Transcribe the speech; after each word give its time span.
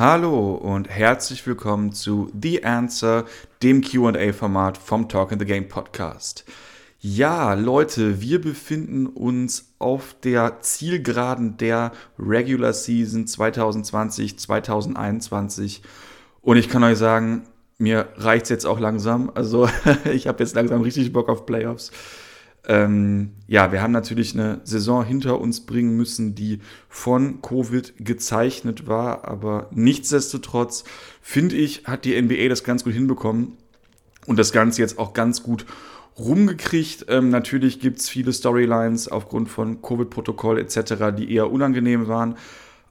Hallo 0.00 0.54
und 0.54 0.88
herzlich 0.88 1.46
willkommen 1.46 1.92
zu 1.92 2.32
The 2.40 2.64
Answer, 2.64 3.26
dem 3.62 3.82
QA-Format 3.82 4.78
vom 4.78 5.10
Talk 5.10 5.30
in 5.30 5.38
the 5.38 5.44
Game 5.44 5.68
Podcast. 5.68 6.46
Ja, 7.00 7.52
Leute, 7.52 8.22
wir 8.22 8.40
befinden 8.40 9.06
uns 9.06 9.74
auf 9.78 10.16
der 10.24 10.62
Zielgeraden 10.62 11.58
der 11.58 11.92
Regular 12.18 12.72
Season 12.72 13.26
2020-2021 13.26 15.80
und 16.40 16.56
ich 16.56 16.70
kann 16.70 16.82
euch 16.82 16.96
sagen, 16.96 17.42
mir 17.76 18.08
reicht 18.16 18.44
es 18.44 18.48
jetzt 18.48 18.64
auch 18.64 18.80
langsam. 18.80 19.30
Also 19.34 19.68
ich 20.10 20.26
habe 20.26 20.42
jetzt 20.42 20.54
langsam 20.54 20.80
richtig 20.80 21.12
Bock 21.12 21.28
auf 21.28 21.44
Playoffs. 21.44 21.92
Ähm, 22.68 23.32
ja, 23.46 23.72
wir 23.72 23.82
haben 23.82 23.92
natürlich 23.92 24.34
eine 24.34 24.60
Saison 24.64 25.04
hinter 25.04 25.40
uns 25.40 25.60
bringen 25.66 25.96
müssen, 25.96 26.34
die 26.34 26.60
von 26.88 27.40
Covid 27.42 27.94
gezeichnet 27.98 28.86
war, 28.86 29.24
aber 29.26 29.68
nichtsdestotrotz 29.72 30.84
finde 31.22 31.56
ich, 31.56 31.84
hat 31.84 32.04
die 32.04 32.20
NBA 32.20 32.48
das 32.48 32.64
ganz 32.64 32.84
gut 32.84 32.92
hinbekommen 32.92 33.56
und 34.26 34.38
das 34.38 34.52
Ganze 34.52 34.82
jetzt 34.82 34.98
auch 34.98 35.14
ganz 35.14 35.42
gut 35.42 35.64
rumgekriegt. 36.18 37.06
Ähm, 37.08 37.30
natürlich 37.30 37.80
gibt 37.80 38.00
es 38.00 38.08
viele 38.08 38.32
Storylines 38.32 39.08
aufgrund 39.08 39.48
von 39.48 39.80
Covid-Protokoll 39.80 40.58
etc., 40.58 41.16
die 41.16 41.32
eher 41.32 41.50
unangenehm 41.50 42.08
waren. 42.08 42.36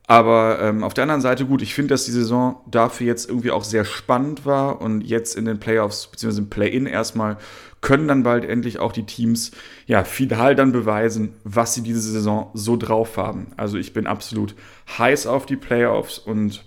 Aber 0.07 0.59
ähm, 0.59 0.83
auf 0.83 0.95
der 0.95 1.03
anderen 1.03 1.21
Seite 1.21 1.45
gut, 1.45 1.61
ich 1.61 1.75
finde, 1.75 1.93
dass 1.93 2.05
die 2.05 2.11
Saison 2.11 2.59
dafür 2.65 3.05
jetzt 3.05 3.29
irgendwie 3.29 3.51
auch 3.51 3.63
sehr 3.63 3.85
spannend 3.85 4.43
war 4.43 4.81
und 4.81 5.01
jetzt 5.01 5.35
in 5.35 5.45
den 5.45 5.59
Playoffs 5.59 6.07
bzw. 6.07 6.39
im 6.39 6.49
Play-In 6.49 6.87
erstmal 6.87 7.37
können 7.81 8.07
dann 8.07 8.23
bald 8.23 8.45
endlich 8.45 8.79
auch 8.79 8.91
die 8.91 9.05
Teams 9.05 9.51
ja 9.85 10.03
final 10.03 10.55
dann 10.55 10.71
beweisen, 10.71 11.33
was 11.43 11.73
sie 11.73 11.81
diese 11.81 12.01
Saison 12.01 12.51
so 12.53 12.75
drauf 12.75 13.17
haben. 13.17 13.47
Also 13.57 13.77
ich 13.77 13.93
bin 13.93 14.07
absolut 14.07 14.55
heiß 14.97 15.27
auf 15.27 15.45
die 15.45 15.55
Playoffs 15.55 16.19
und 16.19 16.65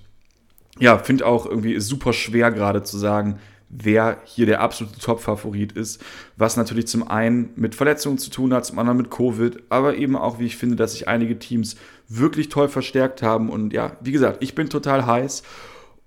ja, 0.78 0.98
finde 0.98 1.26
auch 1.26 1.46
irgendwie 1.46 1.78
super 1.80 2.12
schwer 2.12 2.50
gerade 2.50 2.82
zu 2.82 2.96
sagen, 2.98 3.38
wer 3.68 4.18
hier 4.24 4.46
der 4.46 4.60
absolute 4.60 4.98
Top-Favorit 4.98 5.72
ist, 5.72 6.02
was 6.36 6.56
natürlich 6.56 6.86
zum 6.86 7.08
einen 7.08 7.50
mit 7.56 7.74
Verletzungen 7.74 8.18
zu 8.18 8.30
tun 8.30 8.52
hat, 8.52 8.66
zum 8.66 8.78
anderen 8.78 8.98
mit 8.98 9.10
Covid, 9.10 9.62
aber 9.70 9.96
eben 9.96 10.16
auch, 10.16 10.38
wie 10.38 10.46
ich 10.46 10.56
finde, 10.56 10.76
dass 10.76 10.92
sich 10.92 11.08
einige 11.08 11.38
Teams 11.38 11.76
wirklich 12.08 12.50
toll 12.50 12.68
verstärkt 12.68 13.22
haben. 13.22 13.48
Und 13.48 13.72
ja, 13.72 13.96
wie 14.00 14.12
gesagt, 14.12 14.42
ich 14.42 14.54
bin 14.54 14.68
total 14.68 15.06
heiß. 15.06 15.42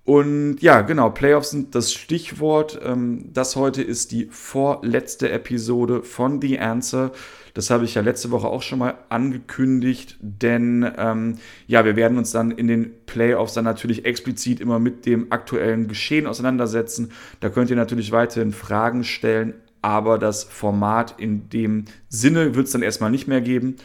Und 0.05 0.57
ja, 0.61 0.81
genau, 0.81 1.09
Playoffs 1.09 1.49
sind 1.49 1.73
das 1.73 1.91
Stichwort. 1.91 2.79
Ähm, 2.83 3.31
das 3.33 3.55
heute 3.55 3.81
ist 3.81 4.11
die 4.11 4.27
vorletzte 4.29 5.31
Episode 5.31 6.03
von 6.03 6.39
The 6.39 6.59
Answer. 6.59 7.11
Das 7.55 7.71
habe 7.71 7.85
ich 7.85 7.95
ja 7.95 8.01
letzte 8.01 8.29
Woche 8.29 8.47
auch 8.47 8.61
schon 8.61 8.79
mal 8.79 8.95
angekündigt, 9.09 10.17
denn 10.19 10.91
ähm, 10.97 11.37
ja, 11.67 11.85
wir 11.85 11.95
werden 11.95 12.17
uns 12.17 12.31
dann 12.31 12.51
in 12.51 12.67
den 12.67 12.91
Playoffs 13.05 13.53
dann 13.53 13.63
natürlich 13.63 14.05
explizit 14.05 14.59
immer 14.59 14.77
mit 14.77 15.05
dem 15.05 15.31
aktuellen 15.31 15.87
Geschehen 15.87 16.27
auseinandersetzen. 16.27 17.11
Da 17.39 17.49
könnt 17.49 17.69
ihr 17.69 17.77
natürlich 17.77 18.11
weiterhin 18.11 18.51
Fragen 18.51 19.05
stellen, 19.05 19.55
aber 19.81 20.19
das 20.19 20.43
Format 20.43 21.15
in 21.17 21.49
dem 21.49 21.85
Sinne 22.09 22.55
wird 22.55 22.67
es 22.67 22.73
dann 22.73 22.83
erstmal 22.83 23.09
nicht 23.09 23.27
mehr 23.27 23.41
geben. 23.41 23.77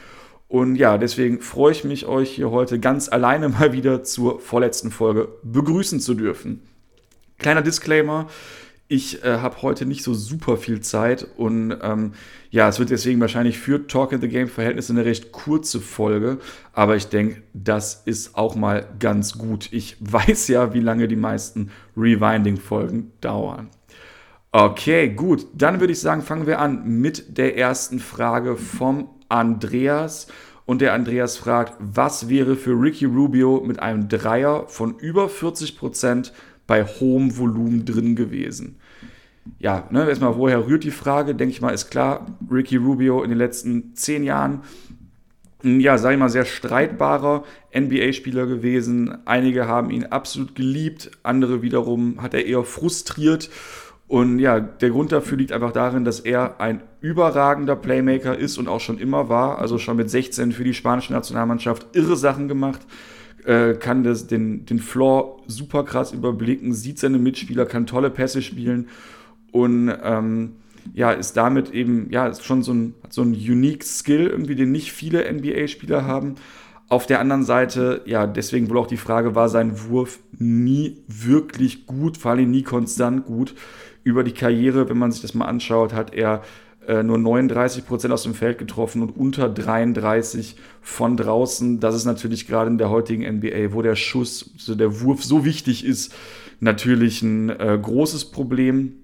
Und 0.51 0.75
ja, 0.75 0.99
deswegen 0.99 1.41
freue 1.41 1.71
ich 1.71 1.85
mich, 1.85 2.07
euch 2.07 2.29
hier 2.33 2.51
heute 2.51 2.81
ganz 2.81 3.09
alleine 3.09 3.49
mal 3.61 3.73
wieder 3.73 4.03
zur 4.03 4.41
vorletzten 4.41 4.91
Folge 4.91 5.29
begrüßen 5.45 6.01
zu 6.01 6.15
dürfen. 6.15 6.61
Kleiner 7.39 7.63
Disclaimer. 7.63 8.27
Ich 8.89 9.25
äh, 9.25 9.39
habe 9.39 9.63
heute 9.63 9.87
nicht 9.87 10.03
so 10.03 10.13
super 10.13 10.57
viel 10.57 10.81
Zeit 10.81 11.25
und 11.37 11.79
ähm, 11.81 12.15
ja, 12.51 12.69
es 12.69 12.81
wird 12.81 12.91
deswegen 12.91 13.21
wahrscheinlich 13.21 13.61
für 13.61 13.87
Talk 13.87 14.11
in 14.11 14.21
the 14.21 14.27
Game 14.27 14.49
Verhältnisse 14.49 14.93
eine 14.93 15.05
recht 15.05 15.31
kurze 15.31 15.81
Folge, 15.81 16.39
aber 16.73 16.97
ich 16.97 17.07
denke, 17.07 17.43
das 17.55 18.03
ist 18.05 18.37
auch 18.37 18.57
mal 18.57 18.89
ganz 18.99 19.39
gut. 19.39 19.69
Ich 19.73 19.99
weiß 20.01 20.49
ja, 20.49 20.75
wie 20.75 20.81
lange 20.81 21.07
die 21.07 21.15
meisten 21.15 21.71
Rewinding-Folgen 21.97 23.13
dauern. 23.21 23.69
Okay, 24.51 25.11
gut, 25.11 25.47
dann 25.55 25.79
würde 25.79 25.93
ich 25.93 26.01
sagen, 26.01 26.23
fangen 26.23 26.49
wir 26.49 26.59
an 26.59 26.85
mit 27.01 27.39
der 27.39 27.57
ersten 27.57 28.01
Frage 28.01 28.57
vom 28.57 29.11
Andreas. 29.31 30.27
Und 30.67 30.81
der 30.81 30.93
Andreas 30.93 31.37
fragt, 31.37 31.75
was 31.79 32.29
wäre 32.29 32.55
für 32.55 32.73
Ricky 32.73 33.07
Rubio 33.07 33.63
mit 33.67 33.81
einem 33.81 34.09
Dreier 34.09 34.69
von 34.69 34.97
über 34.99 35.29
40 35.29 35.77
Prozent 35.77 36.33
bei 36.67 36.85
hohem 36.85 37.37
Volumen 37.37 37.85
drin 37.85 38.15
gewesen? 38.15 38.77
Ja, 39.59 39.89
ne, 39.91 40.09
erstmal, 40.09 40.37
woher 40.37 40.67
rührt 40.67 40.85
die 40.85 40.91
Frage? 40.91 41.35
Denke 41.35 41.53
ich 41.53 41.61
mal, 41.61 41.71
ist 41.71 41.91
klar, 41.91 42.27
Ricky 42.51 42.77
Rubio 42.77 43.23
in 43.23 43.31
den 43.31 43.39
letzten 43.39 43.95
zehn 43.95 44.23
Jahren, 44.23 44.63
ja, 45.63 45.99
sag 45.99 46.13
ich 46.13 46.19
mal, 46.19 46.29
sehr 46.29 46.45
streitbarer 46.45 47.45
NBA-Spieler 47.77 48.47
gewesen. 48.47 49.19
Einige 49.27 49.67
haben 49.67 49.91
ihn 49.91 50.07
absolut 50.07 50.55
geliebt, 50.55 51.11
andere 51.23 51.63
wiederum 51.63 52.23
hat 52.23 52.35
er 52.35 52.47
eher 52.47 52.65
frustriert. 52.65 53.51
Und 54.11 54.41
ja, 54.41 54.59
der 54.59 54.91
Grund 54.91 55.13
dafür 55.13 55.39
liegt 55.39 55.53
einfach 55.53 55.71
darin, 55.71 56.05
dass 56.05 56.19
er 56.19 56.61
ein 56.61 56.83
überragender 57.01 57.77
Playmaker 57.77 58.37
ist 58.37 58.59
und 58.59 58.67
auch 58.67 58.81
schon 58.81 58.99
immer 58.99 59.29
war. 59.29 59.61
Also 59.61 59.79
schon 59.79 59.97
mit 59.97 60.11
16 60.11 60.51
für 60.51 60.65
die 60.65 60.75
spanische 60.75 61.13
Nationalmannschaft 61.13 61.87
irre 61.93 62.17
Sachen 62.17 62.49
gemacht. 62.49 62.81
Äh, 63.45 63.75
kann 63.75 64.03
das, 64.03 64.27
den, 64.27 64.67
den 64.67 64.81
Floor 64.81 65.41
super 65.47 65.85
krass 65.85 66.11
überblicken, 66.11 66.73
sieht 66.73 66.99
seine 66.99 67.19
Mitspieler, 67.19 67.67
kann 67.67 67.87
tolle 67.87 68.11
Pässe 68.11 68.43
spielen 68.43 68.89
und 69.53 69.95
ähm, 70.03 70.57
ja, 70.93 71.13
ist 71.13 71.37
damit 71.37 71.71
eben, 71.71 72.11
ja, 72.11 72.27
ist 72.27 72.45
schon 72.45 72.65
so 72.65 72.75
ein, 72.75 72.95
so 73.11 73.23
ein 73.23 73.29
unique 73.29 73.85
Skill, 73.85 74.27
irgendwie, 74.27 74.57
den 74.57 74.73
nicht 74.73 74.91
viele 74.91 75.33
NBA-Spieler 75.33 76.05
haben. 76.05 76.35
Auf 76.89 77.07
der 77.07 77.21
anderen 77.21 77.45
Seite, 77.45 78.03
ja, 78.07 78.27
deswegen 78.27 78.69
wohl 78.71 78.79
auch 78.79 78.89
die 78.89 78.97
Frage, 78.97 79.37
war 79.37 79.49
sein 79.49 79.89
Wurf 79.89 80.19
nie 80.37 81.05
wirklich 81.07 81.87
gut, 81.87 82.17
vor 82.17 82.33
allem 82.33 82.51
nie 82.51 82.65
konstant 82.65 83.25
gut 83.25 83.55
über 84.05 84.25
die 84.25 84.33
Karriere, 84.33 84.89
wenn 84.89 84.99
man 84.99 85.13
sich 85.13 85.23
das 85.23 85.35
mal 85.35 85.47
anschaut, 85.47 85.93
hat 85.93 86.15
er 86.15 86.43
äh, 86.87 87.03
nur 87.03 87.19
39 87.19 87.87
Prozent 87.87 88.13
aus 88.13 88.23
dem 88.23 88.35
Feld 88.35 88.59
getroffen 88.59 89.03
und 89.03 89.17
unter 89.17 89.49
33 89.49 90.57
von 90.81 91.17
draußen. 91.17 91.79
Das 91.79 91.95
ist 91.95 92.05
natürlich 92.07 92.47
gerade 92.47 92.71
in 92.71 92.79
der 92.79 92.91
heutigen 92.91 93.23
NBA, 93.23 93.73
wo 93.73 93.83
der 93.83 93.97
Schuss, 93.97 94.51
also 94.55 94.75
der 94.75 95.01
Wurf 95.01 95.23
so 95.23 95.45
wichtig 95.45 95.85
ist, 95.85 96.15
natürlich 96.59 97.23
ein 97.23 97.51
äh, 97.51 97.79
großes 97.81 98.27
Problem. 98.27 98.95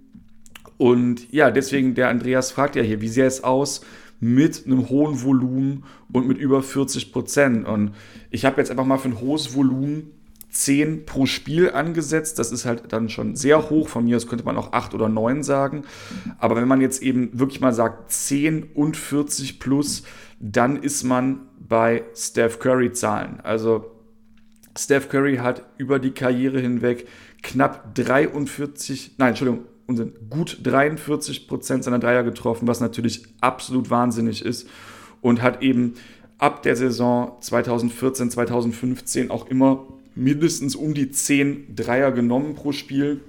Und 0.79 1.33
ja, 1.33 1.51
deswegen, 1.51 1.95
der 1.95 2.09
Andreas 2.09 2.51
fragt 2.51 2.77
ja 2.77 2.83
hier, 2.83 3.01
wie 3.01 3.09
sähe 3.09 3.27
es 3.27 3.45
aus 3.45 3.83
mit 4.21 4.65
einem 4.67 4.89
hohen 4.89 5.23
Volumen 5.23 5.85
und 6.13 6.27
mit 6.27 6.39
über 6.39 6.63
40 6.63 7.13
Prozent? 7.13 7.67
Und 7.67 7.93
ich 8.31 8.45
habe 8.45 8.59
jetzt 8.59 8.71
einfach 8.71 8.85
mal 8.87 8.99
für 8.99 9.09
ein 9.09 9.21
hohes 9.21 9.55
Volumen 9.55 10.11
10 10.65 11.07
pro 11.07 11.27
Spiel 11.27 11.71
angesetzt. 11.71 12.39
Das 12.39 12.53
ist 12.53 12.65
halt 12.65 12.93
dann 12.93 13.09
schon 13.09 13.37
sehr 13.37 13.71
hoch. 13.71 13.89
Von 13.89 14.05
mir 14.05 14.17
aus 14.17 14.27
könnte 14.27 14.45
man 14.45 14.57
auch 14.57 14.73
8 14.73 14.95
oder 14.95 15.09
9 15.09 15.43
sagen. 15.43 15.85
Aber 16.39 16.57
wenn 16.57 16.69
man 16.69 16.81
jetzt 16.81 17.03
eben 17.03 17.39
wirklich 17.39 17.61
mal 17.61 17.73
sagt 17.73 18.11
10 18.11 18.65
und 18.75 18.97
40 18.97 19.61
plus, 19.61 20.03
dann 20.41 20.77
ist 20.77 21.05
man 21.05 21.41
bei 21.59 22.05
Steph 22.15 22.59
Curry 22.59 22.93
Zahlen. 22.93 23.41
Also 23.43 23.87
Steph 24.77 25.09
Curry 25.09 25.37
hat 25.37 25.63
über 25.79 25.99
die 25.99 26.13
Karriere 26.13 26.61
hinweg 26.61 27.07
knapp 27.43 27.95
43, 27.95 29.13
nein, 29.19 29.31
Entschuldigung, 29.31 29.65
gut 30.29 30.59
43 30.63 31.47
Prozent 31.47 31.85
seiner 31.85 31.99
Dreier 31.99 32.25
getroffen, 32.25 32.67
was 32.67 32.81
natürlich 32.81 33.23
absolut 33.41 33.89
wahnsinnig 33.89 34.45
ist 34.45 34.69
und 35.21 35.43
hat 35.43 35.63
eben 35.63 35.95
ab 36.39 36.63
der 36.63 36.77
Saison 36.77 37.37
2014, 37.41 38.31
2015 38.31 39.31
auch 39.31 39.47
immer 39.47 39.87
mindestens 40.17 40.75
um 40.75 40.95
die 40.95 41.11
10 41.11 41.77
Dreier 41.77 42.11
genommen 42.11 42.55
pro 42.55 42.73
Spiel. 42.73 43.21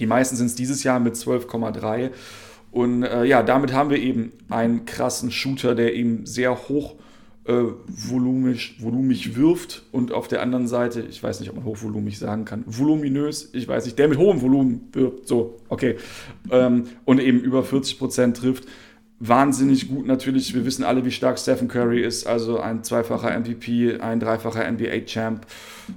Die 0.00 0.06
meisten 0.06 0.36
sind 0.36 0.46
es 0.46 0.54
dieses 0.54 0.82
Jahr 0.82 0.98
mit 0.98 1.14
12,3. 1.14 2.10
Und 2.72 3.04
äh, 3.04 3.24
ja, 3.24 3.42
damit 3.42 3.72
haben 3.72 3.90
wir 3.90 3.98
eben 3.98 4.32
einen 4.48 4.84
krassen 4.84 5.30
Shooter, 5.30 5.74
der 5.74 5.94
eben 5.94 6.26
sehr 6.26 6.68
hoch 6.68 6.96
äh, 7.46 7.62
volumisch, 7.86 8.76
volumig 8.80 9.36
wirft 9.36 9.84
und 9.92 10.12
auf 10.12 10.26
der 10.28 10.42
anderen 10.42 10.66
Seite, 10.66 11.04
ich 11.08 11.22
weiß 11.22 11.40
nicht, 11.40 11.48
ob 11.48 11.56
man 11.56 11.64
hochvolumig 11.64 12.18
sagen 12.18 12.44
kann, 12.44 12.64
voluminös, 12.66 13.50
ich 13.52 13.68
weiß 13.68 13.84
nicht, 13.84 13.98
der 13.98 14.08
mit 14.08 14.18
hohem 14.18 14.42
Volumen 14.42 14.88
wirft, 14.92 15.28
so, 15.28 15.58
okay, 15.68 15.96
ähm, 16.50 16.84
und 17.04 17.20
eben 17.20 17.40
über 17.40 17.62
40 17.62 17.98
Prozent 17.98 18.36
trifft 18.36 18.66
wahnsinnig 19.18 19.88
gut 19.88 20.06
natürlich. 20.06 20.54
Wir 20.54 20.64
wissen 20.64 20.84
alle, 20.84 21.04
wie 21.04 21.10
stark 21.10 21.38
Stephen 21.38 21.68
Curry 21.68 22.02
ist. 22.02 22.26
Also 22.26 22.60
ein 22.60 22.84
zweifacher 22.84 23.38
MVP, 23.38 24.00
ein 24.00 24.20
dreifacher 24.20 24.70
NBA-Champ 24.70 25.46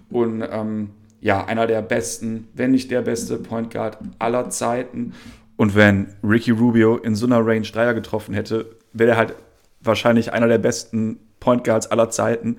und 0.09 0.43
ähm, 0.49 0.91
ja, 1.21 1.45
einer 1.45 1.67
der 1.67 1.81
besten, 1.81 2.47
wenn 2.53 2.71
nicht 2.71 2.91
der 2.91 3.01
beste 3.01 3.37
Point 3.37 3.71
Guard 3.71 3.97
aller 4.19 4.49
Zeiten. 4.49 5.13
Und 5.57 5.75
wenn 5.75 6.07
Ricky 6.23 6.51
Rubio 6.51 6.97
in 6.97 7.15
so 7.15 7.25
einer 7.25 7.45
Range 7.45 7.67
Dreier 7.67 7.93
getroffen 7.93 8.33
hätte, 8.33 8.77
wäre 8.93 9.11
er 9.11 9.17
halt 9.17 9.35
wahrscheinlich 9.81 10.31
einer 10.31 10.47
der 10.47 10.57
besten 10.57 11.19
Point 11.39 11.63
Guards 11.63 11.87
aller 11.87 12.09
Zeiten. 12.09 12.57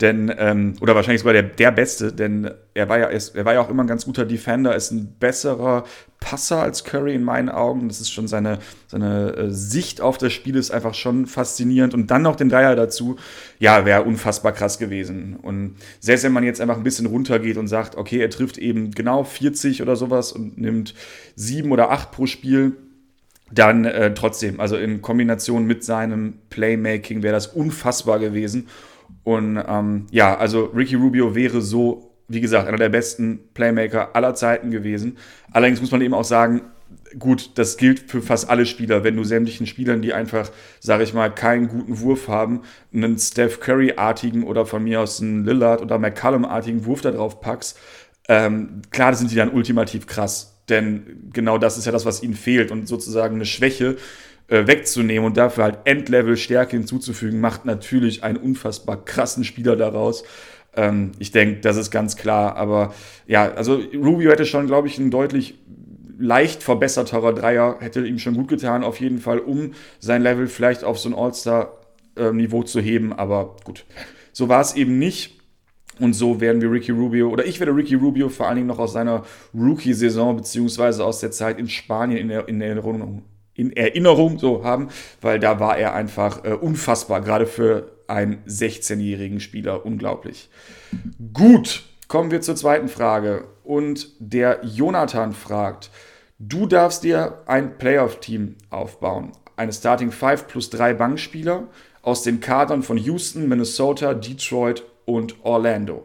Denn, 0.00 0.32
ähm, 0.36 0.74
oder 0.80 0.94
wahrscheinlich 0.94 1.20
sogar 1.20 1.34
der, 1.34 1.44
der 1.44 1.70
Beste, 1.70 2.12
denn 2.12 2.50
er 2.74 2.88
war, 2.88 2.98
ja, 2.98 3.08
er 3.08 3.44
war 3.44 3.54
ja 3.54 3.60
auch 3.60 3.68
immer 3.68 3.84
ein 3.84 3.88
ganz 3.88 4.04
guter 4.04 4.24
Defender, 4.24 4.74
ist 4.74 4.90
ein 4.90 5.14
besserer 5.20 5.84
Passer 6.18 6.62
als 6.62 6.84
Curry 6.84 7.14
in 7.14 7.22
meinen 7.22 7.48
Augen. 7.48 7.88
Das 7.88 8.00
ist 8.00 8.10
schon 8.10 8.26
seine, 8.26 8.58
seine 8.86 9.34
äh, 9.34 9.50
Sicht 9.50 10.00
auf 10.00 10.18
das 10.18 10.32
Spiel 10.32 10.56
ist 10.56 10.70
einfach 10.70 10.94
schon 10.94 11.26
faszinierend. 11.26 11.94
Und 11.94 12.10
dann 12.10 12.22
noch 12.22 12.36
den 12.36 12.48
Dreier 12.48 12.74
dazu, 12.74 13.16
ja, 13.58 13.84
wäre 13.84 14.02
unfassbar 14.02 14.52
krass 14.52 14.78
gewesen. 14.78 15.36
Und 15.36 15.76
selbst 16.00 16.24
wenn 16.24 16.32
man 16.32 16.44
jetzt 16.44 16.60
einfach 16.60 16.76
ein 16.76 16.84
bisschen 16.84 17.06
runtergeht 17.06 17.56
und 17.56 17.68
sagt, 17.68 17.96
okay, 17.96 18.18
er 18.18 18.30
trifft 18.30 18.58
eben 18.58 18.92
genau 18.92 19.24
40 19.24 19.82
oder 19.82 19.96
sowas 19.96 20.32
und 20.32 20.58
nimmt 20.58 20.94
sieben 21.36 21.70
oder 21.70 21.90
acht 21.90 22.12
pro 22.12 22.26
Spiel, 22.26 22.76
dann 23.54 23.84
äh, 23.84 24.14
trotzdem, 24.14 24.60
also 24.60 24.76
in 24.76 25.02
Kombination 25.02 25.66
mit 25.66 25.84
seinem 25.84 26.34
Playmaking 26.50 27.22
wäre 27.22 27.34
das 27.34 27.48
unfassbar 27.48 28.18
gewesen. 28.18 28.68
Und 29.24 29.62
ähm, 29.68 30.06
ja, 30.10 30.36
also 30.36 30.64
Ricky 30.66 30.96
Rubio 30.96 31.34
wäre 31.34 31.60
so, 31.60 32.10
wie 32.28 32.40
gesagt, 32.40 32.66
einer 32.66 32.78
der 32.78 32.88
besten 32.88 33.40
Playmaker 33.54 34.16
aller 34.16 34.34
Zeiten 34.34 34.70
gewesen. 34.70 35.18
Allerdings 35.52 35.80
muss 35.80 35.90
man 35.90 36.00
eben 36.00 36.14
auch 36.14 36.24
sagen, 36.24 36.62
gut, 37.18 37.50
das 37.56 37.76
gilt 37.76 38.10
für 38.10 38.22
fast 38.22 38.48
alle 38.48 38.66
Spieler. 38.66 39.04
Wenn 39.04 39.16
du 39.16 39.24
sämtlichen 39.24 39.66
Spielern, 39.66 40.02
die 40.02 40.14
einfach, 40.14 40.50
sage 40.80 41.04
ich 41.04 41.12
mal, 41.12 41.28
keinen 41.28 41.68
guten 41.68 42.00
Wurf 42.00 42.28
haben, 42.28 42.62
einen 42.92 43.18
Steph 43.18 43.60
Curry-artigen 43.60 44.44
oder 44.44 44.66
von 44.66 44.82
mir 44.82 45.00
aus 45.00 45.20
einen 45.20 45.44
Lillard 45.44 45.82
oder 45.82 45.98
McCallum-artigen 45.98 46.86
Wurf 46.86 47.02
da 47.02 47.10
drauf 47.10 47.40
packst, 47.40 47.78
ähm, 48.28 48.82
klar 48.90 49.14
sind 49.14 49.30
die 49.30 49.36
dann 49.36 49.52
ultimativ 49.52 50.06
krass. 50.06 50.51
Denn 50.68 51.30
genau 51.32 51.58
das 51.58 51.78
ist 51.78 51.86
ja 51.86 51.92
das, 51.92 52.06
was 52.06 52.22
ihnen 52.22 52.34
fehlt. 52.34 52.70
Und 52.70 52.88
sozusagen 52.88 53.36
eine 53.36 53.46
Schwäche, 53.46 53.96
äh, 54.48 54.66
wegzunehmen 54.66 55.24
und 55.24 55.36
dafür 55.36 55.64
halt 55.64 55.78
Endlevel 55.84 56.36
Stärke 56.36 56.76
hinzuzufügen, 56.76 57.40
macht 57.40 57.64
natürlich 57.64 58.22
einen 58.22 58.36
unfassbar 58.36 59.04
krassen 59.04 59.44
Spieler 59.44 59.76
daraus. 59.76 60.24
Ähm, 60.74 61.12
ich 61.18 61.30
denke, 61.30 61.60
das 61.60 61.76
ist 61.76 61.90
ganz 61.90 62.16
klar. 62.16 62.56
Aber 62.56 62.94
ja, 63.26 63.52
also 63.52 63.80
Rubio 63.94 64.30
hätte 64.30 64.46
schon, 64.46 64.66
glaube 64.66 64.88
ich, 64.88 64.98
ein 64.98 65.10
deutlich 65.10 65.54
leicht 66.18 66.62
verbesserterer 66.62 67.32
Dreier 67.32 67.76
hätte 67.80 68.06
ihm 68.06 68.18
schon 68.18 68.34
gut 68.34 68.48
getan, 68.48 68.84
auf 68.84 69.00
jeden 69.00 69.18
Fall, 69.18 69.38
um 69.40 69.72
sein 69.98 70.22
Level 70.22 70.46
vielleicht 70.46 70.84
auf 70.84 70.98
so 70.98 71.08
ein 71.08 71.14
All-Star-Niveau 71.14 72.62
zu 72.62 72.80
heben. 72.80 73.12
Aber 73.12 73.56
gut, 73.64 73.84
so 74.32 74.48
war 74.48 74.60
es 74.60 74.76
eben 74.76 74.98
nicht. 74.98 75.41
Und 76.02 76.14
so 76.14 76.40
werden 76.40 76.60
wir 76.60 76.68
Ricky 76.68 76.90
Rubio, 76.90 77.28
oder 77.30 77.46
ich 77.46 77.60
werde 77.60 77.76
Ricky 77.76 77.94
Rubio 77.94 78.28
vor 78.28 78.48
allen 78.48 78.56
Dingen 78.56 78.66
noch 78.66 78.80
aus 78.80 78.92
seiner 78.92 79.22
Rookie-Saison, 79.54 80.34
beziehungsweise 80.34 81.04
aus 81.04 81.20
der 81.20 81.30
Zeit 81.30 81.60
in 81.60 81.68
Spanien 81.68 82.18
in, 82.18 82.28
der, 82.28 82.48
in 82.48 82.60
Erinnerung, 82.60 83.22
in 83.54 83.70
Erinnerung 83.70 84.36
so 84.36 84.64
haben, 84.64 84.88
weil 85.20 85.38
da 85.38 85.60
war 85.60 85.78
er 85.78 85.94
einfach 85.94 86.42
äh, 86.44 86.54
unfassbar, 86.54 87.20
gerade 87.20 87.46
für 87.46 87.92
einen 88.08 88.42
16-jährigen 88.48 89.38
Spieler 89.38 89.86
unglaublich. 89.86 90.50
Gut, 91.32 91.84
kommen 92.08 92.32
wir 92.32 92.40
zur 92.40 92.56
zweiten 92.56 92.88
Frage. 92.88 93.44
Und 93.62 94.08
der 94.18 94.58
Jonathan 94.64 95.32
fragt, 95.32 95.90
du 96.40 96.66
darfst 96.66 97.04
dir 97.04 97.42
ein 97.46 97.78
Playoff-Team 97.78 98.56
aufbauen. 98.70 99.30
Eine 99.54 99.72
Starting 99.72 100.10
5 100.10 100.48
plus 100.48 100.68
drei 100.68 100.94
Bankspieler 100.94 101.68
aus 102.02 102.24
den 102.24 102.40
Kadern 102.40 102.82
von 102.82 102.96
Houston, 102.96 103.46
Minnesota, 103.46 104.14
Detroit 104.14 104.82
und 105.04 105.44
Orlando. 105.44 106.04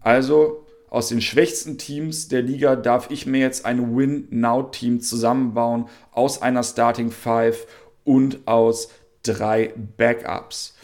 Also 0.00 0.64
aus 0.90 1.08
den 1.08 1.20
schwächsten 1.20 1.76
Teams 1.76 2.28
der 2.28 2.42
Liga 2.42 2.76
darf 2.76 3.10
ich 3.10 3.26
mir 3.26 3.40
jetzt 3.40 3.66
ein 3.66 3.96
Win-Now-Team 3.96 5.00
zusammenbauen 5.00 5.88
aus 6.12 6.40
einer 6.40 6.62
Starting 6.62 7.10
Five 7.10 7.66
und 8.04 8.46
aus 8.46 8.88
drei 9.22 9.74
Backups. 9.96 10.76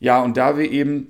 Ja, 0.00 0.22
und 0.22 0.36
da 0.36 0.56
wir 0.56 0.70
eben 0.70 1.08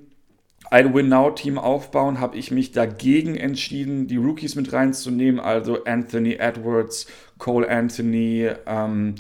ein 0.71 0.93
Win-Now-Team 0.93 1.59
aufbauen, 1.59 2.19
habe 2.19 2.37
ich 2.37 2.51
mich 2.51 2.73
dagegen 2.73 3.37
entschieden, 3.37 4.09
die 4.09 4.17
Rookies 4.17 4.57
mit 4.57 4.73
reinzunehmen, 4.73 5.39
also 5.39 5.85
Anthony 5.85 6.35
Edwards, 6.35 7.07
Cole 7.39 7.69
Anthony, 7.69 8.51
ähm, 8.67 9.15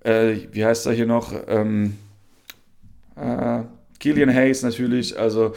äh, 0.00 0.36
wie 0.52 0.64
heißt 0.64 0.84
er 0.86 0.92
hier 0.92 1.06
noch? 1.06 1.32
Ähm, 1.48 1.96
äh, 3.16 3.62
Killian 4.04 4.28
Hayes 4.28 4.62
natürlich, 4.62 5.18
also 5.18 5.54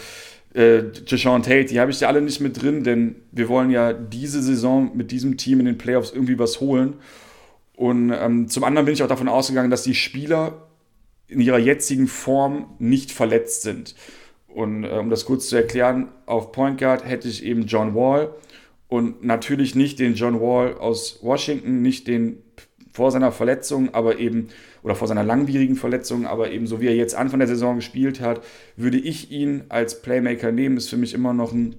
äh, 0.53 0.83
Jashawn 1.05 1.43
Tate, 1.43 1.65
die 1.65 1.81
habe 1.81 1.91
ich 1.91 1.99
ja 1.99 2.07
alle 2.07 2.21
nicht 2.21 2.39
mit 2.39 2.61
drin, 2.61 2.85
denn 2.85 3.17
wir 3.33 3.49
wollen 3.49 3.71
ja 3.71 3.91
diese 3.91 4.41
Saison 4.41 4.95
mit 4.95 5.11
diesem 5.11 5.35
Team 5.35 5.59
in 5.59 5.65
den 5.65 5.77
Playoffs 5.77 6.13
irgendwie 6.13 6.39
was 6.39 6.61
holen. 6.61 6.93
Und 7.75 8.13
ähm, 8.17 8.47
zum 8.47 8.63
anderen 8.63 8.85
bin 8.85 8.93
ich 8.93 9.03
auch 9.03 9.09
davon 9.09 9.27
ausgegangen, 9.27 9.69
dass 9.69 9.83
die 9.83 9.95
Spieler 9.95 10.69
in 11.27 11.41
ihrer 11.41 11.59
jetzigen 11.59 12.07
Form 12.07 12.67
nicht 12.79 13.11
verletzt 13.11 13.63
sind. 13.63 13.95
Und 14.47 14.85
äh, 14.85 14.91
um 14.91 15.09
das 15.09 15.25
kurz 15.25 15.49
zu 15.49 15.57
erklären, 15.57 16.07
auf 16.25 16.53
Point 16.53 16.79
Guard 16.79 17.03
hätte 17.03 17.27
ich 17.27 17.43
eben 17.43 17.65
John 17.65 17.95
Wall 17.95 18.33
und 18.87 19.25
natürlich 19.25 19.75
nicht 19.75 19.99
den 19.99 20.15
John 20.15 20.39
Wall 20.39 20.75
aus 20.75 21.19
Washington, 21.21 21.81
nicht 21.81 22.07
den 22.07 22.41
vor 22.93 23.11
seiner 23.11 23.33
Verletzung, 23.33 23.93
aber 23.93 24.19
eben, 24.19 24.47
oder 24.83 24.95
vor 24.95 25.07
seiner 25.07 25.23
langwierigen 25.23 25.75
Verletzung, 25.75 26.25
aber 26.25 26.51
eben 26.51 26.67
so 26.67 26.81
wie 26.81 26.87
er 26.87 26.95
jetzt 26.95 27.15
Anfang 27.15 27.39
der 27.39 27.47
Saison 27.47 27.75
gespielt 27.75 28.21
hat, 28.21 28.41
würde 28.75 28.97
ich 28.97 29.31
ihn 29.31 29.63
als 29.69 30.01
Playmaker 30.01 30.51
nehmen. 30.51 30.77
Ist 30.77 30.89
für 30.89 30.97
mich 30.97 31.13
immer 31.13 31.33
noch 31.33 31.51
ein 31.51 31.75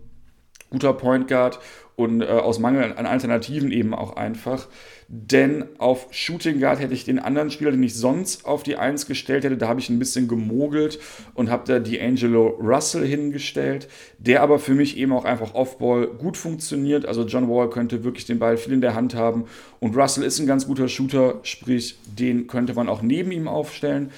guter 0.71 0.93
Point 0.93 1.29
Guard 1.29 1.59
und 1.97 2.21
äh, 2.21 2.27
aus 2.27 2.59
Mangel 2.59 2.95
an 2.97 3.07
Alternativen 3.07 3.73
eben 3.73 3.95
auch 3.95 4.17
einfach. 4.17 4.69
Denn 5.11 5.65
auf 5.79 6.09
Shooting 6.11 6.61
Guard 6.61 6.81
hätte 6.81 6.93
ich 6.93 7.07
den 7.07 7.19
anderen 7.19 7.51
Spieler, 7.51 7.71
den 7.71 7.83
ich 7.83 7.95
sonst 7.95 8.45
auf 8.45 8.63
die 8.63 8.77
1 8.77 9.07
gestellt 9.07 9.43
hätte, 9.43 9.57
da 9.57 9.67
habe 9.67 9.81
ich 9.81 9.89
ein 9.89 9.99
bisschen 9.99 10.29
gemogelt 10.29 10.99
und 11.33 11.49
habe 11.49 11.65
da 11.67 11.79
die 11.79 11.99
Angelo 11.99 12.49
Russell 12.61 13.07
hingestellt, 13.07 13.89
der 14.19 14.43
aber 14.43 14.59
für 14.59 14.75
mich 14.75 14.99
eben 14.99 15.13
auch 15.13 15.25
einfach 15.25 15.55
Offball 15.55 16.09
gut 16.09 16.37
funktioniert. 16.37 17.07
Also 17.07 17.25
John 17.25 17.49
Wall 17.49 17.71
könnte 17.71 18.05
wirklich 18.05 18.27
den 18.27 18.39
Ball 18.39 18.59
viel 18.59 18.75
in 18.75 18.83
der 18.83 18.95
Hand 18.95 19.15
haben 19.15 19.47
und 19.81 19.97
Russell 19.97 20.25
ist 20.25 20.41
ein 20.41 20.47
ganz 20.47 20.67
guter 20.67 20.89
Shooter, 20.89 21.41
sprich, 21.43 21.97
den 22.19 22.47
könnte 22.47 22.75
man 22.75 22.91
auch 22.91 23.01
neben 23.01 23.33
ihm 23.33 23.49
aufstellen. 23.49 24.11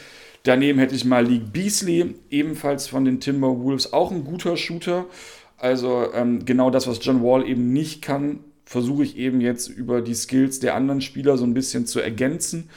Daneben 0.43 0.81
hätte 0.81 0.97
ich 0.97 1.05
Malik 1.05 1.53
Beasley, 1.53 2.17
ebenfalls 2.31 2.89
von 2.89 3.05
den 3.05 3.21
Timberwolves, 3.21 3.93
auch 3.93 4.11
ein 4.11 4.25
guter 4.25 4.57
Shooter. 4.57 5.07
Also 5.57 6.13
ähm, 6.15 6.45
genau 6.45 6.71
das, 6.71 6.89
was 6.89 6.99
John 7.01 7.23
Wall 7.23 7.47
eben 7.47 7.73
nicht 7.73 8.03
kann, 8.03 8.41
versuche 8.71 9.03
ich 9.03 9.17
eben 9.17 9.41
jetzt 9.41 9.67
über 9.67 10.01
die 10.01 10.15
Skills 10.15 10.61
der 10.61 10.77
anderen 10.77 11.01
Spieler 11.01 11.37
so 11.37 11.45
ein 11.45 11.55
bisschen 11.55 11.87
zu 11.87 11.99
ergänzen. 11.99 12.71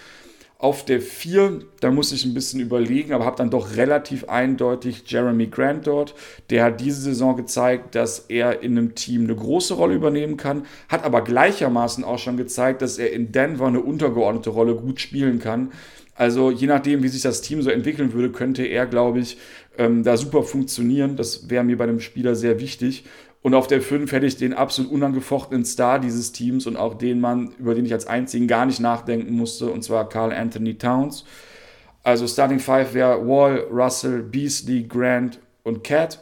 Auf 0.57 0.85
der 0.85 0.99
4, 0.99 1.59
da 1.81 1.91
muss 1.91 2.11
ich 2.11 2.25
ein 2.25 2.33
bisschen 2.33 2.61
überlegen, 2.61 3.13
aber 3.13 3.25
habe 3.25 3.37
dann 3.37 3.51
doch 3.51 3.75
relativ 3.75 4.27
eindeutig 4.27 5.03
Jeremy 5.05 5.45
Grant 5.47 5.85
dort. 5.85 6.15
Der 6.49 6.63
hat 6.63 6.81
diese 6.81 6.99
Saison 6.99 7.35
gezeigt, 7.35 7.93
dass 7.93 8.25
er 8.27 8.63
in 8.63 8.75
einem 8.75 8.95
Team 8.95 9.25
eine 9.25 9.35
große 9.35 9.75
Rolle 9.75 9.93
übernehmen 9.93 10.35
kann, 10.35 10.65
hat 10.89 11.03
aber 11.03 11.21
gleichermaßen 11.21 12.03
auch 12.03 12.17
schon 12.17 12.37
gezeigt, 12.37 12.81
dass 12.81 12.97
er 12.97 13.13
in 13.13 13.31
Denver 13.31 13.67
eine 13.67 13.81
untergeordnete 13.81 14.49
Rolle 14.49 14.73
gut 14.73 14.99
spielen 14.99 15.37
kann. 15.37 15.73
Also 16.15 16.49
je 16.49 16.65
nachdem, 16.65 17.03
wie 17.03 17.07
sich 17.07 17.21
das 17.21 17.41
Team 17.41 17.61
so 17.61 17.69
entwickeln 17.69 18.13
würde, 18.13 18.31
könnte 18.31 18.63
er, 18.63 18.87
glaube 18.87 19.19
ich, 19.19 19.37
ähm, 19.77 20.03
da 20.03 20.17
super 20.17 20.41
funktionieren. 20.41 21.17
Das 21.17 21.51
wäre 21.51 21.63
mir 21.63 21.77
bei 21.77 21.85
dem 21.85 21.99
Spieler 21.99 22.33
sehr 22.33 22.59
wichtig. 22.59 23.05
Und 23.43 23.53
auf 23.53 23.67
der 23.67 23.81
5 23.81 24.11
hätte 24.13 24.25
ich 24.25 24.37
den 24.37 24.53
absolut 24.53 24.89
unangefochtenen 24.89 25.65
Star 25.65 25.99
dieses 25.99 26.31
Teams 26.31 26.65
und 26.65 26.77
auch 26.77 26.93
den 26.93 27.19
Mann, 27.19 27.53
über 27.59 27.75
den 27.75 27.85
ich 27.85 27.91
als 27.91 28.07
einzigen 28.07 28.47
gar 28.47 28.65
nicht 28.65 28.79
nachdenken 28.79 29.33
musste, 29.33 29.69
und 29.69 29.83
zwar 29.83 30.07
Carl 30.07 30.31
Anthony 30.31 30.77
Towns. 30.77 31.25
Also 32.03 32.25
Starting 32.25 32.59
5 32.59 32.93
wäre 32.93 33.27
Wall, 33.27 33.67
Russell, 33.69 34.23
Beasley, 34.23 34.83
Grant 34.83 35.39
und 35.63 35.83
Cat. 35.83 36.19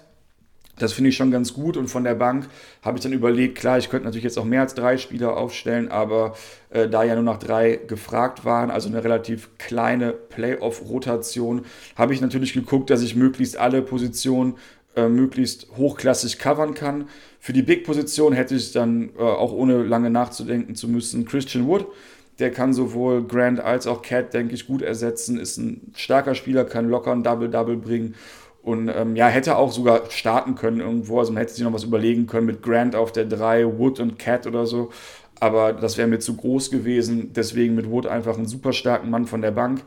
Das 0.80 0.94
finde 0.94 1.10
ich 1.10 1.16
schon 1.16 1.30
ganz 1.30 1.54
gut 1.54 1.78
und 1.78 1.90
von 1.90 2.04
der 2.04 2.16
Bank 2.16 2.48
habe 2.82 2.98
ich 2.98 3.04
dann 3.04 3.14
überlegt, 3.14 3.56
klar, 3.56 3.78
ich 3.78 3.90
könnte 3.90 4.06
natürlich 4.06 4.24
jetzt 4.24 4.40
auch 4.40 4.46
mehr 4.46 4.62
als 4.62 4.74
drei 4.74 4.98
Spieler 4.98 5.38
aufstellen, 5.38 5.92
aber 5.92 6.34
äh, 6.72 6.90
da 6.90 7.04
ja 7.04 7.14
nur 7.14 7.24
noch 7.24 7.38
drei 7.38 7.76
gefragt 7.76 8.46
waren, 8.46 8.72
also 8.72 8.90
eine 8.90 9.04
relativ 9.04 9.50
kleine 9.60 10.12
Playoff-Rotation, 10.12 11.66
habe 11.96 12.16
ich 12.16 12.22
natürlich 12.22 12.54
geguckt, 12.54 12.90
dass 12.90 13.04
ich 13.04 13.16
möglichst 13.16 13.58
alle 13.58 13.84
Positionen 13.84 14.56
äh, 14.96 15.08
möglichst 15.08 15.68
hochklassig 15.78 16.40
covern 16.40 16.74
kann. 16.74 17.10
Für 17.40 17.54
die 17.54 17.62
Big-Position 17.62 18.34
hätte 18.34 18.56
ich 18.56 18.72
dann 18.72 19.12
äh, 19.18 19.22
auch 19.22 19.54
ohne 19.54 19.84
lange 19.84 20.10
nachzudenken 20.10 20.76
zu 20.76 20.88
müssen 20.88 21.26
Christian 21.26 21.68
Wood. 21.68 21.88
Der 22.40 22.52
kann 22.52 22.74
sowohl 22.74 23.24
Grant 23.28 23.60
als 23.60 23.88
auch 23.88 24.02
Cat, 24.02 24.34
denke 24.34 24.56
ich, 24.56 24.68
gut 24.68 24.82
ersetzen, 24.82 25.38
ist 25.38 25.58
ein 25.58 25.92
starker 25.96 26.34
Spieler, 26.34 26.66
kann 26.66 26.90
locker 26.90 27.12
ein 27.12 27.24
Double-Double 27.24 27.78
bringen 27.78 28.16
und 28.64 28.90
ähm, 28.90 29.16
ja, 29.16 29.28
hätte 29.28 29.58
auch 29.58 29.72
sogar 29.72 30.10
starten 30.10 30.56
können 30.56 30.80
irgendwo. 30.80 31.20
Also 31.20 31.32
man 31.32 31.42
hätte 31.42 31.54
sich 31.54 31.64
noch 31.64 31.74
was 31.74 31.84
überlegen 31.84 32.28
können 32.28 32.46
mit 32.46 32.62
Grant 32.62 32.96
auf 32.96 33.12
der 33.12 33.26
3, 33.26 33.78
Wood 33.78 34.00
und 34.00 34.20
Cat 34.20 34.46
oder 34.46 34.66
so. 34.66 34.92
Aber 35.40 35.74
das 35.74 35.98
wäre 35.98 36.08
mir 36.08 36.20
zu 36.20 36.36
groß 36.36 36.70
gewesen. 36.70 37.34
Deswegen 37.34 37.74
mit 37.74 37.90
Wood 37.90 38.06
einfach 38.06 38.38
einen 38.38 38.46
super 38.46 38.74
starken 38.74 39.10
Mann 39.10 39.26
von 39.26 39.42
der 39.42 39.52
Bank. 39.52 39.82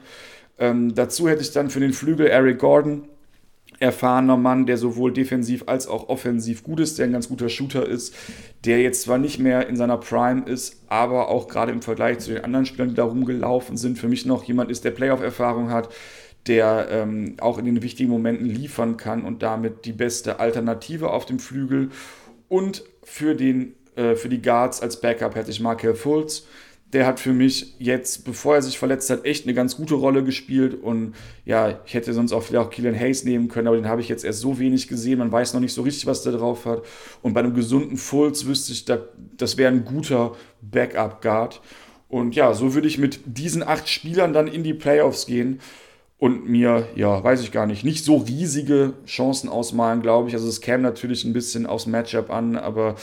Ähm, 0.59 0.95
dazu 0.95 1.29
hätte 1.29 1.43
ich 1.43 1.53
dann 1.53 1.71
für 1.71 1.81
den 1.81 1.93
Flügel 1.93 2.27
Eric 2.27 2.59
Gordon, 2.59 3.09
erfahrener 3.81 4.37
Mann, 4.37 4.67
der 4.67 4.77
sowohl 4.77 5.13
defensiv 5.13 5.65
als 5.67 5.89
auch 5.89 6.09
offensiv 6.09 6.63
gut 6.63 6.81
ist, 6.81 6.99
der 6.99 7.07
ein 7.07 7.13
ganz 7.13 7.29
guter 7.29 7.49
Shooter 7.49 7.87
ist, 7.87 8.15
der 8.65 8.81
jetzt 8.81 9.03
zwar 9.03 9.19
nicht 9.19 9.39
mehr 9.39 9.69
in 9.69 9.77
seiner 9.77 9.99
Prime 9.99 10.43
ist, 10.47 10.83
aber 10.89 11.29
auch 11.29 11.49
gerade 11.49 11.73
im 11.73 11.83
Vergleich 11.83 12.19
zu 12.19 12.33
den 12.33 12.45
anderen 12.45 12.67
Spielern, 12.67 12.91
die 12.91 12.95
da 12.95 13.05
rumgelaufen 13.05 13.77
sind, 13.77 13.99
für 13.99 14.09
mich 14.09 14.27
noch 14.27 14.45
jemand 14.45 14.71
ist, 14.71 14.85
der 14.85 14.93
Playoff-Erfahrung 14.93 15.71
hat, 15.71 15.89
der 16.47 16.89
ähm, 16.91 17.37
auch 17.41 17.59
in 17.59 17.65
den 17.65 17.83
wichtigen 17.83 18.11
Momenten 18.11 18.47
liefern 18.47 18.97
kann 18.97 19.25
und 19.25 19.43
damit 19.43 19.85
die 19.85 19.93
beste 19.93 20.41
Alternative 20.41 21.11
auf 21.11 21.27
dem 21.27 21.39
Flügel. 21.39 21.91
Und 22.49 22.85
für, 23.03 23.35
den, 23.35 23.75
äh, 23.97 24.15
für 24.15 24.29
die 24.29 24.43
Guards 24.43 24.81
als 24.81 25.01
Backup 25.01 25.35
hätte 25.35 25.51
ich 25.51 25.61
Markel 25.61 25.95
Fultz. 25.95 26.47
Der 26.93 27.07
hat 27.07 27.19
für 27.19 27.33
mich 27.33 27.75
jetzt, 27.79 28.25
bevor 28.25 28.55
er 28.55 28.63
sich 28.63 28.79
verletzt 28.79 29.11
hat, 29.11 29.25
echt 29.25 29.47
eine 29.47 29.55
ganz 29.55 29.77
gute 29.77 29.95
Rolle 29.95 30.23
gespielt. 30.23 30.75
Und 30.81 31.15
ja, 31.45 31.81
ich 31.87 31.95
hätte 31.95 32.13
sonst 32.13 32.33
auch 32.33 32.43
vielleicht 32.43 32.67
auch 32.67 32.71
Killian 32.71 32.99
Hayes 32.99 33.25
nehmen 33.25 33.49
können, 33.49 33.67
aber 33.67 33.77
den 33.77 33.89
habe 33.89 34.01
ich 34.01 34.09
jetzt 34.09 34.25
erst 34.25 34.41
so 34.41 34.59
wenig 34.61 34.87
gesehen. 34.87 35.19
Man 35.19 35.33
weiß 35.33 35.55
noch 35.55 35.61
nicht 35.61 35.75
so 35.75 35.83
richtig, 35.83 36.07
was 36.07 36.23
der 36.23 36.33
drauf 36.33 36.67
hat. 36.67 36.83
Und 37.23 37.35
bei 37.35 37.41
einem 37.41 37.55
gesunden 37.55 37.97
Fultz 37.97 38.45
wüsste 38.45 38.73
ich, 38.73 38.85
das 38.85 39.57
wäre 39.57 39.73
ein 39.73 39.85
guter 39.85 40.37
Backup-Guard. 40.61 41.61
Und 42.09 42.37
ja, 42.37 42.55
so 42.55 42.75
würde 42.75 42.87
ich 42.87 42.99
mit 42.99 43.21
diesen 43.25 43.65
acht 43.65 43.89
Spielern 43.89 44.33
dann 44.33 44.47
in 44.47 44.63
die 44.63 44.75
Playoffs 44.75 45.27
gehen 45.27 45.61
und 46.19 46.49
mir, 46.49 46.89
ja, 46.95 47.23
weiß 47.23 47.43
ich 47.43 47.53
gar 47.53 47.67
nicht, 47.67 47.85
nicht 47.85 48.05
so 48.05 48.17
riesige 48.17 48.95
Chancen 49.07 49.49
ausmalen, 49.49 50.01
glaube 50.01 50.29
ich. 50.29 50.35
Also 50.35 50.49
es 50.49 50.61
käme 50.61 50.83
natürlich 50.83 51.25
ein 51.25 51.33
bisschen 51.33 51.67
aufs 51.67 51.87
Matchup 51.87 52.31
an, 52.31 52.57
aber 52.57 52.95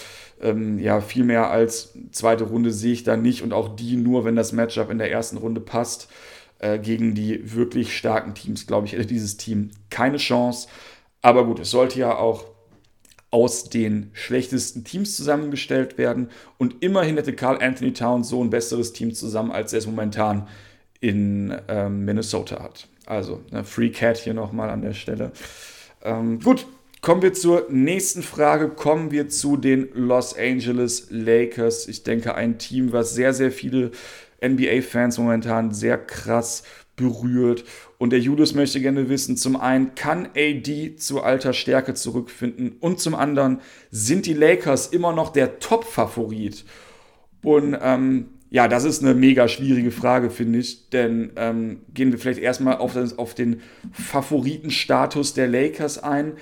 ähm, 0.42 0.80
ja, 0.80 1.02
viel 1.02 1.24
mehr 1.24 1.52
als 1.52 1.94
zweite 2.12 2.46
Runde 2.46 2.72
sehe 2.72 2.94
ich 2.94 3.04
da 3.04 3.18
nicht 3.18 3.44
und 3.44 3.54
auch 3.54 3.76
die 3.76 3.96
nur, 3.96 4.26
wenn 4.26 4.36
das 4.36 4.54
Matchup 4.54 4.90
in 4.90 4.98
der 4.98 5.12
ersten 5.12 5.38
Runde 5.38 5.62
passt. 5.62 6.08
Äh, 6.62 6.78
gegen 6.78 7.16
die 7.16 7.56
wirklich 7.56 7.98
starken 7.98 8.36
Teams, 8.36 8.68
glaube 8.68 8.86
ich, 8.86 8.94
hätte 8.94 9.08
dieses 9.08 9.36
Team 9.36 9.72
keine 9.90 10.18
Chance. 10.18 10.68
Aber 11.24 11.44
gut, 11.46 11.60
es 11.60 11.72
sollte 11.72 11.98
ja 11.98 12.16
auch 12.16 12.46
aus 13.32 13.70
den 13.70 14.12
schlechtesten 14.14 14.84
Teams 14.84 15.16
zusammengestellt 15.16 15.98
werden. 15.98 16.30
Und 16.60 16.84
immerhin 16.84 17.16
hätte 17.16 17.34
Carl 17.34 17.58
Anthony 17.64 17.94
Towns 17.94 18.30
so 18.30 18.44
ein 18.44 18.52
besseres 18.52 18.94
Team 18.94 19.12
zusammen, 19.14 19.52
als 19.52 19.74
er 19.74 19.80
es 19.80 19.88
momentan 19.88 20.48
in 21.02 21.54
ähm, 21.68 22.06
Minnesota 22.06 22.64
hat. 22.64 22.88
Also, 23.06 23.42
ne, 23.52 23.66
Free 23.66 23.90
Cat 23.90 24.18
hier 24.18 24.34
nochmal 24.34 24.70
an 24.70 24.82
der 24.82 24.94
Stelle. 24.94 25.34
Ähm, 26.04 26.40
gut, 26.40 26.66
kommen 27.02 27.22
wir 27.22 27.34
zur 27.34 27.66
nächsten 27.70 28.24
Frage. 28.24 28.70
Kommen 28.70 29.12
wir 29.12 29.28
zu 29.28 29.58
den 29.58 29.90
Los 29.94 30.38
Angeles 30.38 31.08
Lakers. 31.10 31.88
Ich 31.88 32.04
denke, 32.04 32.36
ein 32.36 32.58
Team, 32.58 32.94
was 32.94 33.14
sehr, 33.14 33.34
sehr 33.34 33.52
viele 33.52 33.92
NBA-Fans 34.44 35.18
momentan 35.18 35.74
sehr 35.74 35.98
krass 35.98 36.64
berührt. 36.96 37.64
Und 37.98 38.12
der 38.12 38.20
Julius 38.20 38.54
möchte 38.54 38.80
gerne 38.80 39.10
wissen, 39.10 39.38
zum 39.38 39.56
einen, 39.56 39.96
kann 39.96 40.30
AD 40.36 40.96
zu 40.98 41.22
alter 41.22 41.54
Stärke 41.54 41.96
zurückfinden? 41.96 42.78
Und 42.80 43.00
zum 43.00 43.16
anderen, 43.16 43.60
sind 43.90 44.26
die 44.28 44.34
Lakers 44.34 44.88
immer 44.88 45.14
noch 45.14 45.32
der 45.32 45.60
Top-Favorit? 45.60 46.64
Und 47.44 47.78
ähm, 47.82 48.30
ja, 48.52 48.68
das 48.68 48.84
ist 48.84 49.02
eine 49.02 49.14
mega 49.14 49.48
schwierige 49.48 49.92
Frage, 49.92 50.30
finde 50.30 50.60
ich. 50.60 50.90
Denn 50.90 51.32
ähm, 51.38 51.82
gehen 51.94 52.12
wir 52.12 52.20
vielleicht 52.20 52.40
erstmal 52.40 52.78
auf, 52.78 52.98
auf 53.18 53.34
den 53.34 53.62
Favoritenstatus 53.94 55.34
der 55.34 55.48
Lakers 55.48 56.04
ein. 56.04 56.34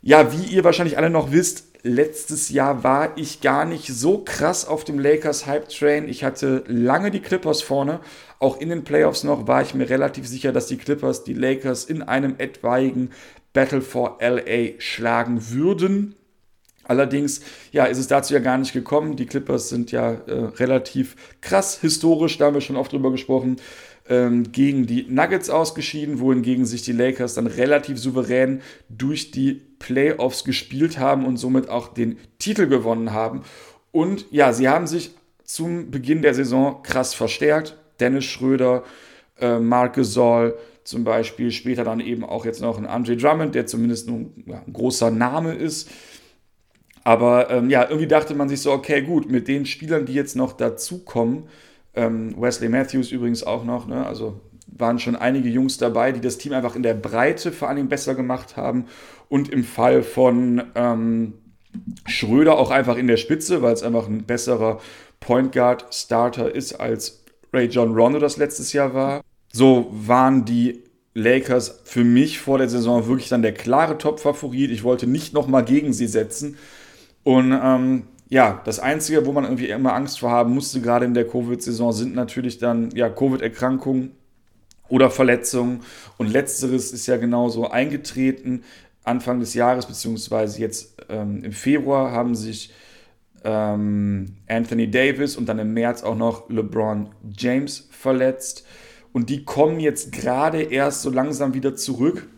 Ja, 0.00 0.32
wie 0.32 0.54
ihr 0.54 0.62
wahrscheinlich 0.62 0.96
alle 0.96 1.10
noch 1.10 1.32
wisst, 1.32 1.64
letztes 1.82 2.50
Jahr 2.50 2.84
war 2.84 3.18
ich 3.18 3.40
gar 3.40 3.64
nicht 3.64 3.88
so 3.88 4.18
krass 4.18 4.66
auf 4.66 4.84
dem 4.84 5.00
Lakers 5.00 5.46
Hype 5.46 5.68
Train. 5.68 6.08
Ich 6.08 6.22
hatte 6.22 6.62
lange 6.68 7.10
die 7.10 7.20
Clippers 7.20 7.62
vorne. 7.62 7.98
Auch 8.38 8.60
in 8.60 8.68
den 8.68 8.84
Playoffs 8.84 9.24
noch 9.24 9.48
war 9.48 9.62
ich 9.62 9.74
mir 9.74 9.88
relativ 9.88 10.28
sicher, 10.28 10.52
dass 10.52 10.66
die 10.68 10.76
Clippers 10.76 11.24
die 11.24 11.34
Lakers 11.34 11.84
in 11.84 12.02
einem 12.02 12.36
etwaigen 12.38 13.10
Battle 13.52 13.80
for 13.80 14.18
LA 14.20 14.78
schlagen 14.78 15.50
würden. 15.50 16.15
Allerdings, 16.88 17.40
ja, 17.72 17.84
ist 17.84 17.98
es 17.98 18.08
dazu 18.08 18.34
ja 18.34 18.40
gar 18.40 18.58
nicht 18.58 18.72
gekommen. 18.72 19.16
Die 19.16 19.26
Clippers 19.26 19.68
sind 19.68 19.92
ja 19.92 20.12
äh, 20.12 20.32
relativ 20.56 21.16
krass 21.40 21.80
historisch, 21.80 22.38
da 22.38 22.46
haben 22.46 22.54
wir 22.54 22.60
schon 22.60 22.76
oft 22.76 22.92
drüber 22.92 23.10
gesprochen, 23.10 23.56
ähm, 24.08 24.52
gegen 24.52 24.86
die 24.86 25.06
Nuggets 25.08 25.50
ausgeschieden, 25.50 26.20
wohingegen 26.20 26.64
sich 26.64 26.82
die 26.82 26.92
Lakers 26.92 27.34
dann 27.34 27.46
relativ 27.46 27.98
souverän 27.98 28.60
durch 28.88 29.32
die 29.32 29.62
Playoffs 29.78 30.44
gespielt 30.44 30.98
haben 30.98 31.26
und 31.26 31.38
somit 31.38 31.68
auch 31.68 31.92
den 31.92 32.18
Titel 32.38 32.66
gewonnen 32.66 33.12
haben. 33.12 33.42
Und 33.90 34.26
ja, 34.30 34.52
sie 34.52 34.68
haben 34.68 34.86
sich 34.86 35.12
zum 35.44 35.90
Beginn 35.90 36.22
der 36.22 36.34
Saison 36.34 36.82
krass 36.82 37.14
verstärkt. 37.14 37.76
Dennis 37.98 38.24
Schröder, 38.24 38.84
äh, 39.40 39.58
Marc 39.58 39.94
Gasol, 39.94 40.56
zum 40.84 41.02
Beispiel, 41.02 41.50
später 41.50 41.82
dann 41.82 42.00
eben 42.00 42.24
auch 42.24 42.44
jetzt 42.44 42.60
noch 42.60 42.78
ein 42.78 42.86
Andre 42.86 43.16
Drummond, 43.16 43.54
der 43.54 43.66
zumindest 43.66 44.08
ein, 44.08 44.44
ja, 44.46 44.62
ein 44.64 44.72
großer 44.72 45.10
Name 45.10 45.54
ist. 45.54 45.88
Aber 47.06 47.50
ähm, 47.50 47.70
ja, 47.70 47.84
irgendwie 47.84 48.08
dachte 48.08 48.34
man 48.34 48.48
sich 48.48 48.60
so, 48.60 48.72
okay, 48.72 49.00
gut, 49.00 49.30
mit 49.30 49.46
den 49.46 49.64
Spielern, 49.64 50.06
die 50.06 50.12
jetzt 50.12 50.34
noch 50.34 50.52
dazukommen, 50.52 51.44
ähm, 51.94 52.34
Wesley 52.36 52.68
Matthews 52.68 53.12
übrigens 53.12 53.44
auch 53.44 53.62
noch, 53.62 53.86
ne, 53.86 54.04
also 54.04 54.40
waren 54.66 54.98
schon 54.98 55.14
einige 55.14 55.48
Jungs 55.48 55.78
dabei, 55.78 56.10
die 56.10 56.20
das 56.20 56.36
Team 56.36 56.52
einfach 56.52 56.74
in 56.74 56.82
der 56.82 56.94
Breite 56.94 57.52
vor 57.52 57.68
allem 57.68 57.88
besser 57.88 58.16
gemacht 58.16 58.56
haben 58.56 58.86
und 59.28 59.50
im 59.50 59.62
Fall 59.62 60.02
von 60.02 60.64
ähm, 60.74 61.34
Schröder 62.06 62.58
auch 62.58 62.72
einfach 62.72 62.96
in 62.96 63.06
der 63.06 63.18
Spitze, 63.18 63.62
weil 63.62 63.74
es 63.74 63.84
einfach 63.84 64.08
ein 64.08 64.24
besserer 64.24 64.80
Point 65.20 65.52
Guard 65.52 65.94
Starter 65.94 66.52
ist 66.52 66.72
als 66.72 67.22
Ray 67.52 67.66
John 67.66 67.94
Rondo 67.94 68.18
das 68.18 68.36
letztes 68.36 68.72
Jahr 68.72 68.94
war. 68.94 69.20
So 69.52 69.92
waren 69.92 70.44
die 70.44 70.82
Lakers 71.14 71.82
für 71.84 72.02
mich 72.02 72.40
vor 72.40 72.58
der 72.58 72.68
Saison 72.68 73.06
wirklich 73.06 73.28
dann 73.28 73.42
der 73.42 73.54
klare 73.54 73.96
Top-Favorit. 73.96 74.72
Ich 74.72 74.82
wollte 74.82 75.06
nicht 75.06 75.34
nochmal 75.34 75.64
gegen 75.64 75.92
sie 75.92 76.08
setzen. 76.08 76.56
Und 77.26 77.58
ähm, 77.60 78.04
ja, 78.28 78.62
das 78.64 78.78
Einzige, 78.78 79.26
wo 79.26 79.32
man 79.32 79.42
irgendwie 79.42 79.68
immer 79.68 79.94
Angst 79.94 80.20
vor 80.20 80.30
haben 80.30 80.54
musste, 80.54 80.80
gerade 80.80 81.06
in 81.06 81.12
der 81.12 81.26
Covid-Saison, 81.26 81.92
sind 81.92 82.14
natürlich 82.14 82.58
dann 82.58 82.92
ja, 82.92 83.08
Covid-Erkrankungen 83.08 84.12
oder 84.88 85.10
Verletzungen. 85.10 85.80
Und 86.18 86.28
letzteres 86.28 86.92
ist 86.92 87.08
ja 87.08 87.16
genauso 87.16 87.68
eingetreten. 87.68 88.62
Anfang 89.02 89.40
des 89.40 89.54
Jahres, 89.54 89.86
beziehungsweise 89.86 90.60
jetzt 90.60 91.02
ähm, 91.08 91.42
im 91.42 91.50
Februar, 91.50 92.12
haben 92.12 92.36
sich 92.36 92.72
ähm, 93.42 94.36
Anthony 94.46 94.88
Davis 94.88 95.36
und 95.36 95.48
dann 95.48 95.58
im 95.58 95.74
März 95.74 96.04
auch 96.04 96.16
noch 96.16 96.48
LeBron 96.48 97.08
James 97.36 97.88
verletzt. 97.90 98.64
Und 99.12 99.30
die 99.30 99.44
kommen 99.44 99.80
jetzt 99.80 100.12
gerade 100.12 100.62
erst 100.62 101.02
so 101.02 101.10
langsam 101.10 101.54
wieder 101.54 101.74
zurück. 101.74 102.28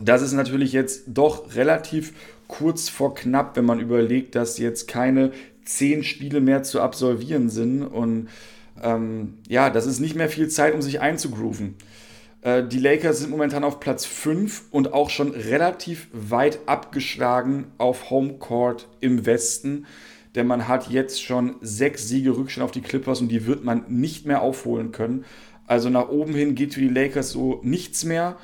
Das 0.00 0.22
ist 0.22 0.32
natürlich 0.32 0.72
jetzt 0.72 1.02
doch 1.08 1.54
relativ 1.56 2.14
kurz 2.48 2.88
vor 2.88 3.14
knapp, 3.14 3.56
wenn 3.56 3.64
man 3.64 3.78
überlegt, 3.78 4.34
dass 4.34 4.58
jetzt 4.58 4.88
keine 4.88 5.32
zehn 5.64 6.02
Spiele 6.02 6.40
mehr 6.40 6.62
zu 6.62 6.80
absolvieren 6.80 7.50
sind. 7.50 7.82
Und 7.82 8.28
ähm, 8.82 9.34
ja, 9.46 9.70
das 9.70 9.86
ist 9.86 10.00
nicht 10.00 10.16
mehr 10.16 10.28
viel 10.28 10.48
Zeit, 10.48 10.74
um 10.74 10.82
sich 10.82 11.00
einzugrooven. 11.00 11.76
Äh, 12.42 12.64
die 12.64 12.78
Lakers 12.78 13.20
sind 13.20 13.30
momentan 13.30 13.64
auf 13.64 13.80
Platz 13.80 14.04
5 14.06 14.64
und 14.70 14.92
auch 14.92 15.10
schon 15.10 15.30
relativ 15.30 16.08
weit 16.12 16.60
abgeschlagen 16.66 17.66
auf 17.78 18.10
Homecourt 18.10 18.88
im 19.00 19.26
Westen. 19.26 19.86
Denn 20.34 20.46
man 20.46 20.68
hat 20.68 20.90
jetzt 20.90 21.22
schon 21.22 21.56
sechs 21.60 22.08
Siege 22.08 22.36
Rückstand 22.36 22.64
auf 22.64 22.70
die 22.70 22.80
Clippers 22.82 23.20
und 23.20 23.28
die 23.28 23.46
wird 23.46 23.64
man 23.64 23.84
nicht 23.88 24.26
mehr 24.26 24.42
aufholen 24.42 24.92
können. 24.92 25.24
Also 25.66 25.90
nach 25.90 26.08
oben 26.08 26.34
hin 26.34 26.54
geht 26.54 26.74
für 26.74 26.80
die 26.80 26.88
Lakers 26.88 27.30
so 27.30 27.60
nichts 27.62 28.04
mehr. 28.04 28.36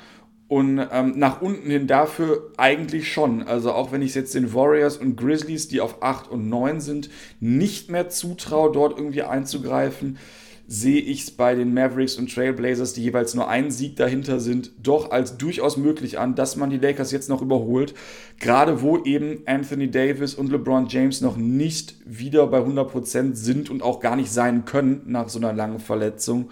Und 0.47 0.79
ähm, 0.91 1.13
nach 1.17 1.41
unten 1.41 1.71
hin 1.71 1.87
dafür 1.87 2.51
eigentlich 2.57 3.11
schon. 3.11 3.43
Also 3.43 3.71
auch 3.71 3.91
wenn 3.91 4.03
ich 4.03 4.09
es 4.09 4.15
jetzt 4.15 4.35
den 4.35 4.53
Warriors 4.53 4.97
und 4.97 5.15
Grizzlies, 5.15 5.67
die 5.67 5.81
auf 5.81 6.03
8 6.03 6.29
und 6.29 6.49
9 6.49 6.81
sind, 6.81 7.09
nicht 7.39 7.89
mehr 7.89 8.09
zutraue, 8.09 8.71
dort 8.71 8.97
irgendwie 8.97 9.23
einzugreifen, 9.23 10.19
sehe 10.67 11.01
ich 11.01 11.21
es 11.21 11.31
bei 11.31 11.53
den 11.53 11.73
Mavericks 11.73 12.15
und 12.15 12.33
Trailblazers, 12.33 12.93
die 12.93 13.03
jeweils 13.03 13.35
nur 13.35 13.47
einen 13.47 13.71
Sieg 13.71 13.95
dahinter 13.95 14.39
sind, 14.39 14.71
doch 14.81 15.11
als 15.11 15.37
durchaus 15.37 15.77
möglich 15.77 16.17
an, 16.17 16.35
dass 16.35 16.55
man 16.55 16.69
die 16.69 16.77
Lakers 16.77 17.11
jetzt 17.11 17.29
noch 17.29 17.41
überholt. 17.41 17.93
Gerade 18.39 18.81
wo 18.81 19.03
eben 19.03 19.41
Anthony 19.45 19.89
Davis 19.89 20.33
und 20.33 20.51
LeBron 20.51 20.87
James 20.87 21.21
noch 21.21 21.37
nicht 21.37 21.95
wieder 22.05 22.47
bei 22.47 22.59
100% 22.59 23.35
sind 23.35 23.69
und 23.69 23.83
auch 23.83 23.99
gar 23.99 24.15
nicht 24.15 24.31
sein 24.31 24.65
können 24.65 25.01
nach 25.05 25.29
so 25.29 25.39
einer 25.39 25.53
langen 25.53 25.79
Verletzung. 25.79 26.49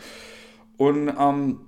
Und 0.77 1.11
ähm, 1.19 1.59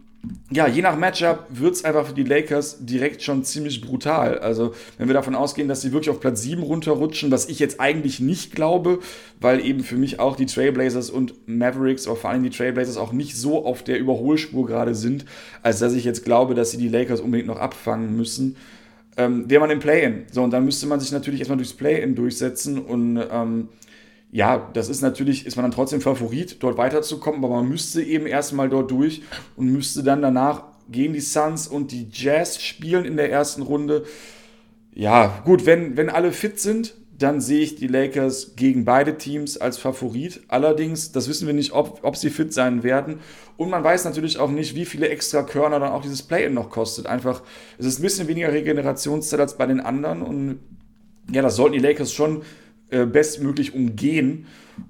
ja, 0.51 0.67
je 0.67 0.81
nach 0.81 0.97
Matchup 0.97 1.47
wird 1.49 1.75
es 1.75 1.85
einfach 1.85 2.07
für 2.07 2.13
die 2.13 2.23
Lakers 2.23 2.85
direkt 2.85 3.21
schon 3.21 3.43
ziemlich 3.43 3.81
brutal. 3.81 4.39
Also, 4.39 4.73
wenn 4.97 5.07
wir 5.07 5.13
davon 5.13 5.35
ausgehen, 5.35 5.67
dass 5.67 5.81
sie 5.81 5.91
wirklich 5.91 6.09
auf 6.09 6.19
Platz 6.19 6.41
7 6.41 6.61
runterrutschen, 6.61 7.31
was 7.31 7.47
ich 7.47 7.59
jetzt 7.59 7.79
eigentlich 7.79 8.19
nicht 8.19 8.53
glaube, 8.53 8.99
weil 9.39 9.65
eben 9.65 9.83
für 9.83 9.97
mich 9.97 10.19
auch 10.19 10.35
die 10.35 10.45
Trailblazers 10.45 11.09
und 11.09 11.33
Mavericks, 11.47 12.07
aber 12.07 12.15
vor 12.15 12.29
allem 12.29 12.43
die 12.43 12.49
Trailblazers 12.49 12.97
auch 12.97 13.11
nicht 13.11 13.35
so 13.35 13.65
auf 13.65 13.83
der 13.83 13.99
Überholspur 13.99 14.65
gerade 14.65 14.95
sind, 14.95 15.25
als 15.63 15.79
dass 15.79 15.93
ich 15.93 16.03
jetzt 16.03 16.23
glaube, 16.23 16.53
dass 16.55 16.71
sie 16.71 16.77
die 16.77 16.89
Lakers 16.89 17.21
unbedingt 17.21 17.47
noch 17.47 17.59
abfangen 17.59 18.15
müssen. 18.15 18.55
Ähm, 19.17 19.49
wäre 19.49 19.61
man 19.61 19.69
im 19.69 19.79
Play-In. 19.79 20.25
So, 20.31 20.43
und 20.43 20.51
dann 20.51 20.65
müsste 20.65 20.87
man 20.87 20.99
sich 20.99 21.11
natürlich 21.11 21.39
erstmal 21.39 21.57
durchs 21.57 21.73
Play-In 21.73 22.15
durchsetzen 22.15 22.79
und 22.79 23.21
ähm, 23.31 23.69
ja, 24.35 24.69
das 24.73 24.89
ist 24.89 25.01
natürlich, 25.01 25.45
ist 25.45 25.55
man 25.55 25.63
dann 25.63 25.71
trotzdem 25.71 26.01
Favorit, 26.01 26.57
dort 26.59 26.77
weiterzukommen, 26.77 27.41
aber 27.41 27.55
man 27.55 27.69
müsste 27.69 28.03
eben 28.03 28.27
erstmal 28.27 28.67
dort 28.67 28.91
durch 28.91 29.21
und 29.55 29.67
müsste 29.67 30.03
dann 30.03 30.21
danach 30.21 30.63
gegen 30.89 31.13
die 31.13 31.21
Suns 31.21 31.69
und 31.69 31.93
die 31.93 32.09
Jazz 32.11 32.61
spielen 32.61 33.05
in 33.05 33.15
der 33.15 33.31
ersten 33.31 33.61
Runde. 33.61 34.03
Ja, 34.93 35.41
gut, 35.45 35.65
wenn, 35.65 35.95
wenn 35.95 36.09
alle 36.09 36.33
fit 36.33 36.59
sind, 36.59 36.95
dann 37.17 37.39
sehe 37.39 37.61
ich 37.61 37.75
die 37.75 37.87
Lakers 37.87 38.57
gegen 38.57 38.83
beide 38.83 39.17
Teams 39.17 39.57
als 39.57 39.77
Favorit. 39.77 40.41
Allerdings, 40.49 41.13
das 41.13 41.29
wissen 41.29 41.47
wir 41.47 41.53
nicht, 41.53 41.71
ob, 41.71 42.01
ob 42.03 42.17
sie 42.17 42.29
fit 42.29 42.51
sein 42.51 42.83
werden. 42.83 43.19
Und 43.55 43.69
man 43.69 43.85
weiß 43.85 44.03
natürlich 44.03 44.37
auch 44.37 44.51
nicht, 44.51 44.75
wie 44.75 44.83
viele 44.83 45.07
extra 45.07 45.43
Körner 45.43 45.79
dann 45.79 45.93
auch 45.93 46.01
dieses 46.01 46.23
Play-In 46.23 46.53
noch 46.53 46.69
kostet. 46.69 47.05
Einfach, 47.05 47.41
es 47.77 47.85
ist 47.85 47.99
ein 47.99 48.03
bisschen 48.03 48.27
weniger 48.27 48.51
Regenerationszeit 48.51 49.39
als 49.39 49.55
bei 49.55 49.65
den 49.65 49.79
anderen. 49.79 50.21
Und 50.21 50.59
ja, 51.31 51.41
das 51.41 51.55
sollten 51.55 51.71
die 51.71 51.79
Lakers 51.79 52.11
schon 52.11 52.41
äh, 52.89 53.05
bestmöglich 53.05 53.73
umgehen. 53.73 54.47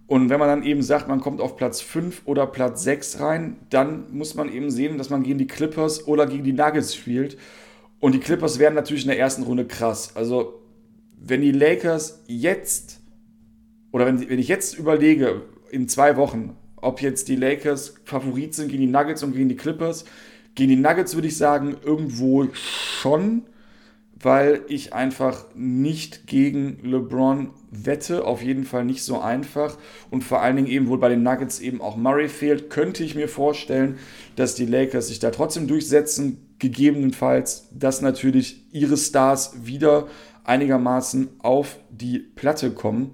Und 0.07 0.29
wenn 0.29 0.39
man 0.39 0.49
dann 0.49 0.63
eben 0.63 0.81
sagt, 0.81 1.07
man 1.07 1.21
kommt 1.21 1.41
auf 1.41 1.57
Platz 1.57 1.81
5 1.81 2.23
oder 2.25 2.47
Platz 2.47 2.83
6 2.83 3.19
rein, 3.19 3.57
dann 3.69 4.11
muss 4.11 4.35
man 4.35 4.51
eben 4.51 4.69
sehen, 4.71 4.97
dass 4.97 5.09
man 5.09 5.23
gegen 5.23 5.37
die 5.37 5.47
Clippers 5.47 6.07
oder 6.07 6.25
gegen 6.25 6.43
die 6.43 6.53
Nuggets 6.53 6.95
spielt. 6.95 7.37
Und 7.99 8.13
die 8.13 8.19
Clippers 8.19 8.59
werden 8.59 8.75
natürlich 8.75 9.03
in 9.03 9.09
der 9.09 9.19
ersten 9.19 9.43
Runde 9.43 9.65
krass. 9.65 10.15
Also 10.15 10.61
wenn 11.19 11.41
die 11.41 11.51
Lakers 11.51 12.23
jetzt, 12.27 12.99
oder 13.91 14.05
wenn, 14.05 14.29
wenn 14.29 14.39
ich 14.39 14.47
jetzt 14.47 14.77
überlege, 14.77 15.41
in 15.71 15.87
zwei 15.87 16.17
Wochen, 16.17 16.55
ob 16.75 17.01
jetzt 17.01 17.27
die 17.27 17.35
Lakers 17.35 17.95
Favorit 18.03 18.53
sind 18.53 18.69
gegen 18.69 18.81
die 18.81 18.91
Nuggets 18.91 19.23
und 19.23 19.33
gegen 19.33 19.49
die 19.49 19.55
Clippers, 19.55 20.05
gegen 20.53 20.69
die 20.69 20.75
Nuggets 20.75 21.15
würde 21.15 21.27
ich 21.27 21.37
sagen, 21.37 21.77
irgendwo 21.83 22.47
schon, 22.53 23.43
weil 24.21 24.61
ich 24.67 24.93
einfach 24.93 25.45
nicht 25.55 26.25
gegen 26.25 26.79
LeBron 26.83 27.49
wette, 27.69 28.25
auf 28.25 28.41
jeden 28.41 28.63
Fall 28.63 28.85
nicht 28.85 29.03
so 29.03 29.19
einfach. 29.19 29.77
Und 30.09 30.23
vor 30.23 30.41
allen 30.41 30.55
Dingen 30.55 30.67
eben, 30.67 30.87
wo 30.87 30.97
bei 30.97 31.09
den 31.09 31.23
Nuggets 31.23 31.59
eben 31.59 31.81
auch 31.81 31.97
Murray 31.97 32.29
fehlt, 32.29 32.69
könnte 32.69 33.03
ich 33.03 33.15
mir 33.15 33.27
vorstellen, 33.27 33.97
dass 34.35 34.55
die 34.55 34.65
Lakers 34.65 35.09
sich 35.09 35.19
da 35.19 35.31
trotzdem 35.31 35.67
durchsetzen, 35.67 36.55
gegebenenfalls, 36.59 37.67
dass 37.73 38.01
natürlich 38.01 38.65
ihre 38.71 38.95
Stars 38.95 39.65
wieder 39.65 40.07
einigermaßen 40.45 41.27
auf 41.39 41.79
die 41.89 42.19
Platte 42.19 42.71
kommen. 42.71 43.11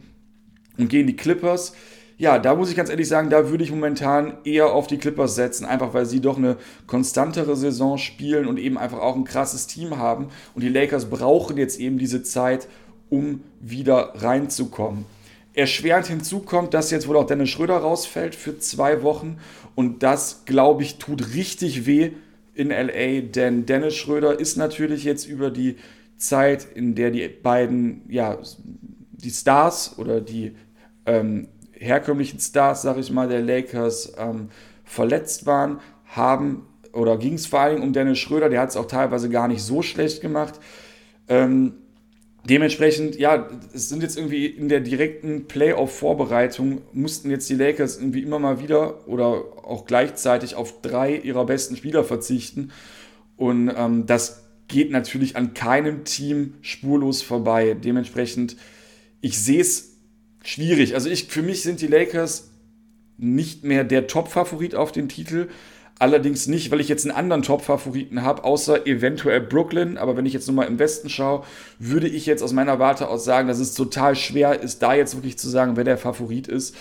Und 0.77 0.89
gegen 0.89 1.07
die 1.07 1.15
Clippers, 1.15 1.73
ja, 2.21 2.37
da 2.37 2.53
muss 2.53 2.69
ich 2.69 2.75
ganz 2.75 2.91
ehrlich 2.91 3.07
sagen, 3.07 3.31
da 3.31 3.49
würde 3.49 3.63
ich 3.63 3.71
momentan 3.71 4.37
eher 4.43 4.73
auf 4.73 4.85
die 4.85 4.99
Clippers 4.99 5.33
setzen, 5.33 5.65
einfach 5.65 5.95
weil 5.95 6.05
sie 6.05 6.21
doch 6.21 6.37
eine 6.37 6.57
konstantere 6.85 7.55
Saison 7.55 7.97
spielen 7.97 8.45
und 8.45 8.59
eben 8.59 8.77
einfach 8.77 8.99
auch 8.99 9.15
ein 9.15 9.23
krasses 9.23 9.65
Team 9.65 9.97
haben. 9.97 10.27
Und 10.53 10.61
die 10.61 10.69
Lakers 10.69 11.09
brauchen 11.09 11.57
jetzt 11.57 11.79
eben 11.79 11.97
diese 11.97 12.21
Zeit, 12.21 12.67
um 13.09 13.41
wieder 13.59 14.13
reinzukommen. 14.17 15.05
Erschwerend 15.55 16.05
hinzu 16.05 16.41
kommt, 16.41 16.75
dass 16.75 16.91
jetzt 16.91 17.07
wohl 17.07 17.17
auch 17.17 17.25
Dennis 17.25 17.49
Schröder 17.49 17.77
rausfällt 17.77 18.35
für 18.35 18.59
zwei 18.59 19.01
Wochen. 19.01 19.39
Und 19.73 20.03
das, 20.03 20.43
glaube 20.45 20.83
ich, 20.83 20.99
tut 20.99 21.33
richtig 21.33 21.87
weh 21.87 22.11
in 22.53 22.69
LA, 22.69 23.21
denn 23.21 23.65
Dennis 23.65 23.95
Schröder 23.95 24.39
ist 24.39 24.57
natürlich 24.57 25.05
jetzt 25.05 25.25
über 25.25 25.49
die 25.49 25.77
Zeit, 26.17 26.67
in 26.75 26.93
der 26.93 27.09
die 27.09 27.27
beiden, 27.27 28.03
ja, 28.09 28.37
die 28.59 29.31
Stars 29.31 29.97
oder 29.97 30.21
die 30.21 30.51
ähm, 31.07 31.47
herkömmlichen 31.81 32.39
Stars, 32.39 32.83
sag 32.83 32.97
ich 32.97 33.11
mal, 33.11 33.27
der 33.27 33.41
Lakers 33.41 34.13
ähm, 34.17 34.49
verletzt 34.85 35.45
waren, 35.45 35.79
haben 36.05 36.67
oder 36.93 37.17
ging 37.17 37.33
es 37.33 37.45
vor 37.45 37.61
allem 37.61 37.81
um 37.81 37.93
Dennis 37.93 38.19
Schröder, 38.19 38.49
der 38.49 38.61
hat 38.61 38.69
es 38.69 38.77
auch 38.77 38.87
teilweise 38.87 39.29
gar 39.29 39.47
nicht 39.47 39.63
so 39.63 39.81
schlecht 39.81 40.21
gemacht. 40.21 40.59
Ähm, 41.27 41.73
dementsprechend, 42.43 43.17
ja, 43.17 43.47
es 43.73 43.89
sind 43.89 44.03
jetzt 44.03 44.17
irgendwie 44.17 44.45
in 44.45 44.67
der 44.67 44.81
direkten 44.81 45.47
Playoff-Vorbereitung, 45.47 46.81
mussten 46.91 47.31
jetzt 47.31 47.49
die 47.49 47.55
Lakers 47.55 47.97
irgendwie 47.97 48.21
immer 48.21 48.39
mal 48.39 48.61
wieder 48.61 49.07
oder 49.07 49.43
auch 49.63 49.85
gleichzeitig 49.85 50.55
auf 50.55 50.81
drei 50.81 51.15
ihrer 51.15 51.45
besten 51.45 51.75
Spieler 51.77 52.03
verzichten. 52.03 52.71
Und 53.37 53.73
ähm, 53.75 54.05
das 54.05 54.43
geht 54.67 54.91
natürlich 54.91 55.35
an 55.35 55.53
keinem 55.53 56.03
Team 56.03 56.55
spurlos 56.61 57.21
vorbei. 57.21 57.73
Dementsprechend, 57.73 58.57
ich 59.21 59.39
sehe 59.39 59.61
es 59.61 59.90
schwierig. 60.43 60.93
Also 60.95 61.09
ich, 61.09 61.25
für 61.25 61.41
mich 61.41 61.63
sind 61.63 61.81
die 61.81 61.87
Lakers 61.87 62.49
nicht 63.17 63.63
mehr 63.63 63.83
der 63.83 64.07
Top-Favorit 64.07 64.75
auf 64.75 64.91
den 64.91 65.07
Titel. 65.07 65.47
Allerdings 65.99 66.47
nicht, 66.47 66.71
weil 66.71 66.79
ich 66.79 66.89
jetzt 66.89 67.05
einen 67.05 67.15
anderen 67.15 67.43
Top-Favoriten 67.43 68.23
habe, 68.23 68.43
außer 68.43 68.87
eventuell 68.87 69.39
Brooklyn. 69.39 69.99
Aber 69.99 70.17
wenn 70.17 70.25
ich 70.25 70.33
jetzt 70.33 70.47
nochmal 70.47 70.67
im 70.67 70.79
Westen 70.79 71.09
schaue, 71.09 71.43
würde 71.77 72.07
ich 72.07 72.25
jetzt 72.25 72.41
aus 72.41 72.53
meiner 72.53 72.79
Warte 72.79 73.07
aus 73.07 73.23
sagen, 73.23 73.47
dass 73.47 73.59
es 73.59 73.75
total 73.75 74.15
schwer 74.15 74.59
ist, 74.59 74.81
da 74.81 74.95
jetzt 74.95 75.15
wirklich 75.15 75.37
zu 75.37 75.47
sagen, 75.47 75.77
wer 75.77 75.83
der 75.83 75.99
Favorit 75.99 76.47
ist. 76.47 76.75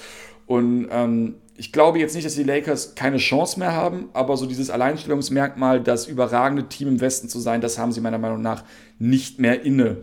Und 0.47 0.89
ähm, 0.91 1.35
ich 1.59 1.71
glaube 1.71 1.99
jetzt 1.99 2.15
nicht, 2.15 2.25
dass 2.25 2.35
die 2.35 2.43
Lakers 2.43 2.95
keine 2.95 3.19
Chance 3.19 3.59
mehr 3.59 3.73
haben, 3.73 4.09
aber 4.15 4.39
so 4.39 4.47
dieses 4.47 4.71
Alleinstellungsmerkmal, 4.71 5.83
das 5.83 6.07
überragende 6.07 6.67
Team 6.71 6.89
im 6.89 7.01
Westen 7.03 7.29
zu 7.29 7.39
sein, 7.39 7.61
das 7.61 7.79
haben 7.79 7.93
sie 7.93 8.01
meiner 8.01 8.17
Meinung 8.17 8.41
nach 8.41 8.65
nicht 8.99 9.39
mehr 9.39 9.63
inne. 9.63 9.99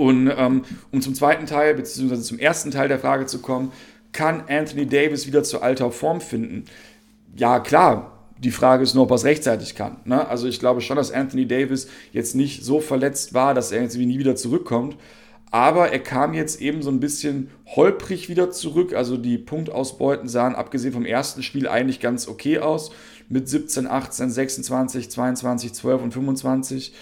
Und 0.00 0.32
ähm, 0.34 0.62
um 0.92 1.02
zum 1.02 1.14
zweiten 1.14 1.44
Teil, 1.44 1.74
beziehungsweise 1.74 2.22
zum 2.22 2.38
ersten 2.38 2.70
Teil 2.70 2.88
der 2.88 2.98
Frage 2.98 3.26
zu 3.26 3.40
kommen, 3.40 3.70
kann 4.12 4.44
Anthony 4.48 4.86
Davis 4.86 5.26
wieder 5.26 5.42
zu 5.42 5.60
alter 5.60 5.92
Form 5.92 6.22
finden? 6.22 6.64
Ja, 7.36 7.60
klar. 7.60 8.16
Die 8.38 8.50
Frage 8.50 8.82
ist 8.82 8.94
nur, 8.94 9.02
ob 9.04 9.10
er 9.10 9.16
es 9.16 9.24
rechtzeitig 9.24 9.74
kann. 9.74 9.98
Ne? 10.06 10.26
Also 10.26 10.48
ich 10.48 10.58
glaube 10.58 10.80
schon, 10.80 10.96
dass 10.96 11.12
Anthony 11.12 11.46
Davis 11.46 11.86
jetzt 12.12 12.34
nicht 12.34 12.64
so 12.64 12.80
verletzt 12.80 13.34
war, 13.34 13.52
dass 13.52 13.72
er 13.72 13.82
jetzt 13.82 13.94
nie 13.98 14.18
wieder 14.18 14.36
zurückkommt. 14.36 14.96
Aber 15.50 15.90
er 15.90 15.98
kam 15.98 16.32
jetzt 16.32 16.62
eben 16.62 16.80
so 16.80 16.90
ein 16.90 17.00
bisschen 17.00 17.50
holprig 17.66 18.30
wieder 18.30 18.50
zurück. 18.50 18.94
Also 18.94 19.18
die 19.18 19.36
Punktausbeuten 19.36 20.30
sahen 20.30 20.54
abgesehen 20.54 20.94
vom 20.94 21.04
ersten 21.04 21.42
Spiel 21.42 21.68
eigentlich 21.68 22.00
ganz 22.00 22.26
okay 22.26 22.60
aus. 22.60 22.90
Mit 23.28 23.50
17, 23.50 23.86
18, 23.86 24.30
26, 24.30 25.10
22, 25.10 25.74
12 25.74 26.02
und 26.02 26.14
25. 26.14 26.94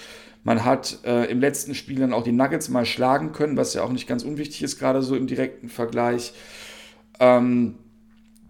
Man 0.44 0.64
hat 0.64 0.98
äh, 1.04 1.30
im 1.30 1.40
letzten 1.40 1.74
Spiel 1.74 1.98
dann 1.98 2.12
auch 2.12 2.22
die 2.22 2.32
Nuggets 2.32 2.68
mal 2.68 2.86
schlagen 2.86 3.32
können, 3.32 3.56
was 3.56 3.74
ja 3.74 3.82
auch 3.82 3.92
nicht 3.92 4.08
ganz 4.08 4.22
unwichtig 4.22 4.62
ist, 4.62 4.78
gerade 4.78 5.02
so 5.02 5.16
im 5.16 5.26
direkten 5.26 5.68
Vergleich. 5.68 6.32
Ähm, 7.20 7.74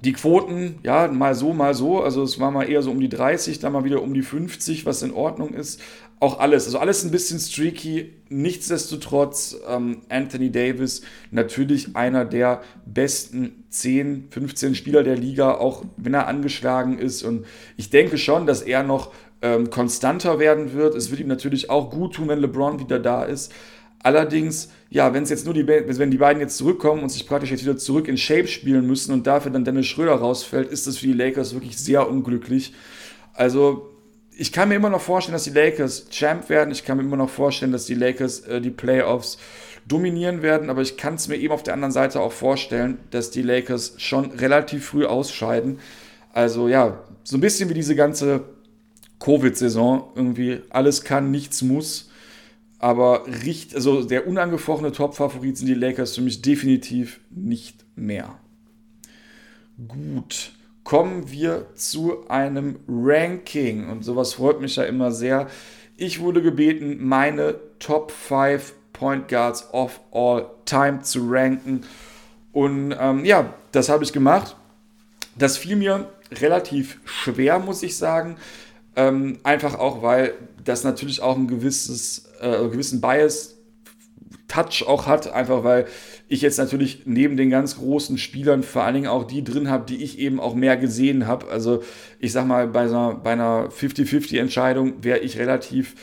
die 0.05 0.13
Quoten, 0.13 0.79
ja, 0.85 1.09
mal 1.09 1.35
so, 1.35 1.53
mal 1.53 1.75
so. 1.75 2.01
Also 2.01 2.23
es 2.23 2.39
war 2.39 2.53
mal 2.53 2.69
eher 2.69 2.83
so 2.83 2.93
um 2.93 3.01
die 3.01 3.09
30, 3.09 3.59
dann 3.59 3.73
mal 3.73 3.83
wieder 3.83 4.01
um 4.01 4.15
die 4.15 4.23
50, 4.23 4.87
was 4.87 5.03
in 5.03 5.13
Ordnung 5.13 5.55
ist 5.55 5.81
auch 6.21 6.41
alles. 6.41 6.67
Also 6.67 6.79
alles 6.79 7.05
ein 7.05 7.11
bisschen 7.11 7.39
streaky. 7.39 8.15
Nichtsdestotrotz 8.29 9.57
ähm, 9.69 10.03
Anthony 10.09 10.51
Davis 10.51 11.03
natürlich 11.31 11.97
einer 11.97 12.25
der 12.25 12.63
besten 12.85 13.65
10, 13.71 14.29
15 14.31 14.75
Spieler 14.75 15.03
der 15.03 15.17
Liga, 15.17 15.55
auch 15.55 15.85
wenn 15.97 16.15
er 16.15 16.27
angeschlagen 16.27 16.99
ist. 16.99 17.23
Und 17.23 17.47
ich 17.77 17.91
denke 17.91 18.19
schon, 18.19 18.47
dass 18.47 18.63
er 18.63 18.83
noch 18.83 19.13
ähm, 19.43 19.71
konstanter 19.71 20.39
werden 20.39 20.73
wird. 20.73 20.95
Es 20.95 21.11
wird 21.11 21.21
ihm 21.21 21.29
natürlich 21.29 21.71
auch 21.71 21.91
gut 21.91 22.15
tun, 22.15 22.29
wenn 22.29 22.41
LeBron 22.41 22.81
wieder 22.81 22.99
da 22.99 23.25
ist. 23.25 23.53
Allerdings, 24.03 24.71
ja, 24.91 25.13
wenn 25.13 25.25
es 25.25 25.31
jetzt 25.31 25.45
nur 25.45 25.55
die, 25.55 25.67
wenn 25.67 26.11
die 26.11 26.19
beiden 26.19 26.41
jetzt 26.41 26.57
zurückkommen 26.57 27.03
und 27.03 27.09
sich 27.09 27.27
praktisch 27.27 27.51
jetzt 27.51 27.65
wieder 27.65 27.77
zurück 27.77 28.07
in 28.07 28.17
Shape 28.17 28.47
spielen 28.47 28.87
müssen 28.87 29.13
und 29.13 29.27
dafür 29.27 29.51
dann 29.51 29.65
Dennis 29.65 29.87
Schröder 29.87 30.15
rausfällt, 30.15 30.71
ist 30.71 30.87
das 30.87 30.99
für 30.99 31.07
die 31.07 31.13
Lakers 31.15 31.55
wirklich 31.55 31.77
sehr 31.77 32.09
unglücklich. 32.09 32.75
Also 33.35 33.91
ich 34.37 34.53
kann 34.53 34.69
mir 34.69 34.77
immer 34.77 34.91
noch 34.91 35.01
vorstellen, 35.01 35.33
dass 35.33 35.45
die 35.45 35.51
Lakers 35.51 36.11
Champ 36.11 36.49
werden. 36.49 36.71
Ich 36.71 36.85
kann 36.85 36.97
mir 36.97 37.03
immer 37.03 37.17
noch 37.17 37.29
vorstellen, 37.31 37.73
dass 37.73 37.87
die 37.87 37.95
Lakers 37.95 38.41
äh, 38.41 38.61
die 38.61 38.71
Playoffs 38.71 39.39
dominieren 39.85 40.43
werden. 40.43 40.71
Aber 40.71 40.83
ich 40.83 40.97
kann 40.97 41.15
es 41.15 41.27
mir 41.27 41.37
eben 41.37 41.53
auf 41.53 41.65
der 41.65 41.75
anderen 41.75 41.93
Seite 41.93 42.21
auch 42.21 42.33
vorstellen, 42.33 42.99
dass 43.11 43.33
die 43.33 43.43
Lakers 43.43 43.95
schon 43.97 44.31
relativ 44.33 44.87
früh 44.87 45.07
ausscheiden. 45.07 45.81
Also 46.33 46.69
ja, 46.69 47.03
so 47.25 47.37
ein 47.37 47.41
bisschen 47.41 47.69
wie 47.69 47.75
diese 47.75 47.97
ganze 47.97 48.45
Covid-Saison. 49.21 50.13
Irgendwie 50.15 50.61
alles 50.71 51.05
kann, 51.05 51.31
nichts 51.31 51.63
muss. 51.63 52.11
Aber 52.79 53.27
richt, 53.27 53.75
also 53.75 54.05
der 54.05 54.27
unangefochtene 54.29 54.93
Top-Favorit 54.93 55.57
sind 55.57 55.67
die 55.67 55.75
Lakers 55.75 56.15
für 56.15 56.23
mich 56.23 56.43
definitiv 56.43 57.21
nicht 57.31 57.85
mehr. 57.97 58.39
Gut 59.89 60.53
kommen 60.89 61.31
wir 61.31 61.67
zu 61.75 62.27
einem 62.31 62.79
Ranking. 62.89 63.91
Und 63.91 64.07
sowas 64.07 64.33
freut 64.33 64.63
mich 64.63 64.77
ja 64.77 64.85
immer 64.85 65.13
sehr. 65.13 65.49
Ich 65.99 66.21
wurde 66.21 66.41
gebeten, 66.41 66.97
meine 67.07 67.57
Top 67.79 68.11
5 68.11 68.73
Point 68.95 69.29
Guards 69.29 69.69
of 69.75 70.01
all 70.13 70.47
time 70.65 71.03
zu 71.03 71.29
ranken. 71.29 71.83
Und 72.53 72.97
ähm, 72.99 73.27
ja, 73.27 73.53
das 73.71 73.91
habe 73.91 74.03
ich 74.03 74.15
gemacht. 74.15 74.57
Das 75.37 75.59
fiel 75.59 75.77
mir 75.77 76.09
relativ 76.33 76.99
schwer, 77.05 77.59
muss 77.59 77.83
ich 77.83 77.99
sagen. 77.99 78.39
Ähm, 78.99 79.39
einfach 79.45 79.79
auch, 79.79 80.03
weil 80.03 80.35
das 80.65 80.83
natürlich 80.83 81.23
auch 81.23 81.37
ein 81.37 81.47
gewisses, 81.47 82.25
äh, 82.41 82.69
gewissen 82.69 83.01
Bias 83.01 83.55
Touch 84.49 84.85
auch 84.89 85.07
hat, 85.07 85.33
einfach 85.33 85.63
weil 85.63 85.87
ich 86.27 86.41
jetzt 86.41 86.59
natürlich 86.59 87.03
neben 87.05 87.37
den 87.37 87.49
ganz 87.49 87.77
großen 87.77 88.19
Spielern 88.19 88.65
vor 88.65 88.83
allen 88.83 88.95
Dingen 88.95 89.07
auch 89.07 89.23
die 89.23 89.45
drin 89.45 89.71
habe, 89.71 89.85
die 89.87 90.03
ich 90.03 90.19
eben 90.19 90.41
auch 90.41 90.57
mehr 90.57 90.77
gesehen 90.77 91.29
habe. 91.29 91.49
Also 91.49 91.85
ich 92.19 92.33
sag 92.33 92.47
mal, 92.49 92.67
bei, 92.67 92.81
einer, 92.81 93.15
bei 93.15 93.33
einer 93.33 93.69
50-50-Entscheidung 93.69 95.05
wäre 95.05 95.21
ich 95.21 95.39
relativ 95.39 95.95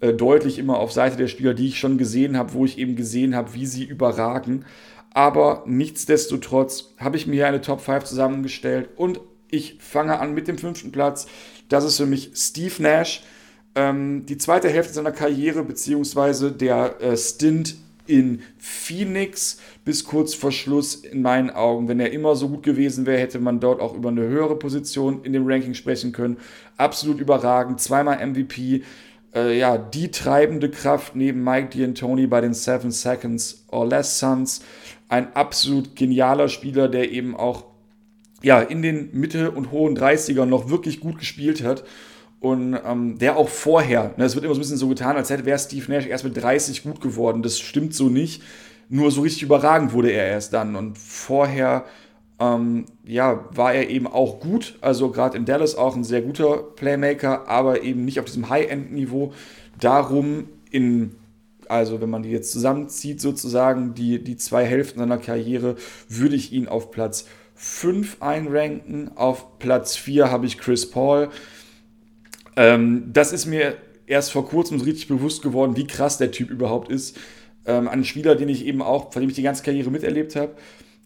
äh, 0.00 0.12
deutlich 0.12 0.58
immer 0.58 0.78
auf 0.78 0.92
Seite 0.92 1.16
der 1.16 1.28
Spieler, 1.28 1.54
die 1.54 1.68
ich 1.68 1.78
schon 1.78 1.96
gesehen 1.96 2.36
habe, 2.36 2.52
wo 2.52 2.66
ich 2.66 2.76
eben 2.76 2.96
gesehen 2.96 3.34
habe, 3.34 3.54
wie 3.54 3.64
sie 3.64 3.84
überragen. 3.84 4.66
Aber 5.14 5.62
nichtsdestotrotz 5.64 6.92
habe 6.98 7.16
ich 7.16 7.26
mir 7.26 7.36
hier 7.36 7.46
eine 7.46 7.62
Top 7.62 7.80
5 7.80 8.04
zusammengestellt 8.04 8.90
und 8.96 9.20
ich 9.50 9.78
fange 9.80 10.18
an 10.18 10.34
mit 10.34 10.48
dem 10.48 10.58
fünften 10.58 10.92
Platz. 10.92 11.26
Das 11.72 11.84
ist 11.84 11.96
für 11.96 12.06
mich 12.06 12.32
Steve 12.34 12.82
Nash. 12.82 13.22
Ähm, 13.74 14.26
die 14.26 14.36
zweite 14.36 14.68
Hälfte 14.68 14.92
seiner 14.92 15.12
Karriere, 15.12 15.64
beziehungsweise 15.64 16.52
der 16.52 17.00
äh, 17.00 17.16
Stint 17.16 17.76
in 18.06 18.42
Phoenix 18.58 19.58
bis 19.84 20.04
kurz 20.04 20.34
vor 20.34 20.52
Schluss 20.52 20.96
in 20.96 21.22
meinen 21.22 21.48
Augen. 21.48 21.88
Wenn 21.88 21.98
er 21.98 22.12
immer 22.12 22.36
so 22.36 22.50
gut 22.50 22.62
gewesen 22.62 23.06
wäre, 23.06 23.20
hätte 23.20 23.38
man 23.38 23.58
dort 23.58 23.80
auch 23.80 23.94
über 23.94 24.10
eine 24.10 24.20
höhere 24.22 24.58
Position 24.58 25.24
in 25.24 25.32
dem 25.32 25.46
Ranking 25.46 25.72
sprechen 25.72 26.12
können. 26.12 26.36
Absolut 26.76 27.20
überragend, 27.20 27.80
zweimal 27.80 28.24
MVP. 28.26 28.82
Äh, 29.34 29.58
ja, 29.58 29.78
die 29.78 30.10
treibende 30.10 30.70
Kraft 30.70 31.16
neben 31.16 31.42
Mike 31.42 31.78
D'Antoni 31.78 32.26
bei 32.26 32.42
den 32.42 32.52
Seven 32.52 32.90
Seconds 32.90 33.64
or 33.68 33.86
Less 33.86 34.18
Suns. 34.18 34.62
Ein 35.08 35.34
absolut 35.34 35.96
genialer 35.96 36.48
Spieler, 36.48 36.88
der 36.88 37.10
eben 37.12 37.34
auch 37.34 37.71
ja, 38.42 38.60
in 38.60 38.82
den 38.82 39.10
Mitte- 39.12 39.50
und 39.50 39.70
hohen 39.70 39.96
30ern 39.96 40.46
noch 40.46 40.68
wirklich 40.68 41.00
gut 41.00 41.18
gespielt 41.18 41.62
hat 41.62 41.84
und 42.42 42.76
ähm, 42.84 43.18
der 43.18 43.36
auch 43.36 43.48
vorher, 43.48 44.14
ne, 44.16 44.24
es 44.24 44.34
wird 44.34 44.44
immer 44.44 44.54
so 44.54 44.58
ein 44.58 44.62
bisschen 44.62 44.76
so 44.76 44.88
getan, 44.88 45.16
als 45.16 45.30
hätte 45.30 45.46
wäre 45.46 45.60
Steve 45.60 45.90
Nash 45.90 46.06
erst 46.06 46.24
mit 46.24 46.36
30 46.36 46.82
gut 46.82 47.00
geworden. 47.00 47.40
Das 47.42 47.60
stimmt 47.60 47.94
so 47.94 48.08
nicht. 48.08 48.42
Nur 48.88 49.12
so 49.12 49.20
richtig 49.20 49.44
überragend 49.44 49.92
wurde 49.92 50.10
er 50.10 50.26
erst 50.26 50.52
dann. 50.52 50.74
Und 50.74 50.98
vorher, 50.98 51.84
ähm, 52.40 52.86
ja, 53.04 53.48
war 53.54 53.72
er 53.72 53.88
eben 53.90 54.08
auch 54.08 54.40
gut. 54.40 54.76
Also 54.80 55.10
gerade 55.10 55.38
in 55.38 55.44
Dallas 55.44 55.76
auch 55.76 55.94
ein 55.94 56.02
sehr 56.02 56.20
guter 56.20 56.56
Playmaker, 56.56 57.48
aber 57.48 57.84
eben 57.84 58.04
nicht 58.04 58.18
auf 58.18 58.26
diesem 58.26 58.48
High-End-Niveau. 58.50 59.32
Darum 59.78 60.48
in 60.72 61.12
also 61.68 62.00
wenn 62.02 62.10
man 62.10 62.22
die 62.22 62.30
jetzt 62.30 62.52
zusammenzieht, 62.52 63.20
sozusagen, 63.20 63.94
die, 63.94 64.22
die 64.22 64.36
zwei 64.36 64.66
Hälften 64.66 64.98
seiner 64.98 65.16
Karriere, 65.16 65.76
würde 66.08 66.36
ich 66.36 66.52
ihn 66.52 66.68
auf 66.68 66.90
Platz 66.90 67.24
5 67.62 68.16
einranken. 68.20 69.16
Auf 69.16 69.60
Platz 69.60 69.96
4 69.96 70.32
habe 70.32 70.46
ich 70.46 70.58
Chris 70.58 70.90
Paul. 70.90 71.28
Ähm, 72.56 73.10
das 73.12 73.32
ist 73.32 73.46
mir 73.46 73.76
erst 74.08 74.32
vor 74.32 74.48
kurzem 74.48 74.80
richtig 74.80 75.06
bewusst 75.06 75.42
geworden, 75.42 75.76
wie 75.76 75.86
krass 75.86 76.18
der 76.18 76.32
Typ 76.32 76.50
überhaupt 76.50 76.90
ist. 76.90 77.16
Ähm, 77.64 77.86
ein 77.86 78.04
Spieler, 78.04 78.34
den 78.34 78.48
ich 78.48 78.66
eben 78.66 78.82
auch, 78.82 79.12
von 79.12 79.22
dem 79.22 79.28
ich 79.28 79.36
die 79.36 79.42
ganze 79.42 79.62
Karriere 79.62 79.92
miterlebt 79.92 80.34
habe. 80.34 80.56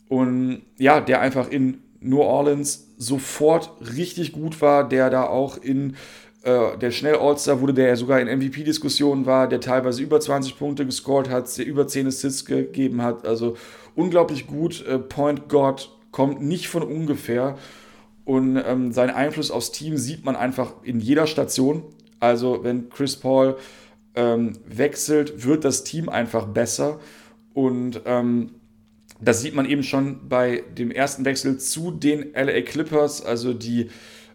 Und 0.09 0.63
ja, 0.79 1.03
der 1.03 1.21
einfach 1.21 1.51
in 1.51 1.83
New 2.01 2.23
Orleans 2.23 2.95
sofort 2.97 3.71
richtig 3.95 4.33
gut 4.33 4.63
war, 4.63 4.89
der 4.89 5.11
da 5.11 5.27
auch 5.27 5.59
in 5.59 5.97
äh, 6.43 6.79
der 6.79 6.91
schnell 6.91 7.17
All-Star 7.17 7.61
wurde, 7.61 7.75
der 7.75 7.89
ja 7.89 7.97
sogar 7.97 8.19
in 8.19 8.29
MVP-Diskussionen 8.29 9.27
war, 9.27 9.47
der 9.47 9.61
teilweise 9.61 10.03
über 10.03 10.21
20 10.21 10.59
Punkte 10.59 10.87
gescored 10.87 11.29
hat, 11.29 11.59
der 11.59 11.67
über 11.67 11.87
10 11.87 12.07
Assists 12.07 12.47
gegeben 12.47 13.03
hat. 13.03 13.27
Also 13.27 13.59
unglaublich 13.95 14.47
gut. 14.47 14.83
Äh, 14.87 14.99
Point 14.99 15.51
God 15.51 15.91
kommt 16.17 16.41
nicht 16.41 16.69
von 16.69 16.83
ungefähr. 16.83 17.59
Und 18.25 18.57
ähm, 18.57 18.91
seinen 18.91 19.11
Einfluss 19.11 19.51
aufs 19.51 19.71
Team 19.71 19.99
sieht 19.99 20.25
man 20.25 20.35
einfach 20.35 20.73
in 20.83 20.99
jeder 20.99 21.27
Station. 21.27 21.83
Also 22.21 22.65
wenn 22.65 22.89
Chris 22.89 23.17
Paul 23.17 23.59
ähm, 24.15 24.55
wechselt, 24.67 25.45
wird 25.45 25.63
das 25.67 25.85
Team 25.85 26.09
einfach 26.09 26.47
besser. 26.47 27.01
Und 27.53 28.01
ähm, 28.07 28.53
das 29.21 29.43
sieht 29.43 29.55
man 29.55 29.67
eben 29.67 29.83
schon 29.83 30.27
bei 30.27 30.65
dem 30.79 30.91
ersten 30.91 31.27
Wechsel 31.27 31.59
zu 31.59 31.91
den 31.91 32.33
LA 32.33 32.63
Clippers. 32.63 33.23
Also 33.23 33.53
die 33.53 33.91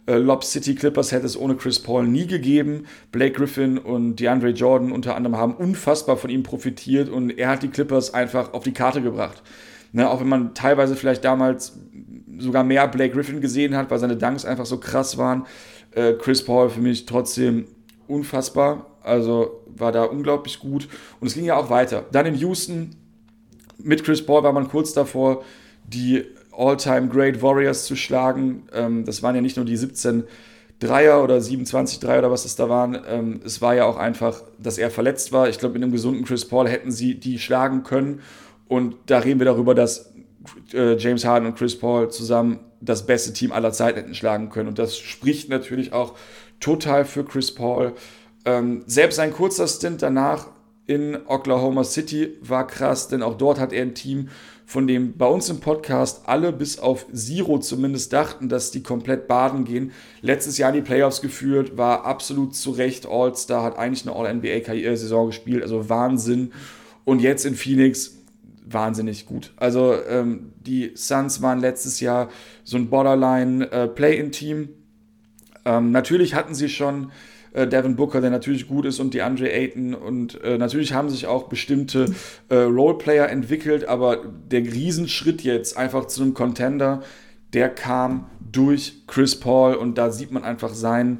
äh, 0.05 0.17
Lob 0.17 0.43
City 0.43 0.75
Clippers 0.75 1.11
hätte 1.11 1.25
es 1.25 1.35
ohne 1.35 1.55
Chris 1.55 1.79
Paul 1.79 2.07
nie 2.07 2.27
gegeben. 2.27 2.85
Blake 3.11 3.33
Griffin 3.33 3.79
und 3.79 4.17
DeAndre 4.17 4.49
Jordan 4.49 4.91
unter 4.91 5.15
anderem 5.15 5.35
haben 5.35 5.55
unfassbar 5.55 6.17
von 6.17 6.29
ihm 6.29 6.43
profitiert 6.43 7.09
und 7.09 7.31
er 7.31 7.49
hat 7.49 7.63
die 7.63 7.69
Clippers 7.69 8.13
einfach 8.13 8.53
auf 8.53 8.65
die 8.65 8.73
Karte 8.73 9.01
gebracht. 9.01 9.41
Ne, 9.93 10.09
auch 10.09 10.21
wenn 10.21 10.29
man 10.29 10.53
teilweise 10.53 10.95
vielleicht 10.95 11.25
damals 11.25 11.77
sogar 12.37 12.63
mehr 12.63 12.87
Blake 12.87 13.13
Griffin 13.13 13.41
gesehen 13.41 13.75
hat, 13.75 13.91
weil 13.91 13.99
seine 13.99 14.15
Dunks 14.15 14.45
einfach 14.45 14.65
so 14.65 14.77
krass 14.77 15.17
waren. 15.17 15.45
Äh, 15.91 16.13
Chris 16.13 16.43
Paul 16.43 16.69
für 16.69 16.81
mich 16.81 17.05
trotzdem 17.05 17.65
unfassbar. 18.07 18.85
Also 19.03 19.63
war 19.67 19.91
da 19.91 20.03
unglaublich 20.03 20.59
gut. 20.59 20.87
Und 21.19 21.27
es 21.27 21.33
ging 21.33 21.45
ja 21.45 21.57
auch 21.57 21.69
weiter. 21.69 22.05
Dann 22.11 22.25
in 22.25 22.35
Houston 22.35 22.95
mit 23.77 24.03
Chris 24.03 24.25
Paul 24.25 24.43
war 24.43 24.53
man 24.53 24.67
kurz 24.67 24.93
davor, 24.93 25.43
die 25.83 26.23
All-Time 26.51 27.07
Great 27.07 27.41
Warriors 27.41 27.85
zu 27.85 27.95
schlagen. 27.95 28.63
Ähm, 28.73 29.05
das 29.05 29.23
waren 29.23 29.35
ja 29.35 29.41
nicht 29.41 29.57
nur 29.57 29.65
die 29.65 29.77
17 29.77 30.23
Dreier 30.79 31.23
oder 31.23 31.39
27 31.39 31.99
Dreier 31.99 32.19
oder 32.19 32.31
was 32.31 32.45
es 32.45 32.55
da 32.55 32.69
waren. 32.69 32.99
Ähm, 33.07 33.41
es 33.45 33.61
war 33.61 33.75
ja 33.75 33.85
auch 33.85 33.97
einfach, 33.97 34.41
dass 34.57 34.77
er 34.77 34.89
verletzt 34.89 35.31
war. 35.31 35.47
Ich 35.47 35.59
glaube, 35.59 35.73
mit 35.73 35.83
einem 35.83 35.91
gesunden 35.91 36.25
Chris 36.25 36.45
Paul 36.45 36.67
hätten 36.67 36.91
sie 36.91 37.19
die 37.19 37.39
schlagen 37.39 37.83
können. 37.83 38.21
Und 38.71 38.95
da 39.07 39.19
reden 39.19 39.41
wir 39.41 39.45
darüber, 39.45 39.75
dass 39.75 40.13
äh, 40.73 40.95
James 40.95 41.25
Harden 41.25 41.45
und 41.45 41.57
Chris 41.57 41.77
Paul 41.77 42.09
zusammen 42.09 42.61
das 42.79 43.05
beste 43.05 43.33
Team 43.33 43.51
aller 43.51 43.73
Zeiten 43.73 43.99
hätten 43.99 44.15
schlagen 44.15 44.49
können. 44.49 44.69
Und 44.69 44.79
das 44.79 44.97
spricht 44.97 45.49
natürlich 45.49 45.91
auch 45.91 46.15
total 46.61 47.03
für 47.03 47.25
Chris 47.25 47.53
Paul. 47.53 47.91
Ähm, 48.45 48.83
selbst 48.87 49.19
ein 49.19 49.33
kurzer 49.33 49.67
Stint 49.67 50.01
danach 50.01 50.47
in 50.87 51.17
Oklahoma 51.27 51.83
City 51.83 52.37
war 52.39 52.65
krass, 52.65 53.09
denn 53.09 53.23
auch 53.23 53.37
dort 53.37 53.59
hat 53.59 53.73
er 53.73 53.81
ein 53.81 53.93
Team, 53.93 54.29
von 54.65 54.87
dem 54.87 55.17
bei 55.17 55.27
uns 55.27 55.49
im 55.49 55.59
Podcast 55.59 56.21
alle 56.27 56.53
bis 56.53 56.79
auf 56.79 57.07
Zero 57.11 57.59
zumindest 57.59 58.13
dachten, 58.13 58.47
dass 58.47 58.71
die 58.71 58.83
komplett 58.83 59.27
baden 59.27 59.65
gehen. 59.65 59.91
Letztes 60.21 60.57
Jahr 60.57 60.69
in 60.69 60.77
die 60.77 60.81
Playoffs 60.81 61.19
geführt, 61.19 61.75
war 61.77 62.05
absolut 62.05 62.55
zu 62.55 62.71
Recht 62.71 63.05
All-Star, 63.05 63.63
hat 63.63 63.77
eigentlich 63.77 64.07
eine 64.07 64.15
All-NBA-Saison 64.15 65.27
gespielt, 65.27 65.61
also 65.61 65.89
Wahnsinn. 65.89 66.53
Und 67.03 67.19
jetzt 67.19 67.45
in 67.45 67.55
Phoenix 67.55 68.20
wahnsinnig 68.73 69.25
gut. 69.25 69.53
Also 69.57 69.95
ähm, 70.07 70.53
die 70.59 70.91
Suns 70.95 71.41
waren 71.41 71.59
letztes 71.59 71.99
Jahr 71.99 72.29
so 72.63 72.77
ein 72.77 72.89
Borderline-Play-in-Team. 72.89 74.63
Äh, 74.63 74.67
ähm, 75.77 75.91
natürlich 75.91 76.35
hatten 76.35 76.55
sie 76.55 76.69
schon 76.69 77.11
äh, 77.53 77.67
Devin 77.67 77.95
Booker, 77.95 78.21
der 78.21 78.29
natürlich 78.29 78.67
gut 78.67 78.85
ist, 78.85 78.99
und 78.99 79.13
die 79.13 79.21
Andre 79.21 79.51
Ayton. 79.51 79.93
Und 79.93 80.41
äh, 80.43 80.57
natürlich 80.57 80.93
haben 80.93 81.09
sich 81.09 81.27
auch 81.27 81.49
bestimmte 81.49 82.13
äh, 82.49 82.55
Roleplayer 82.55 83.29
entwickelt, 83.29 83.87
aber 83.87 84.17
der 84.49 84.61
Riesenschritt 84.61 85.43
jetzt 85.43 85.77
einfach 85.77 86.07
zu 86.07 86.21
einem 86.21 86.33
Contender, 86.33 87.01
der 87.53 87.69
kam 87.69 88.29
durch 88.51 89.03
Chris 89.07 89.39
Paul 89.39 89.75
und 89.75 89.97
da 89.97 90.11
sieht 90.11 90.31
man 90.31 90.43
einfach 90.43 90.73
seinen 90.73 91.19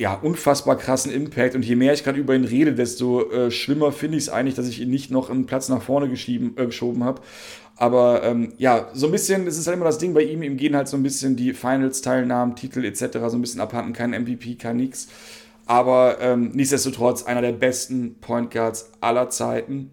ja, 0.00 0.14
unfassbar 0.14 0.78
krassen 0.78 1.12
Impact. 1.12 1.54
Und 1.54 1.62
je 1.62 1.76
mehr 1.76 1.92
ich 1.92 2.04
gerade 2.04 2.18
über 2.18 2.34
ihn 2.34 2.46
rede, 2.46 2.72
desto 2.72 3.30
äh, 3.30 3.50
schlimmer 3.50 3.92
finde 3.92 4.16
ich 4.16 4.24
es 4.24 4.28
eigentlich, 4.30 4.54
dass 4.54 4.66
ich 4.66 4.80
ihn 4.80 4.88
nicht 4.88 5.10
noch 5.10 5.28
einen 5.28 5.44
Platz 5.44 5.68
nach 5.68 5.82
vorne 5.82 6.08
geschieben, 6.08 6.54
äh, 6.56 6.64
geschoben 6.64 7.04
habe. 7.04 7.20
Aber 7.76 8.22
ähm, 8.22 8.54
ja, 8.56 8.88
so 8.94 9.06
ein 9.06 9.12
bisschen, 9.12 9.46
es 9.46 9.58
ist 9.58 9.66
halt 9.66 9.76
immer 9.76 9.84
das 9.84 9.98
Ding 9.98 10.14
bei 10.14 10.22
ihm, 10.22 10.42
ihm 10.42 10.56
gehen 10.56 10.74
halt 10.74 10.88
so 10.88 10.96
ein 10.96 11.02
bisschen 11.02 11.36
die 11.36 11.52
Finals-Teilnahmen, 11.52 12.56
Titel 12.56 12.82
etc. 12.86 13.18
so 13.28 13.36
ein 13.36 13.42
bisschen 13.42 13.60
abhanden, 13.60 13.92
kein 13.92 14.12
MVP, 14.12 14.54
kein 14.54 14.78
nix. 14.78 15.08
Aber 15.66 16.16
ähm, 16.22 16.52
nichtsdestotrotz 16.54 17.24
einer 17.24 17.42
der 17.42 17.52
besten 17.52 18.14
Point 18.22 18.52
Guards 18.52 18.90
aller 19.02 19.28
Zeiten. 19.28 19.90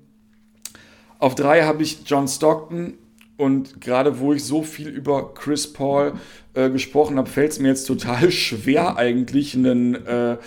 Auf 1.19 1.35
drei 1.35 1.63
habe 1.63 1.83
ich 1.83 2.03
John 2.05 2.29
Stockton, 2.29 2.93
und 3.38 3.80
gerade 3.82 4.19
wo 4.19 4.34
ich 4.34 4.43
so 4.43 4.63
viel 4.63 4.89
über 4.89 5.34
Chris 5.36 5.71
Paul 5.71 6.13
äh, 6.56 6.69
gesprochen 6.69 7.17
habe, 7.17 7.30
fällt 7.30 7.52
es 7.52 7.60
mir 7.60 7.69
jetzt 7.69 7.86
total 7.86 8.32
schwer, 8.32 8.97
eigentlich 8.97 9.56
einen, 9.56 9.95
äh, 9.95 10.38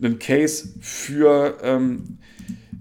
einen 0.00 0.18
Case 0.18 0.68
für 0.80 1.58
ähm, 1.62 2.18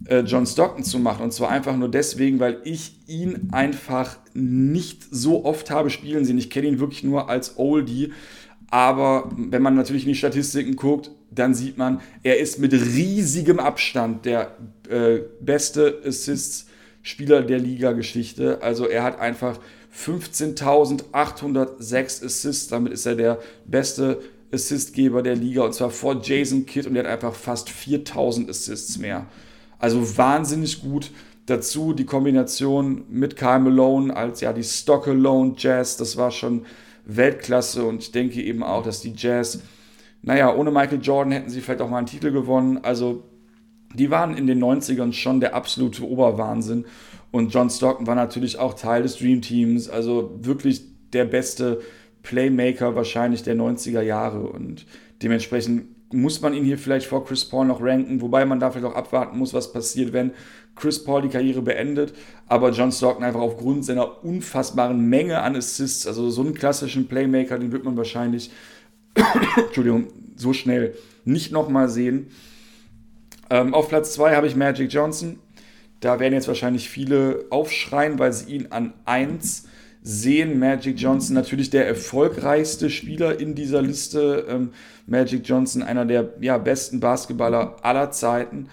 äh, 0.07 0.19
John 0.19 0.45
Stockton 0.45 0.83
zu 0.83 0.99
machen. 0.99 1.23
Und 1.23 1.31
zwar 1.31 1.49
einfach 1.49 1.75
nur 1.75 1.89
deswegen, 1.89 2.39
weil 2.39 2.61
ich 2.63 2.93
ihn 3.07 3.49
einfach 3.51 4.17
nicht 4.33 5.03
so 5.09 5.45
oft 5.45 5.71
habe 5.71 5.89
spielen 5.89 6.25
sehen. 6.25 6.37
Ich 6.37 6.51
kenne 6.51 6.67
ihn 6.67 6.79
wirklich 6.79 7.03
nur 7.03 7.29
als 7.29 7.57
Oldie. 7.57 8.13
Aber 8.69 9.31
wenn 9.35 9.61
man 9.61 9.75
natürlich 9.75 10.03
in 10.03 10.09
die 10.09 10.17
Statistiken 10.17 10.75
guckt, 10.75 11.11
dann 11.31 11.53
sieht 11.53 11.77
man, 11.77 12.01
er 12.23 12.39
ist 12.39 12.59
mit 12.59 12.73
riesigem 12.73 13.59
Abstand 13.59 14.25
der 14.25 14.55
äh, 14.89 15.19
beste 15.41 16.01
Assists 16.05 16.67
Spieler 17.05 17.41
der 17.43 17.59
Liga-Geschichte. 17.59 18.63
Also 18.63 18.87
er 18.87 19.03
hat 19.03 19.19
einfach 19.19 19.59
15.806 19.95 22.25
Assists. 22.25 22.67
Damit 22.67 22.93
ist 22.93 23.05
er 23.05 23.13
der 23.13 23.37
beste 23.65 24.21
Assistgeber 24.51 25.21
der 25.21 25.35
Liga 25.35 25.61
und 25.63 25.75
zwar 25.75 25.91
vor 25.91 26.19
Jason 26.23 26.65
Kidd 26.65 26.89
und 26.89 26.95
er 26.95 27.03
hat 27.03 27.11
einfach 27.11 27.35
fast 27.35 27.69
4000 27.69 28.49
Assists 28.49 28.97
mehr. 28.97 29.27
Also 29.77 30.17
wahnsinnig 30.17 30.81
gut. 30.81 31.11
Dazu 31.45 31.93
die 31.93 32.05
Kombination 32.05 33.03
mit 33.07 33.35
Kyle 33.35 33.59
Malone 33.59 34.15
als 34.15 34.41
ja 34.41 34.51
die 34.51 34.63
Stock 34.63 35.07
Alone 35.07 35.53
Jazz, 35.57 35.97
das 35.97 36.17
war 36.17 36.31
schon 36.31 36.65
Weltklasse 37.05 37.85
und 37.85 38.01
ich 38.01 38.11
denke 38.11 38.41
eben 38.41 38.63
auch, 38.63 38.81
dass 38.81 39.01
die 39.01 39.13
Jazz, 39.15 39.59
naja, 40.23 40.55
ohne 40.55 40.71
Michael 40.71 41.01
Jordan 41.03 41.33
hätten 41.33 41.51
sie 41.51 41.61
vielleicht 41.61 41.81
auch 41.81 41.89
mal 41.89 41.99
einen 41.99 42.07
Titel 42.07 42.31
gewonnen. 42.31 42.79
Also 42.81 43.25
die 43.95 44.11
waren 44.11 44.37
in 44.37 44.47
den 44.47 44.63
90ern 44.63 45.13
schon 45.13 45.39
der 45.39 45.55
absolute 45.55 46.07
Oberwahnsinn. 46.07 46.85
Und 47.31 47.53
John 47.53 47.69
Stockton 47.69 48.07
war 48.07 48.15
natürlich 48.15 48.59
auch 48.59 48.75
Teil 48.75 49.03
des 49.03 49.17
Dream 49.17 49.41
Teams, 49.41 49.89
also 49.89 50.31
wirklich 50.41 50.83
der 51.11 51.25
beste 51.25 51.81
Playmaker 52.23 52.95
wahrscheinlich 52.95 53.43
der 53.43 53.55
90er 53.55 54.01
Jahre. 54.01 54.47
Und 54.47 54.85
dementsprechend 55.21 55.87
muss 56.13 56.41
man 56.41 56.53
ihn 56.53 56.63
hier 56.63 56.77
vielleicht 56.77 57.07
vor 57.07 57.25
Chris 57.25 57.45
Paul 57.45 57.65
noch 57.65 57.81
ranken, 57.81 58.21
wobei 58.21 58.45
man 58.45 58.59
da 58.59 58.71
vielleicht 58.71 58.85
auch 58.85 58.95
abwarten 58.95 59.37
muss, 59.37 59.53
was 59.53 59.73
passiert, 59.73 60.13
wenn 60.13 60.31
Chris 60.75 61.03
Paul 61.03 61.23
die 61.23 61.29
Karriere 61.29 61.61
beendet. 61.61 62.13
Aber 62.47 62.71
John 62.71 62.91
Stockton 62.91 63.23
einfach 63.23 63.41
aufgrund 63.41 63.85
seiner 63.85 64.23
unfassbaren 64.23 65.09
Menge 65.09 65.41
an 65.41 65.55
Assists, 65.55 66.07
also 66.07 66.29
so 66.29 66.41
einen 66.41 66.53
klassischen 66.53 67.07
Playmaker, 67.07 67.57
den 67.59 67.71
wird 67.71 67.83
man 67.83 67.97
wahrscheinlich, 67.97 68.51
Entschuldigung, 69.57 70.07
so 70.35 70.53
schnell 70.53 70.95
nicht 71.23 71.51
nochmal 71.51 71.89
sehen. 71.89 72.27
Ähm, 73.49 73.73
auf 73.73 73.89
Platz 73.89 74.13
2 74.13 74.35
habe 74.35 74.47
ich 74.47 74.55
Magic 74.55 74.91
Johnson. 74.91 75.39
Da 75.99 76.19
werden 76.19 76.33
jetzt 76.33 76.47
wahrscheinlich 76.47 76.89
viele 76.89 77.45
aufschreien, 77.49 78.19
weil 78.19 78.33
sie 78.33 78.53
ihn 78.53 78.67
an 78.71 78.93
1 79.05 79.67
sehen. 80.01 80.59
Magic 80.59 80.99
Johnson 80.99 81.33
natürlich 81.33 81.69
der 81.71 81.87
erfolgreichste 81.87 82.89
Spieler 82.89 83.39
in 83.39 83.55
dieser 83.55 83.81
Liste. 83.81 84.45
Ähm, 84.47 84.71
Magic 85.07 85.47
Johnson 85.47 85.81
einer 85.83 86.05
der 86.05 86.33
ja, 86.41 86.57
besten 86.57 86.99
Basketballer 86.99 87.77
aller 87.81 88.11
Zeiten. 88.11 88.67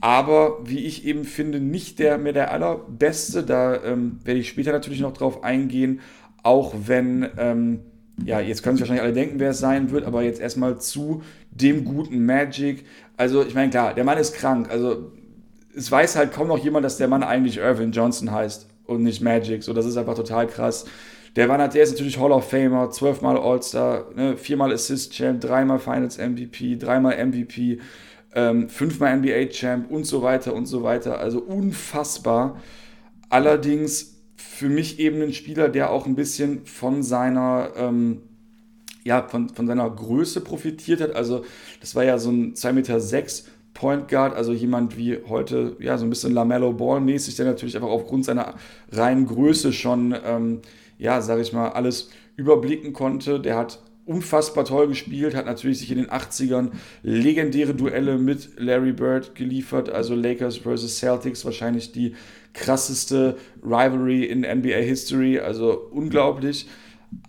Aber 0.00 0.58
wie 0.64 0.86
ich 0.86 1.04
eben 1.04 1.24
finde, 1.24 1.60
nicht 1.60 1.98
der 1.98 2.18
mehr 2.18 2.32
der 2.32 2.52
allerbeste. 2.52 3.42
Da 3.42 3.82
ähm, 3.82 4.20
werde 4.24 4.40
ich 4.40 4.48
später 4.48 4.72
natürlich 4.72 5.00
noch 5.00 5.12
drauf 5.12 5.44
eingehen. 5.44 6.00
Auch 6.42 6.74
wenn, 6.86 7.28
ähm, 7.36 7.80
ja, 8.24 8.40
jetzt 8.40 8.62
können 8.62 8.76
sich 8.76 8.82
wahrscheinlich 8.82 9.02
alle 9.02 9.12
denken, 9.12 9.38
wer 9.38 9.50
es 9.50 9.58
sein 9.58 9.90
wird, 9.90 10.04
aber 10.04 10.22
jetzt 10.22 10.40
erstmal 10.40 10.78
zu 10.80 11.22
dem 11.50 11.84
guten 11.84 12.24
Magic. 12.24 12.84
Also, 13.16 13.44
ich 13.44 13.54
meine, 13.54 13.70
klar, 13.70 13.94
der 13.94 14.04
Mann 14.04 14.18
ist 14.18 14.34
krank. 14.34 14.70
Also, 14.70 15.12
es 15.74 15.90
weiß 15.90 16.16
halt 16.16 16.32
kaum 16.32 16.48
noch 16.48 16.58
jemand, 16.58 16.84
dass 16.84 16.96
der 16.96 17.08
Mann 17.08 17.22
eigentlich 17.22 17.58
Irvin 17.58 17.92
Johnson 17.92 18.30
heißt 18.30 18.66
und 18.86 19.02
nicht 19.02 19.22
Magic. 19.22 19.62
So, 19.62 19.72
das 19.72 19.86
ist 19.86 19.96
einfach 19.96 20.14
total 20.14 20.46
krass. 20.46 20.84
Der 21.36 21.46
Mann 21.46 21.60
hat, 21.60 21.74
der 21.74 21.84
ist 21.84 21.92
natürlich 21.92 22.18
Hall 22.18 22.32
of 22.32 22.48
Famer, 22.50 22.90
zwölfmal 22.90 23.36
All-Star, 23.36 24.06
ne, 24.16 24.36
viermal 24.36 24.72
Assist-Champ, 24.72 25.40
dreimal 25.40 25.78
Finals-MVP, 25.78 26.76
dreimal 26.76 27.24
MVP, 27.24 27.78
ähm, 28.34 28.68
fünfmal 28.68 29.16
NBA-Champ 29.16 29.90
und 29.90 30.04
so 30.04 30.22
weiter 30.22 30.54
und 30.54 30.66
so 30.66 30.82
weiter. 30.82 31.18
Also 31.18 31.38
unfassbar. 31.38 32.60
Allerdings 33.28 34.19
für 34.40 34.68
mich 34.68 34.98
eben 34.98 35.22
ein 35.22 35.32
Spieler, 35.32 35.68
der 35.68 35.90
auch 35.90 36.06
ein 36.06 36.16
bisschen 36.16 36.64
von 36.64 37.02
seiner, 37.02 37.70
ähm, 37.76 38.22
ja, 39.04 39.26
von, 39.28 39.48
von 39.48 39.66
seiner 39.66 39.88
Größe 39.88 40.40
profitiert 40.40 41.00
hat. 41.00 41.14
Also 41.14 41.44
das 41.80 41.94
war 41.94 42.04
ja 42.04 42.18
so 42.18 42.30
ein 42.30 42.54
2,6 42.54 42.72
Meter 42.72 43.00
Point 43.74 44.08
Guard, 44.08 44.34
also 44.34 44.52
jemand 44.52 44.96
wie 44.96 45.18
heute, 45.28 45.76
ja, 45.78 45.96
so 45.96 46.04
ein 46.04 46.10
bisschen 46.10 46.32
Lamello 46.32 46.72
Ball 46.72 47.00
mäßig, 47.00 47.36
der 47.36 47.46
natürlich 47.46 47.76
einfach 47.76 47.88
aufgrund 47.88 48.24
seiner 48.24 48.54
reinen 48.90 49.26
Größe 49.26 49.72
schon, 49.72 50.14
ähm, 50.24 50.60
ja, 50.98 51.20
sage 51.20 51.42
ich 51.42 51.52
mal, 51.52 51.68
alles 51.70 52.10
überblicken 52.36 52.92
konnte. 52.92 53.40
Der 53.40 53.56
hat 53.56 53.80
unfassbar 54.06 54.64
toll 54.64 54.88
gespielt, 54.88 55.34
hat 55.34 55.46
natürlich 55.46 55.78
sich 55.78 55.90
in 55.92 55.98
den 55.98 56.10
80ern 56.10 56.70
legendäre 57.02 57.74
Duelle 57.74 58.18
mit 58.18 58.58
Larry 58.58 58.92
Bird 58.92 59.34
geliefert, 59.34 59.88
also 59.88 60.14
Lakers 60.14 60.56
versus 60.56 60.98
Celtics, 60.98 61.44
wahrscheinlich 61.44 61.92
die 61.92 62.16
krasseste 62.52 63.36
Rivalry 63.62 64.24
in 64.24 64.40
NBA 64.40 64.80
History, 64.80 65.38
also 65.38 65.72
unglaublich. 65.90 66.68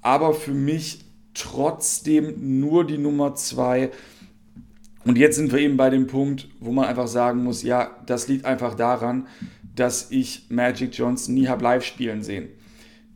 Aber 0.01 0.33
für 0.33 0.53
mich 0.53 0.99
trotzdem 1.33 2.59
nur 2.59 2.85
die 2.85 2.97
Nummer 2.97 3.35
2 3.35 3.91
und 5.05 5.17
jetzt 5.17 5.35
sind 5.35 5.51
wir 5.51 5.59
eben 5.59 5.77
bei 5.77 5.89
dem 5.89 6.07
Punkt, 6.07 6.47
wo 6.59 6.71
man 6.71 6.85
einfach 6.85 7.07
sagen 7.07 7.43
muss, 7.43 7.63
ja, 7.63 7.97
das 8.05 8.27
liegt 8.27 8.45
einfach 8.45 8.75
daran, 8.75 9.27
dass 9.75 10.11
ich 10.11 10.45
Magic 10.49 10.93
Johnson 10.93 11.33
nie 11.33 11.47
habe 11.47 11.63
live 11.63 11.83
spielen 11.83 12.21
sehen. 12.21 12.49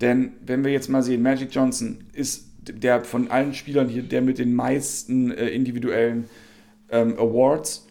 Denn 0.01 0.33
wenn 0.45 0.63
wir 0.63 0.71
jetzt 0.71 0.89
mal 0.89 1.03
sehen, 1.03 1.21
Magic 1.21 1.53
Johnson 1.53 2.05
ist 2.13 2.47
der 2.67 3.03
von 3.03 3.29
allen 3.29 3.53
Spielern 3.53 3.87
hier 3.87 4.01
der 4.01 4.21
mit 4.21 4.39
den 4.39 4.55
meisten 4.55 5.31
äh, 5.31 5.49
individuellen 5.49 6.25
ähm, 6.89 7.13
Awards, 7.19 7.84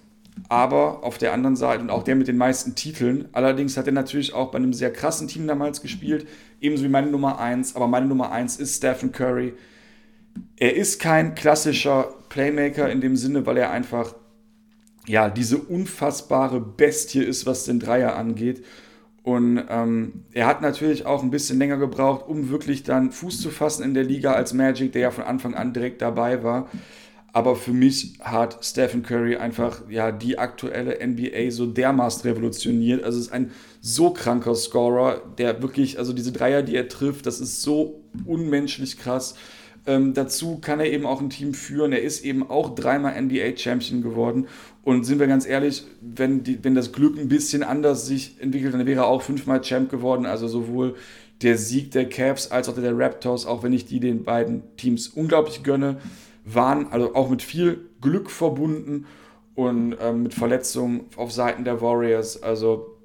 aber 0.48 1.04
auf 1.04 1.18
der 1.18 1.32
anderen 1.32 1.56
Seite 1.56 1.82
und 1.82 1.90
auch 1.90 2.02
der 2.02 2.16
mit 2.16 2.28
den 2.28 2.36
meisten 2.36 2.74
Titeln. 2.74 3.28
Allerdings 3.32 3.76
hat 3.76 3.86
er 3.86 3.92
natürlich 3.92 4.34
auch 4.34 4.50
bei 4.50 4.58
einem 4.58 4.72
sehr 4.72 4.92
krassen 4.92 5.28
Team 5.28 5.46
damals 5.46 5.80
gespielt, 5.80 6.26
ebenso 6.60 6.84
wie 6.84 6.88
meine 6.88 7.10
Nummer 7.10 7.38
1. 7.38 7.76
Aber 7.76 7.88
meine 7.88 8.06
Nummer 8.06 8.30
1 8.32 8.56
ist 8.56 8.76
Stephen 8.76 9.12
Curry. 9.12 9.54
Er 10.56 10.76
ist 10.76 11.00
kein 11.00 11.34
klassischer 11.34 12.14
Playmaker 12.28 12.90
in 12.90 13.00
dem 13.00 13.16
Sinne, 13.16 13.46
weil 13.46 13.56
er 13.56 13.70
einfach 13.70 14.14
ja 15.06 15.28
diese 15.28 15.58
unfassbare 15.58 16.60
Bestie 16.60 17.22
ist, 17.22 17.46
was 17.46 17.64
den 17.64 17.80
Dreier 17.80 18.16
angeht. 18.16 18.64
Und 19.22 19.64
ähm, 19.70 20.24
er 20.32 20.46
hat 20.46 20.60
natürlich 20.60 21.06
auch 21.06 21.22
ein 21.22 21.30
bisschen 21.30 21.58
länger 21.58 21.78
gebraucht, 21.78 22.28
um 22.28 22.50
wirklich 22.50 22.82
dann 22.82 23.10
Fuß 23.10 23.40
zu 23.40 23.50
fassen 23.50 23.82
in 23.82 23.94
der 23.94 24.04
Liga 24.04 24.34
als 24.34 24.52
Magic, 24.52 24.92
der 24.92 25.00
ja 25.00 25.10
von 25.10 25.24
Anfang 25.24 25.54
an 25.54 25.72
direkt 25.72 26.02
dabei 26.02 26.42
war. 26.42 26.68
Aber 27.34 27.56
für 27.56 27.72
mich 27.72 28.12
hat 28.20 28.64
Stephen 28.64 29.02
Curry 29.02 29.34
einfach 29.34 29.82
ja 29.90 30.12
die 30.12 30.38
aktuelle 30.38 31.04
NBA 31.04 31.50
so 31.50 31.66
dermaßen 31.66 32.30
revolutioniert. 32.30 33.02
Also 33.02 33.18
es 33.18 33.26
ist 33.26 33.32
ein 33.32 33.50
so 33.80 34.10
kranker 34.10 34.54
Scorer, 34.54 35.20
der 35.36 35.60
wirklich, 35.60 35.98
also 35.98 36.12
diese 36.12 36.30
Dreier, 36.30 36.62
die 36.62 36.76
er 36.76 36.88
trifft, 36.88 37.26
das 37.26 37.40
ist 37.40 37.62
so 37.62 38.04
unmenschlich 38.24 38.98
krass. 38.98 39.34
Ähm, 39.84 40.14
dazu 40.14 40.60
kann 40.60 40.78
er 40.78 40.86
eben 40.86 41.06
auch 41.06 41.20
ein 41.20 41.28
Team 41.28 41.54
führen. 41.54 41.90
Er 41.90 42.02
ist 42.02 42.24
eben 42.24 42.48
auch 42.48 42.72
dreimal 42.72 43.20
NBA-Champion 43.20 44.00
geworden. 44.00 44.46
Und 44.84 45.02
sind 45.02 45.18
wir 45.18 45.26
ganz 45.26 45.44
ehrlich, 45.44 45.84
wenn, 46.00 46.44
die, 46.44 46.62
wenn 46.62 46.76
das 46.76 46.92
Glück 46.92 47.18
ein 47.18 47.26
bisschen 47.26 47.64
anders 47.64 48.06
sich 48.06 48.36
entwickelt, 48.40 48.74
dann 48.74 48.86
wäre 48.86 49.00
er 49.00 49.06
auch 49.08 49.22
fünfmal 49.22 49.60
Champ 49.60 49.90
geworden. 49.90 50.24
Also 50.24 50.46
sowohl 50.46 50.94
der 51.42 51.58
Sieg 51.58 51.90
der 51.90 52.08
Cavs 52.08 52.52
als 52.52 52.68
auch 52.68 52.74
der, 52.74 52.84
der 52.84 52.96
Raptors, 52.96 53.44
auch 53.44 53.64
wenn 53.64 53.72
ich 53.72 53.86
die 53.86 53.98
den 53.98 54.22
beiden 54.22 54.62
Teams 54.76 55.08
unglaublich 55.08 55.64
gönne, 55.64 55.96
waren 56.44 56.88
also 56.92 57.14
auch 57.14 57.30
mit 57.30 57.42
viel 57.42 57.88
Glück 58.00 58.30
verbunden 58.30 59.06
und 59.54 59.96
ähm, 60.00 60.24
mit 60.24 60.34
Verletzungen 60.34 61.06
auf 61.16 61.32
Seiten 61.32 61.64
der 61.64 61.80
Warriors. 61.80 62.42
Also 62.42 62.98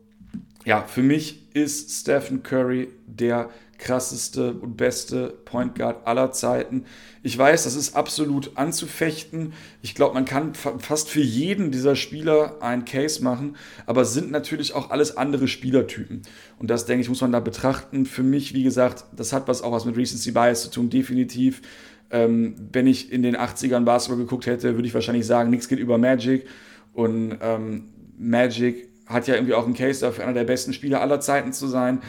ja, 0.65 0.83
für 0.83 1.01
mich 1.01 1.47
ist 1.53 1.91
Stephen 1.91 2.43
Curry 2.43 2.89
der 3.07 3.49
krasseste 3.79 4.53
und 4.53 4.75
beste 4.75 5.29
Point 5.45 5.73
Guard 5.75 6.05
aller 6.05 6.31
Zeiten. 6.31 6.83
Ich 7.23 7.37
weiß, 7.37 7.63
das 7.63 7.75
ist 7.75 7.95
absolut 7.95 8.51
anzufechten. 8.55 9.53
Ich 9.81 9.95
glaube, 9.95 10.13
man 10.13 10.25
kann 10.25 10.53
fast 10.53 11.09
für 11.09 11.21
jeden 11.21 11.71
dieser 11.71 11.95
Spieler 11.95 12.57
einen 12.61 12.85
Case 12.85 13.23
machen, 13.23 13.55
aber 13.85 14.01
es 14.01 14.13
sind 14.13 14.31
natürlich 14.31 14.73
auch 14.73 14.91
alles 14.91 15.17
andere 15.17 15.47
Spielertypen. 15.47 16.21
Und 16.59 16.69
das, 16.69 16.85
denke 16.85 17.01
ich, 17.01 17.09
muss 17.09 17.21
man 17.21 17.31
da 17.31 17.39
betrachten. 17.39 18.05
Für 18.05 18.23
mich, 18.23 18.53
wie 18.53 18.63
gesagt, 18.63 19.05
das 19.15 19.33
hat 19.33 19.47
was 19.47 19.61
auch 19.61 19.71
was 19.71 19.85
mit 19.85 19.97
Recency 19.97 20.31
Bias 20.31 20.63
zu 20.63 20.71
tun, 20.71 20.89
definitiv. 20.89 21.61
Ähm, 22.11 22.55
wenn 22.71 22.87
ich 22.87 23.11
in 23.11 23.21
den 23.21 23.37
80ern 23.37 23.83
Basketball 23.83 24.23
geguckt 24.23 24.45
hätte, 24.45 24.75
würde 24.75 24.87
ich 24.87 24.93
wahrscheinlich 24.93 25.25
sagen, 25.25 25.49
nichts 25.49 25.67
geht 25.67 25.79
über 25.79 25.97
Magic. 25.97 26.47
Und 26.93 27.37
ähm, 27.41 27.85
Magic 28.17 28.89
hat 29.05 29.27
ja 29.27 29.35
irgendwie 29.35 29.53
auch 29.53 29.65
einen 29.65 29.75
Case 29.75 30.01
dafür, 30.01 30.23
einer 30.23 30.33
der 30.33 30.43
besten 30.43 30.73
Spieler 30.73 31.01
aller 31.01 31.19
Zeiten 31.19 31.53
zu 31.53 31.67
sein 31.67 31.99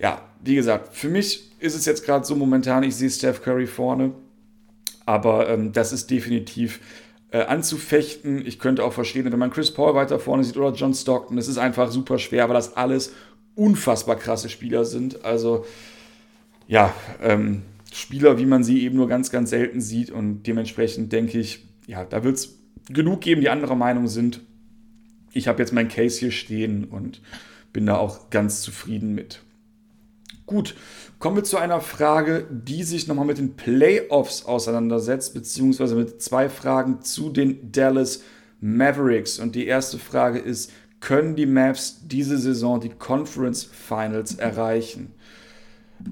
ja, 0.00 0.22
wie 0.42 0.54
gesagt, 0.54 0.96
für 0.96 1.08
mich 1.08 1.50
ist 1.58 1.74
es 1.74 1.84
jetzt 1.84 2.04
gerade 2.04 2.24
so 2.24 2.34
momentan, 2.34 2.82
ich 2.82 2.96
sehe 2.96 3.10
Steph 3.10 3.42
Curry 3.42 3.66
vorne, 3.66 4.12
aber 5.04 5.48
ähm, 5.50 5.72
das 5.72 5.92
ist 5.92 6.10
definitiv 6.10 6.80
äh, 7.32 7.42
anzufechten. 7.42 8.44
Ich 8.46 8.58
könnte 8.58 8.82
auch 8.82 8.94
verstehen, 8.94 9.30
wenn 9.30 9.38
man 9.38 9.50
Chris 9.50 9.70
Paul 9.70 9.94
weiter 9.94 10.18
vorne 10.18 10.42
sieht 10.42 10.56
oder 10.56 10.72
John 10.72 10.94
Stockton, 10.94 11.36
das 11.36 11.48
ist 11.48 11.58
einfach 11.58 11.90
super 11.90 12.18
schwer, 12.18 12.48
weil 12.48 12.54
das 12.54 12.76
alles 12.76 13.12
unfassbar 13.54 14.16
krasse 14.16 14.48
Spieler 14.48 14.86
sind. 14.86 15.22
Also 15.22 15.66
ja, 16.66 16.94
ähm, 17.22 17.62
Spieler, 17.92 18.38
wie 18.38 18.46
man 18.46 18.64
sie 18.64 18.82
eben 18.82 18.96
nur 18.96 19.08
ganz, 19.08 19.30
ganz 19.30 19.50
selten 19.50 19.80
sieht 19.80 20.10
und 20.10 20.44
dementsprechend 20.44 21.12
denke 21.12 21.38
ich, 21.38 21.68
ja, 21.86 22.04
da 22.04 22.22
wird 22.22 22.36
es 22.36 22.58
genug 22.88 23.20
geben, 23.20 23.40
die 23.40 23.50
anderer 23.50 23.74
Meinung 23.74 24.08
sind. 24.08 24.40
Ich 25.32 25.48
habe 25.48 25.60
jetzt 25.60 25.72
mein 25.72 25.88
Case 25.88 26.18
hier 26.18 26.30
stehen 26.30 26.84
und 26.84 27.20
bin 27.72 27.86
da 27.86 27.96
auch 27.96 28.30
ganz 28.30 28.62
zufrieden 28.62 29.14
mit. 29.14 29.42
Gut, 30.46 30.74
kommen 31.20 31.36
wir 31.36 31.44
zu 31.44 31.58
einer 31.58 31.80
Frage, 31.80 32.46
die 32.50 32.82
sich 32.82 33.06
nochmal 33.06 33.26
mit 33.26 33.38
den 33.38 33.54
Playoffs 33.54 34.44
auseinandersetzt, 34.44 35.32
beziehungsweise 35.34 35.94
mit 35.94 36.20
zwei 36.20 36.48
Fragen 36.48 37.02
zu 37.02 37.30
den 37.30 37.70
Dallas 37.70 38.22
Mavericks. 38.60 39.38
Und 39.38 39.54
die 39.54 39.66
erste 39.66 39.98
Frage 39.98 40.40
ist, 40.40 40.72
können 40.98 41.36
die 41.36 41.46
Mavs 41.46 42.00
diese 42.04 42.36
Saison 42.36 42.80
die 42.80 42.90
Conference 42.90 43.62
Finals 43.64 44.34
erreichen? 44.34 45.12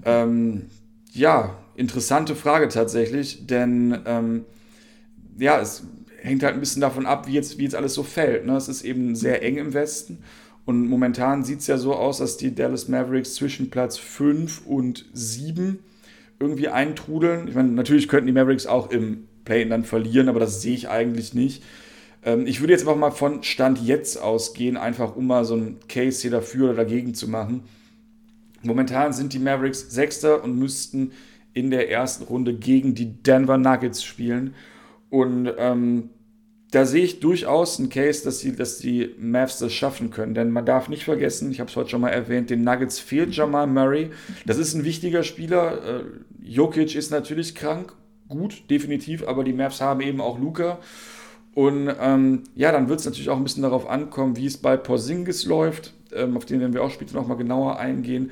Ähm, 0.05 0.67
ja, 1.13 1.57
interessante 1.79 2.35
Frage 2.35 2.69
tatsächlich, 2.69 3.47
denn 3.47 3.99
ähm, 4.05 4.45
ja, 5.39 5.61
es 5.61 5.85
hängt 6.21 6.43
halt 6.43 6.55
ein 6.55 6.61
bisschen 6.61 6.83
davon 6.83 7.07
ab, 7.07 7.29
wie 7.29 7.35
jetzt, 7.35 7.59
wie 7.59 7.63
jetzt 7.63 7.77
alles 7.77 7.95
so 7.95 8.03
fällt. 8.03 8.45
Ne? 8.45 8.57
Es 8.57 8.69
ist 8.69 8.83
eben 8.83 9.15
sehr 9.15 9.43
eng 9.43 9.57
im 9.57 9.75
Westen 9.75 10.19
und 10.65 10.89
momentan 10.89 11.45
sieht 11.45 11.61
es 11.61 11.69
ja 11.69 11.79
so 11.79 11.95
aus, 11.95 12.19
dass 12.19 12.37
die 12.37 12.55
Dallas 12.55 12.89
Mavericks 12.89 13.35
zwischen 13.35 13.71
Platz 13.71 13.97
5 13.97 14.67
und 14.67 15.07
7 15.13 15.79
irgendwie 16.41 16.69
eintrudeln. 16.69 17.49
Ich 17.49 17.55
meine, 17.55 17.69
natürlich 17.69 18.09
könnten 18.09 18.27
die 18.27 18.33
Mavericks 18.33 18.67
auch 18.67 18.91
im 18.91 19.29
Play-In 19.45 19.71
dann 19.71 19.85
verlieren, 19.85 20.29
aber 20.29 20.41
das 20.41 20.61
sehe 20.61 20.75
ich 20.75 20.89
eigentlich 20.89 21.33
nicht. 21.33 21.63
Ähm, 22.25 22.47
ich 22.47 22.61
würde 22.61 22.73
jetzt 22.73 22.83
einfach 22.83 22.97
mal 22.97 23.13
von 23.13 23.45
Stand 23.45 23.81
jetzt 23.81 24.21
ausgehen, 24.21 24.77
einfach 24.77 25.15
um 25.17 25.29
mal 25.29 25.45
so 25.45 25.55
einen 25.55 25.79
Case 25.89 26.23
hier 26.23 26.33
dafür 26.33 26.71
oder 26.71 26.85
dagegen 26.85 27.15
zu 27.15 27.29
machen. 27.29 27.63
Momentan 28.63 29.13
sind 29.13 29.33
die 29.33 29.39
Mavericks 29.39 29.91
Sechster 29.91 30.43
und 30.43 30.59
müssten 30.59 31.13
in 31.59 31.71
der 31.71 31.91
ersten 31.91 32.25
Runde 32.25 32.55
gegen 32.55 32.95
die 32.95 33.23
Denver 33.23 33.59
Nuggets 33.59 34.05
spielen. 34.05 34.55
Und 35.11 35.51
ähm, 35.59 36.11
da 36.71 36.85
sehe 36.85 37.05
ich 37.05 37.21
durchaus 37.21 37.79
einen 37.79 37.89
Case, 37.89 38.23
dass 38.25 38.41
die, 38.41 38.55
dass 38.55 38.79
die 38.79 39.15
Mavs 39.19 39.59
das 39.59 39.73
schaffen 39.73 40.11
können. 40.11 40.35
Denn 40.35 40.51
man 40.51 40.67
darf 40.67 40.89
nicht 40.89 41.05
vergessen, 41.05 41.51
ich 41.51 41.61
habe 41.61 41.71
es 41.71 41.77
heute 41.77 41.91
schon 41.91 42.03
mal 42.03 42.11
erwähnt, 42.11 42.51
den 42.51 42.63
Nuggets 42.63 42.99
fehlt 42.99 43.35
Jamal 43.35 43.67
Murray. 43.67 44.11
Das 44.47 44.59
ist 44.59 44.75
ein 44.75 44.85
wichtiger 44.85 45.23
Spieler. 45.23 46.01
Äh, 46.01 46.05
Jokic 46.43 46.95
ist 46.95 47.11
natürlich 47.11 47.55
krank, 47.55 47.95
gut, 48.29 48.71
definitiv, 48.71 49.27
aber 49.27 49.45
die 49.45 49.53
Mavs 49.53 49.81
haben 49.81 50.01
eben 50.01 50.21
auch 50.21 50.39
Luca. 50.39 50.79
Und 51.59 51.93
ähm, 52.01 52.45
ja, 52.55 52.71
dann 52.71 52.89
wird 52.89 53.01
es 53.01 53.05
natürlich 53.05 53.31
auch 53.31 53.37
ein 53.37 53.43
bisschen 53.43 53.65
darauf 53.65 53.91
ankommen, 53.91 54.37
wie 54.37 54.47
es 54.47 54.59
bei 54.59 54.77
Porzingis 54.77 55.45
läuft. 55.45 55.93
ähm, 56.13 56.37
auf 56.37 56.45
den 56.45 56.61
werden 56.61 56.73
wir 56.73 56.85
auch 56.85 56.91
später 56.93 57.15
nochmal 57.15 57.37
genauer 57.37 57.81
eingehen. 57.81 58.31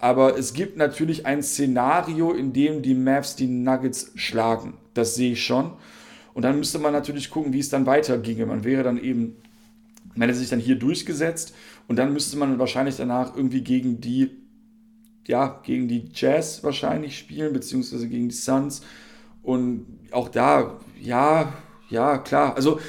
Aber 0.00 0.36
es 0.36 0.54
gibt 0.54 0.76
natürlich 0.76 1.24
ein 1.24 1.40
Szenario, 1.40 2.32
in 2.32 2.52
dem 2.52 2.82
die 2.82 2.96
Mavs 2.96 3.36
die 3.36 3.46
Nuggets 3.46 4.10
schlagen. 4.16 4.74
Das 4.92 5.14
sehe 5.14 5.34
ich 5.34 5.44
schon. 5.44 5.74
Und 6.32 6.42
dann 6.42 6.58
müsste 6.58 6.80
man 6.80 6.92
natürlich 6.92 7.30
gucken, 7.30 7.52
wie 7.52 7.60
es 7.60 7.68
dann 7.68 7.86
weiterginge. 7.86 8.44
Man 8.44 8.64
wäre 8.64 8.82
dann 8.82 8.98
eben, 9.00 9.36
man 10.16 10.28
hätte 10.28 10.40
sich 10.40 10.50
dann 10.50 10.58
hier 10.58 10.74
durchgesetzt 10.74 11.54
und 11.86 11.94
dann 11.94 12.12
müsste 12.12 12.36
man 12.36 12.58
wahrscheinlich 12.58 12.96
danach 12.96 13.36
irgendwie 13.36 13.60
gegen 13.60 14.00
die, 14.00 14.30
ja, 15.28 15.60
gegen 15.62 15.86
die 15.86 16.08
Jazz 16.12 16.64
wahrscheinlich 16.64 17.16
spielen, 17.16 17.52
beziehungsweise 17.52 18.08
gegen 18.08 18.28
die 18.30 18.34
Suns. 18.34 18.82
Und 19.44 19.86
auch 20.10 20.28
da, 20.28 20.80
ja, 21.00 21.52
ja, 21.90 22.18
klar. 22.18 22.56
Also 22.56 22.80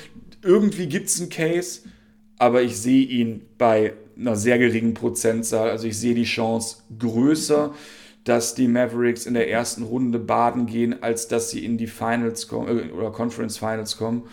irgendwie 0.42 0.88
gibt 0.88 1.08
es 1.08 1.20
einen 1.20 1.30
Case, 1.30 1.82
aber 2.38 2.62
ich 2.62 2.78
sehe 2.78 3.06
ihn 3.06 3.42
bei 3.58 3.94
einer 4.18 4.36
sehr 4.36 4.58
geringen 4.58 4.94
Prozentzahl. 4.94 5.70
Also 5.70 5.88
ich 5.88 5.98
sehe 5.98 6.16
die 6.16 6.24
Chance 6.24 6.78
größer, 6.98 7.74
dass 8.24 8.56
die 8.56 8.68
Mavericks 8.68 9.26
in 9.26 9.34
der 9.34 9.50
ersten 9.50 9.84
Runde 9.84 10.20
baden 10.20 10.66
gehen, 10.66 11.02
als 11.04 11.28
dass 11.28 11.52
sie 11.52 11.64
in 11.64 11.78
die 11.78 11.88
Finals 11.88 12.48
kommen 12.48 12.68
äh, 12.68 12.92
oder 12.92 13.12
Conference 13.12 13.58
Finals 13.58 13.98
kommen. 13.98 14.24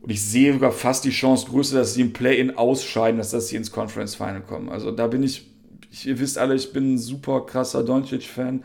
Und 0.00 0.10
ich 0.10 0.22
sehe 0.22 0.52
sogar 0.52 0.72
fast 0.72 1.04
die 1.04 1.10
Chance 1.10 1.46
größer, 1.48 1.78
dass 1.78 1.94
sie 1.94 2.02
im 2.02 2.12
Play-In 2.12 2.56
ausscheiden, 2.56 3.20
als 3.20 3.30
dass 3.30 3.48
sie 3.48 3.56
ins 3.56 3.70
Conference 3.70 4.14
Final 4.14 4.42
kommen. 4.42 4.68
Also 4.68 4.90
da 4.90 5.06
bin 5.06 5.22
ich, 5.22 5.50
ich 5.90 6.06
ihr 6.06 6.18
wisst 6.18 6.38
alle, 6.38 6.54
ich 6.54 6.72
bin 6.72 6.94
ein 6.94 6.98
super 6.98 7.46
krasser 7.46 7.82
Doncic-Fan, 7.82 8.64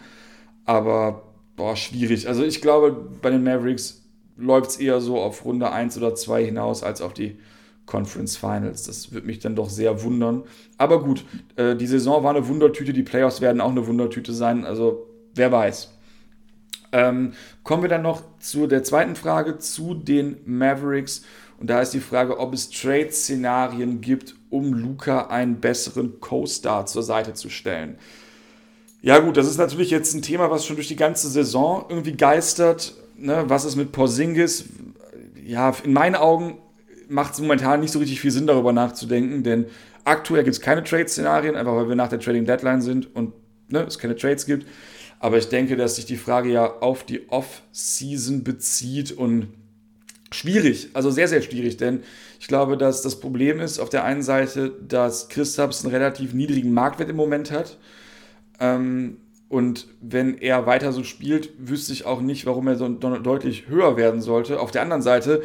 aber 0.66 1.24
boah, 1.56 1.76
schwierig. 1.76 2.28
Also 2.28 2.44
ich 2.44 2.62
glaube, 2.62 3.10
bei 3.22 3.30
den 3.30 3.44
Mavericks 3.44 3.99
läuft 4.40 4.72
es 4.72 4.78
eher 4.78 5.02
so 5.02 5.20
auf 5.20 5.46
Runde 5.46 5.72
1 5.72 5.98
oder 5.98 6.16
2 6.16 6.46
hinaus, 6.46 6.84
als 6.84 7.02
auf 7.02 7.14
die 7.14 7.38
Conference 7.86 8.38
Finals. 8.38 8.84
Das 8.84 9.12
würde 9.12 9.28
mich 9.28 9.40
dann 9.40 9.56
doch 9.56 9.70
sehr 9.70 10.04
wundern. 10.04 10.44
Aber 10.78 11.04
gut, 11.04 11.26
äh, 11.56 11.76
die 11.76 11.88
Saison 11.88 12.24
war 12.24 12.36
eine 12.36 12.48
Wundertüte, 12.48 12.94
die 12.94 13.04
Playoffs 13.04 13.42
werden 13.42 13.62
auch 13.62 13.72
eine 13.72 13.88
Wundertüte 13.88 14.34
sein. 14.34 14.66
Also 14.66 15.08
wer 15.34 15.52
weiß. 15.52 15.92
Ähm, 16.92 17.34
kommen 17.64 17.82
wir 17.82 17.90
dann 17.90 18.02
noch 18.02 18.22
zu 18.40 18.68
der 18.68 18.84
zweiten 18.84 19.16
Frage, 19.16 19.58
zu 19.58 19.94
den 19.94 20.38
Mavericks. 20.46 21.24
Und 21.60 21.70
da 21.70 21.82
ist 21.82 21.94
die 21.94 22.00
Frage, 22.00 22.40
ob 22.40 22.54
es 22.54 22.70
Trade-Szenarien 22.70 24.02
gibt, 24.02 24.36
um 24.50 24.74
Luca 24.74 25.28
einen 25.28 25.60
besseren 25.60 26.20
Co-Star 26.20 26.86
zur 26.86 27.04
Seite 27.04 27.34
zu 27.34 27.50
stellen. 27.50 27.98
Ja 29.02 29.20
gut, 29.20 29.38
das 29.38 29.48
ist 29.48 29.58
natürlich 29.58 29.92
jetzt 29.92 30.14
ein 30.14 30.22
Thema, 30.22 30.52
was 30.52 30.66
schon 30.66 30.76
durch 30.76 30.88
die 30.88 30.96
ganze 30.96 31.30
Saison 31.30 31.86
irgendwie 31.90 32.14
geistert. 32.14 32.96
Ne? 33.22 33.44
Was 33.48 33.66
ist 33.66 33.76
mit 33.76 33.92
Porzingis? 33.92 34.66
Ja, 35.46 35.74
in 35.84 35.94
meinen 35.94 36.16
Augen 36.16 36.60
macht 37.08 37.34
es 37.34 37.40
momentan 37.40 37.80
nicht 37.80 37.92
so 37.92 38.00
richtig 38.00 38.22
viel 38.22 38.32
Sinn, 38.32 38.48
darüber 38.48 38.72
nachzudenken, 38.72 39.44
denn 39.44 39.66
aktuell 40.06 40.44
gibt 40.44 40.56
es 40.56 40.62
keine 40.62 40.84
Trade-Szenarien, 40.84 41.56
einfach 41.56 41.76
weil 41.76 41.90
wir 41.90 41.96
nach 41.96 42.10
der 42.10 42.20
Trading-Deadline 42.20 42.82
sind 42.82 43.16
und 43.16 43.34
ne, 43.68 43.82
es 43.82 43.98
keine 43.98 44.16
Trades 44.16 44.46
gibt. 44.46 44.68
Aber 45.20 45.38
ich 45.38 45.50
denke, 45.50 45.76
dass 45.76 45.98
sich 45.98 46.06
die 46.06 46.18
Frage 46.18 46.52
ja 46.52 46.66
auf 46.80 47.04
die 47.04 47.28
Off-Season 47.30 48.44
bezieht 48.44 49.12
und 49.12 49.48
schwierig, 50.32 50.90
also 50.94 51.10
sehr, 51.10 51.28
sehr 51.28 51.42
schwierig, 51.42 51.78
denn 51.78 52.04
ich 52.40 52.48
glaube, 52.48 52.78
dass 52.78 53.02
das 53.02 53.20
Problem 53.20 53.60
ist 53.60 53.80
auf 53.80 53.90
der 53.90 54.06
einen 54.06 54.22
Seite, 54.22 54.72
dass 54.88 55.28
Christaps 55.28 55.84
einen 55.84 55.94
relativ 55.94 56.34
niedrigen 56.34 56.74
Marktwert 56.74 57.10
im 57.10 57.16
Moment 57.16 57.52
hat. 57.52 57.78
Ähm, 58.60 59.18
und 59.50 59.88
wenn 60.00 60.38
er 60.38 60.66
weiter 60.66 60.94
so 60.94 61.04
spielt, 61.04 61.52
wüsste 61.58 61.92
ich 61.92 62.06
auch 62.06 62.22
nicht, 62.22 62.46
warum 62.46 62.68
er 62.68 62.76
so 62.76 62.88
deutlich 62.88 63.68
höher 63.68 63.98
werden 63.98 64.22
sollte. 64.22 64.60
Auf 64.60 64.72
der 64.72 64.84
anderen 64.84 65.02
Seite 65.02 65.42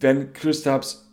wenn 0.00 0.32
Kristaps 0.32 1.06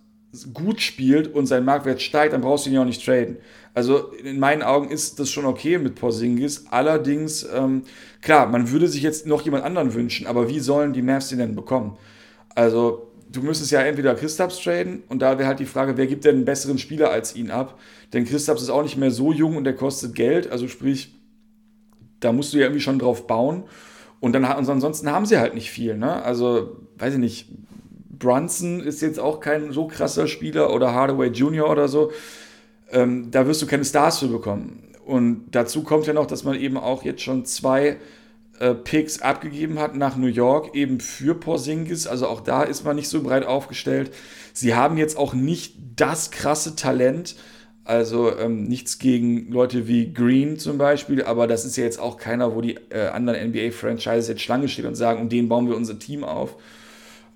gut 0.53 0.81
spielt 0.81 1.33
und 1.33 1.45
sein 1.45 1.65
Marktwert 1.65 2.01
steigt, 2.01 2.33
dann 2.33 2.41
brauchst 2.41 2.65
du 2.65 2.69
ihn 2.69 2.75
ja 2.75 2.81
auch 2.81 2.85
nicht 2.85 3.03
traden. 3.03 3.37
Also 3.73 4.11
in 4.11 4.39
meinen 4.39 4.61
Augen 4.61 4.89
ist 4.89 5.19
das 5.19 5.29
schon 5.29 5.45
okay 5.45 5.77
mit 5.77 5.95
Porzingis. 5.95 6.65
Allerdings, 6.69 7.47
ähm, 7.53 7.83
klar, 8.21 8.47
man 8.47 8.71
würde 8.71 8.87
sich 8.87 9.03
jetzt 9.03 9.25
noch 9.25 9.43
jemand 9.43 9.63
anderen 9.63 9.93
wünschen, 9.93 10.27
aber 10.27 10.49
wie 10.49 10.59
sollen 10.59 10.93
die 10.93 11.01
Mavs 11.01 11.29
den 11.29 11.39
denn 11.39 11.55
bekommen? 11.55 11.97
Also 12.55 13.11
du 13.31 13.41
müsstest 13.41 13.71
ja 13.71 13.81
entweder 13.81 14.15
Kristaps 14.15 14.61
traden 14.61 15.03
und 15.09 15.21
da 15.21 15.37
wäre 15.37 15.47
halt 15.47 15.59
die 15.59 15.65
Frage, 15.65 15.97
wer 15.97 16.07
gibt 16.07 16.25
denn 16.25 16.35
einen 16.35 16.45
besseren 16.45 16.77
Spieler 16.77 17.11
als 17.11 17.35
ihn 17.35 17.51
ab? 17.51 17.79
Denn 18.13 18.25
Kristaps 18.25 18.61
ist 18.61 18.69
auch 18.69 18.83
nicht 18.83 18.97
mehr 18.97 19.11
so 19.11 19.31
jung 19.31 19.57
und 19.57 19.63
der 19.63 19.75
kostet 19.75 20.15
Geld, 20.15 20.51
also 20.51 20.67
sprich, 20.67 21.16
da 22.19 22.31
musst 22.31 22.53
du 22.53 22.57
ja 22.57 22.65
irgendwie 22.65 22.81
schon 22.81 22.99
drauf 22.99 23.27
bauen. 23.27 23.63
Und 24.19 24.33
dann 24.33 24.43
und 24.43 24.69
ansonsten 24.69 25.11
haben 25.11 25.25
sie 25.25 25.37
halt 25.37 25.53
nicht 25.53 25.69
viel, 25.69 25.95
ne? 25.95 26.23
Also, 26.23 26.77
weiß 26.97 27.13
ich 27.13 27.19
nicht, 27.19 27.49
Brunson 28.17 28.79
ist 28.79 29.01
jetzt 29.01 29.19
auch 29.19 29.39
kein 29.39 29.71
so 29.71 29.87
krasser 29.87 30.27
Spieler 30.27 30.73
oder 30.73 30.93
Hardaway 30.93 31.27
Jr. 31.27 31.69
oder 31.69 31.87
so. 31.87 32.11
Ähm, 32.91 33.29
da 33.31 33.45
wirst 33.47 33.61
du 33.61 33.67
keine 33.67 33.85
Stars 33.85 34.19
für 34.19 34.27
bekommen. 34.27 34.83
Und 35.05 35.45
dazu 35.51 35.83
kommt 35.83 36.07
ja 36.07 36.13
noch, 36.13 36.25
dass 36.25 36.43
man 36.43 36.55
eben 36.55 36.77
auch 36.77 37.03
jetzt 37.03 37.21
schon 37.21 37.45
zwei 37.45 37.97
äh, 38.59 38.73
Picks 38.73 39.21
abgegeben 39.21 39.79
hat 39.79 39.95
nach 39.95 40.17
New 40.17 40.27
York, 40.27 40.75
eben 40.75 40.99
für 40.99 41.35
Porzingis. 41.35 42.07
Also 42.07 42.27
auch 42.27 42.41
da 42.41 42.63
ist 42.63 42.83
man 42.83 42.95
nicht 42.95 43.07
so 43.07 43.21
breit 43.21 43.45
aufgestellt. 43.45 44.11
Sie 44.53 44.73
haben 44.73 44.97
jetzt 44.97 45.17
auch 45.17 45.33
nicht 45.33 45.75
das 45.95 46.31
krasse 46.31 46.75
Talent. 46.75 47.35
Also 47.87 48.37
ähm, 48.37 48.65
nichts 48.65 48.99
gegen 48.99 49.49
Leute 49.49 49.87
wie 49.87 50.11
Green 50.11 50.59
zum 50.59 50.77
Beispiel, 50.77 51.23
aber 51.23 51.47
das 51.47 51.63
ist 51.63 51.77
ja 51.77 51.85
jetzt 51.85 52.01
auch 52.01 52.17
keiner, 52.17 52.53
wo 52.53 52.59
die 52.59 52.77
äh, 52.89 53.07
anderen 53.07 53.51
NBA-Franchises 53.51 54.27
jetzt 54.27 54.41
Schlange 54.41 54.67
stehen 54.67 54.87
und 54.87 54.95
sagen, 54.95 55.21
um 55.21 55.29
den 55.29 55.47
bauen 55.47 55.69
wir 55.69 55.77
unser 55.77 55.97
Team 55.97 56.25
auf. 56.25 56.57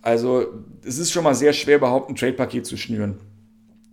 Also 0.01 0.47
es 0.83 0.97
ist 0.97 1.13
schon 1.13 1.23
mal 1.23 1.35
sehr 1.35 1.53
schwer, 1.53 1.77
überhaupt 1.77 2.09
ein 2.09 2.17
Trade-Paket 2.17 2.65
zu 2.65 2.75
schnüren. 2.75 3.15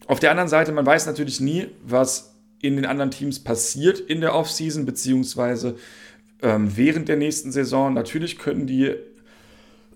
Auf 0.09 0.19
der 0.19 0.33
anderen 0.33 0.49
Seite, 0.49 0.73
man 0.73 0.85
weiß 0.85 1.07
natürlich 1.07 1.39
nie, 1.39 1.69
was 1.87 2.35
in 2.61 2.75
den 2.75 2.87
anderen 2.87 3.13
Teams 3.13 3.39
passiert 3.39 4.01
in 4.01 4.21
der 4.21 4.35
Offseason, 4.35 4.85
beziehungsweise 4.85 5.77
ähm, 6.43 6.77
während 6.77 7.09
der 7.09 7.19
nächsten 7.19 7.53
Saison. 7.53 7.95
Natürlich 7.95 8.37
können 8.37 8.67
die, 8.67 8.97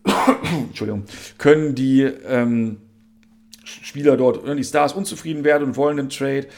Entschuldigung, 0.69 1.07
können 1.39 1.75
die 1.75 2.03
ähm, 2.03 2.77
Spieler 3.65 4.17
dort, 4.17 4.41
die 4.59 4.65
Stars 4.65 4.93
unzufrieden 4.93 5.45
werden 5.45 5.65
und 5.69 5.77
wollen 5.77 5.99
einen 5.99 6.09
Trade. 6.09 6.49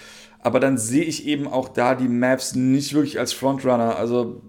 Aber 0.40 0.60
dann 0.60 0.76
sehe 0.76 1.04
ich 1.04 1.26
eben 1.26 1.46
auch 1.48 1.68
da 1.68 1.94
die 1.94 2.08
Maps 2.08 2.54
nicht 2.54 2.92
wirklich 2.92 3.18
als 3.18 3.32
Frontrunner. 3.32 3.96
Also 3.96 4.42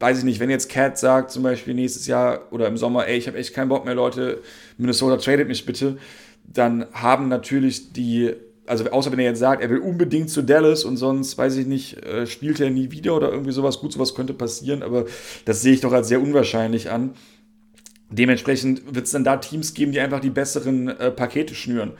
weiß 0.00 0.18
ich 0.18 0.24
nicht, 0.24 0.40
wenn 0.40 0.50
jetzt 0.50 0.68
Cat 0.70 0.98
sagt, 0.98 1.30
zum 1.30 1.42
Beispiel 1.42 1.74
nächstes 1.74 2.06
Jahr 2.06 2.48
oder 2.50 2.66
im 2.66 2.76
Sommer, 2.76 3.06
ey, 3.06 3.18
ich 3.18 3.26
habe 3.26 3.36
echt 3.36 3.54
keinen 3.54 3.68
Bock 3.68 3.84
mehr, 3.84 3.94
Leute, 3.94 4.40
Minnesota 4.78 5.18
tradet 5.18 5.46
mich 5.46 5.66
bitte, 5.66 5.98
dann 6.44 6.86
haben 6.92 7.28
natürlich 7.28 7.92
die, 7.92 8.32
also 8.66 8.88
außer 8.90 9.12
wenn 9.12 9.18
er 9.18 9.26
jetzt 9.26 9.40
sagt, 9.40 9.62
er 9.62 9.68
will 9.68 9.78
unbedingt 9.78 10.30
zu 10.30 10.42
Dallas 10.42 10.84
und 10.84 10.96
sonst, 10.96 11.36
weiß 11.36 11.56
ich 11.56 11.66
nicht, 11.66 12.02
äh, 12.02 12.26
spielt 12.26 12.60
er 12.60 12.70
nie 12.70 12.90
wieder 12.90 13.14
oder 13.14 13.30
irgendwie 13.30 13.52
sowas, 13.52 13.80
gut, 13.80 13.92
sowas 13.92 14.14
könnte 14.14 14.32
passieren, 14.32 14.82
aber 14.82 15.04
das 15.44 15.60
sehe 15.60 15.74
ich 15.74 15.82
doch 15.82 15.92
als 15.92 16.08
sehr 16.08 16.22
unwahrscheinlich 16.22 16.90
an. 16.90 17.12
Dementsprechend 18.10 18.94
wird 18.94 19.06
es 19.06 19.12
dann 19.12 19.24
da 19.24 19.36
Teams 19.36 19.74
geben, 19.74 19.92
die 19.92 20.00
einfach 20.00 20.20
die 20.20 20.30
besseren 20.30 20.88
äh, 20.88 21.10
Pakete 21.10 21.54
schnüren. 21.54 21.92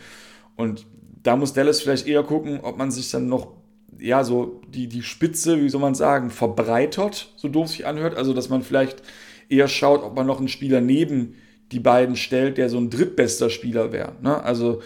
Und 0.56 0.86
da 1.22 1.36
muss 1.36 1.52
Dallas 1.52 1.80
vielleicht 1.80 2.06
eher 2.06 2.22
gucken, 2.22 2.60
ob 2.62 2.76
man 2.76 2.90
sich 2.90 3.10
dann 3.10 3.28
noch 3.28 3.60
ja, 3.98 4.24
so 4.24 4.60
die, 4.68 4.88
die 4.88 5.02
Spitze, 5.02 5.60
wie 5.62 5.68
soll 5.68 5.80
man 5.80 5.94
sagen, 5.94 6.30
verbreitert, 6.30 7.32
so 7.36 7.48
doof 7.48 7.68
sich 7.68 7.86
anhört. 7.86 8.16
Also, 8.16 8.32
dass 8.32 8.48
man 8.48 8.62
vielleicht 8.62 9.02
eher 9.48 9.68
schaut, 9.68 10.02
ob 10.02 10.16
man 10.16 10.26
noch 10.26 10.38
einen 10.38 10.48
Spieler 10.48 10.80
neben 10.80 11.34
die 11.72 11.80
beiden 11.80 12.16
stellt, 12.16 12.58
der 12.58 12.68
so 12.68 12.78
ein 12.78 12.90
drittbester 12.90 13.50
Spieler 13.50 13.92
wäre. 13.92 14.12
Ne? 14.22 14.42
Also, 14.42 14.80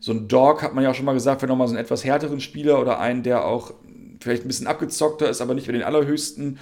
so 0.00 0.12
ein 0.12 0.28
Dog 0.28 0.62
hat 0.62 0.74
man 0.74 0.84
ja 0.84 0.90
auch 0.90 0.94
schon 0.94 1.06
mal 1.06 1.14
gesagt, 1.14 1.42
wäre 1.42 1.50
nochmal 1.50 1.66
so 1.66 1.74
einen 1.74 1.82
etwas 1.82 2.04
härteren 2.04 2.40
Spieler 2.40 2.80
oder 2.80 3.00
einen, 3.00 3.22
der 3.22 3.44
auch 3.44 3.74
vielleicht 4.20 4.44
ein 4.44 4.48
bisschen 4.48 4.66
abgezockter 4.66 5.28
ist, 5.28 5.40
aber 5.40 5.54
nicht 5.54 5.66
mehr 5.66 5.76
den 5.76 5.82
allerhöchsten 5.82 6.58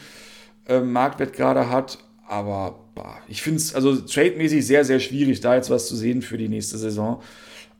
äh, 0.68 0.80
Marktwert 0.80 1.34
gerade 1.34 1.68
hat. 1.70 1.98
Aber 2.26 2.85
ich 3.28 3.42
finde 3.42 3.58
es 3.58 3.74
also 3.74 3.96
trademäßig 3.96 4.66
sehr, 4.66 4.84
sehr 4.84 5.00
schwierig, 5.00 5.40
da 5.40 5.54
jetzt 5.54 5.70
was 5.70 5.88
zu 5.88 5.96
sehen 5.96 6.22
für 6.22 6.38
die 6.38 6.48
nächste 6.48 6.78
Saison. 6.78 7.22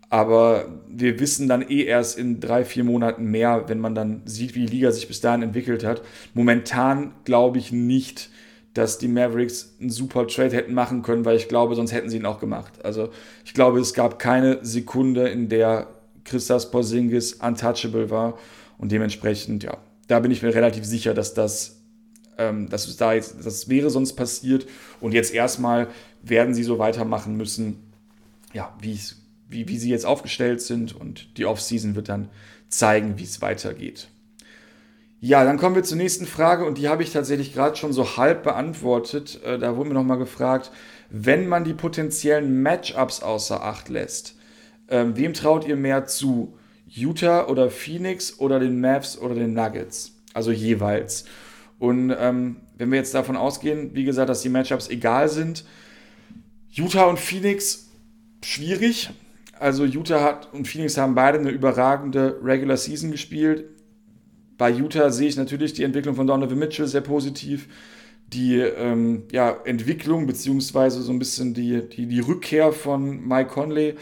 Aber 0.09 0.69
wir 0.89 1.19
wissen 1.19 1.49
dann 1.49 1.69
eh 1.69 1.83
erst 1.83 2.17
in 2.19 2.39
drei, 2.41 2.65
vier 2.65 2.85
Monaten 2.85 3.25
mehr, 3.25 3.65
wenn 3.69 3.81
man 3.81 3.95
dann 3.95 4.23
sieht, 4.25 4.55
wie 4.55 4.67
die 4.67 4.77
Liga 4.77 4.93
sich 4.93 5.09
bis 5.09 5.21
dahin 5.21 5.43
entwickelt 5.43 5.85
hat. 5.85 6.03
Momentan 6.33 7.13
glaube 7.25 7.59
ich 7.59 7.73
nicht, 7.73 8.31
dass 8.73 8.99
die 8.99 9.09
Mavericks 9.09 9.75
einen 9.81 9.91
super 9.91 10.27
Trade 10.29 10.55
hätten 10.55 10.75
machen 10.75 11.03
können, 11.03 11.25
weil 11.25 11.37
ich 11.37 11.49
glaube, 11.49 11.75
sonst 11.75 11.93
hätten 11.93 12.11
sie 12.11 12.19
ihn 12.19 12.27
auch 12.27 12.39
gemacht. 12.39 12.85
Also 12.85 13.09
ich 13.45 13.55
glaube, 13.55 13.81
es 13.81 13.95
gab 13.95 14.19
keine 14.19 14.65
Sekunde, 14.65 15.29
in 15.29 15.49
der 15.49 15.89
Christas 16.25 16.71
Porzingis 16.71 17.35
untouchable 17.35 18.11
war 18.11 18.39
und 18.79 18.93
dementsprechend, 18.93 19.65
ja, 19.65 19.79
da 20.09 20.21
bin 20.21 20.31
ich 20.31 20.43
mir 20.43 20.55
relativ 20.55 20.85
sicher, 20.85 21.15
dass 21.15 21.35
das, 21.35 21.81
ähm, 22.39 22.69
dass 22.69 22.97
da 22.97 23.13
jetzt, 23.13 23.37
das 23.45 23.69
wäre 23.69 23.91
sonst 23.91 24.15
passiert 24.15 24.67
und 25.01 25.13
jetzt 25.13 25.33
erstmal 25.33 25.89
werden 26.23 26.55
sie 26.55 26.65
so 26.65 26.79
weitermachen 26.79 27.37
müssen, 27.37 27.83
ja, 28.53 28.75
wie 28.81 28.99
wie, 29.49 29.69
wie 29.69 29.79
sie 29.79 29.91
jetzt 29.91 30.07
aufgestellt 30.07 30.61
sind 30.61 30.95
und 30.95 31.37
die 31.39 31.47
Offseason 31.47 31.95
wird 31.95 32.09
dann 32.09 32.29
zeigen, 32.69 33.19
wie 33.19 33.25
es 33.25 33.43
weitergeht. 33.43 34.09
Ja, 35.21 35.45
dann 35.45 35.59
kommen 35.59 35.75
wir 35.75 35.83
zur 35.83 35.97
nächsten 35.97 36.27
Frage 36.27 36.65
und 36.65 36.79
die 36.79 36.89
habe 36.89 37.03
ich 37.03 37.13
tatsächlich 37.13 37.55
gerade 37.55 37.77
schon 37.77 37.93
so 37.93 38.17
halb 38.17 38.43
beantwortet. 38.43 39.41
Äh, 39.45 39.59
da 39.59 39.77
wurde 39.77 39.89
mir 39.89 39.95
nochmal 39.95 40.19
gefragt, 40.19 40.71
wenn 41.11 41.49
man 41.49 41.65
die 41.65 41.75
potenziellen 41.75 42.63
Matchups 42.63 43.23
außer 43.23 43.63
Acht 43.63 43.89
lässt, 43.89 44.37
ähm, 44.89 45.17
wem 45.17 45.33
traut 45.33 45.67
ihr 45.67 45.77
mehr 45.77 46.07
zu? 46.07 46.57
Utah 46.89 47.47
oder 47.47 47.71
Phoenix 47.71 48.39
oder 48.39 48.61
den 48.61 48.81
Mavs 48.81 49.19
oder 49.19 49.35
den 49.35 49.55
Nuggets. 49.55 50.13
Also 50.35 50.53
jeweils. 50.53 51.25
Und 51.79 52.15
ähm, 52.19 52.57
wenn 52.77 52.91
wir 52.91 52.99
jetzt 52.99 53.15
davon 53.15 53.37
ausgehen, 53.37 53.95
wie 53.95 54.05
gesagt, 54.05 54.29
dass 54.29 54.43
die 54.43 54.49
Matchups 54.49 54.89
egal 54.89 55.29
sind, 55.29 55.65
Utah 56.71 57.05
und 57.05 57.19
Phoenix 57.19 57.89
schwierig. 58.45 59.11
Also 59.59 59.85
Utah 59.85 60.23
hat 60.23 60.53
und 60.53 60.69
Phoenix 60.69 60.97
haben 60.99 61.15
beide 61.15 61.39
eine 61.39 61.51
überragende 61.51 62.39
Regular 62.43 62.77
Season 62.77 63.11
gespielt. 63.11 63.65
Bei 64.59 64.71
Utah 64.71 65.11
sehe 65.11 65.29
ich 65.29 65.37
natürlich 65.37 65.73
die 65.73 65.85
Entwicklung 65.85 66.15
von 66.15 66.27
Donovan 66.27 66.59
Mitchell 66.59 66.87
sehr 66.87 67.01
positiv. 67.01 67.69
Die 68.33 68.57
ähm, 68.59 69.25
ja, 69.31 69.57
Entwicklung 69.65 70.27
beziehungsweise 70.27 71.01
so 71.01 71.13
ein 71.13 71.19
bisschen 71.19 71.55
die, 71.55 71.89
die, 71.89 72.07
die 72.07 72.21
Rückkehr 72.21 72.73
von 72.73 73.27
Mike 73.27 73.51
Conley. 73.51 73.95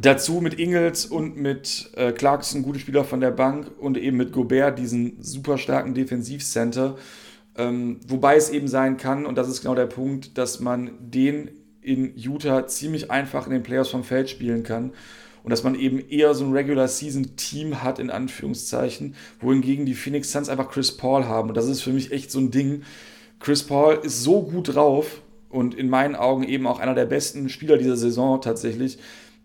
Dazu 0.00 0.40
mit 0.40 0.60
Ingels 0.60 1.06
und 1.06 1.36
mit 1.36 1.90
äh, 1.96 2.12
Clarkson, 2.12 2.62
gute 2.62 2.78
Spieler 2.78 3.02
von 3.02 3.20
der 3.20 3.32
Bank 3.32 3.68
und 3.80 3.98
eben 3.98 4.16
mit 4.16 4.32
Gobert, 4.32 4.78
diesen 4.78 5.20
super 5.20 5.58
starken 5.58 5.92
Defensivcenter. 5.92 6.96
Ähm, 7.56 7.98
wobei 8.06 8.36
es 8.36 8.50
eben 8.50 8.68
sein 8.68 8.96
kann, 8.96 9.26
und 9.26 9.36
das 9.36 9.48
ist 9.48 9.60
genau 9.60 9.74
der 9.74 9.86
Punkt, 9.86 10.38
dass 10.38 10.60
man 10.60 10.92
den 11.00 11.50
in 11.82 12.16
Utah 12.16 12.68
ziemlich 12.68 13.10
einfach 13.10 13.46
in 13.46 13.52
den 13.52 13.64
Playoffs 13.64 13.90
vom 13.90 14.04
Feld 14.04 14.30
spielen 14.30 14.62
kann. 14.62 14.92
Und 15.42 15.50
dass 15.50 15.64
man 15.64 15.74
eben 15.74 15.98
eher 16.08 16.34
so 16.34 16.44
ein 16.44 16.52
Regular 16.52 16.86
Season 16.86 17.34
Team 17.36 17.82
hat, 17.82 17.98
in 17.98 18.10
Anführungszeichen, 18.10 19.14
wohingegen 19.40 19.86
die 19.86 19.94
Phoenix 19.94 20.30
Suns 20.30 20.48
einfach 20.48 20.70
Chris 20.70 20.96
Paul 20.96 21.24
haben. 21.24 21.48
Und 21.48 21.56
das 21.56 21.66
ist 21.66 21.80
für 21.80 21.92
mich 21.92 22.12
echt 22.12 22.30
so 22.30 22.38
ein 22.38 22.52
Ding. 22.52 22.82
Chris 23.40 23.64
Paul 23.64 23.98
ist 24.02 24.22
so 24.22 24.42
gut 24.42 24.74
drauf 24.74 25.22
und 25.48 25.74
in 25.74 25.88
meinen 25.88 26.14
Augen 26.14 26.44
eben 26.44 26.66
auch 26.66 26.78
einer 26.78 26.94
der 26.94 27.06
besten 27.06 27.48
Spieler 27.48 27.78
dieser 27.78 27.96
Saison 27.96 28.40
tatsächlich, 28.40 28.98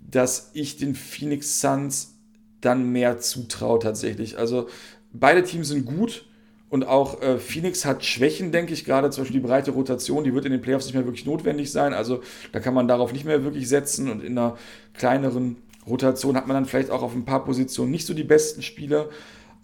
dass 0.09 0.51
ich 0.53 0.77
den 0.77 0.95
Phoenix 0.95 1.59
Suns 1.61 2.15
dann 2.61 2.91
mehr 2.91 3.19
zutraue 3.19 3.79
tatsächlich. 3.79 4.37
Also 4.37 4.67
beide 5.11 5.43
Teams 5.43 5.69
sind 5.69 5.85
gut 5.85 6.25
und 6.69 6.87
auch 6.87 7.21
äh, 7.21 7.37
Phoenix 7.37 7.85
hat 7.85 8.03
Schwächen, 8.03 8.51
denke 8.51 8.73
ich, 8.73 8.85
gerade 8.85 9.09
zum 9.09 9.23
Beispiel 9.23 9.41
die 9.41 9.45
breite 9.45 9.71
Rotation, 9.71 10.23
die 10.23 10.33
wird 10.33 10.45
in 10.45 10.51
den 10.51 10.61
Playoffs 10.61 10.85
nicht 10.85 10.95
mehr 10.95 11.05
wirklich 11.05 11.25
notwendig 11.25 11.71
sein. 11.71 11.93
Also 11.93 12.21
da 12.51 12.59
kann 12.59 12.73
man 12.73 12.87
darauf 12.87 13.13
nicht 13.13 13.25
mehr 13.25 13.43
wirklich 13.43 13.69
setzen 13.69 14.09
und 14.09 14.23
in 14.23 14.37
einer 14.37 14.57
kleineren 14.93 15.57
Rotation 15.87 16.35
hat 16.35 16.47
man 16.47 16.55
dann 16.55 16.65
vielleicht 16.65 16.89
auch 16.89 17.03
auf 17.03 17.13
ein 17.13 17.25
paar 17.25 17.43
Positionen 17.43 17.91
nicht 17.91 18.07
so 18.07 18.13
die 18.13 18.23
besten 18.23 18.61
Spieler. 18.61 19.09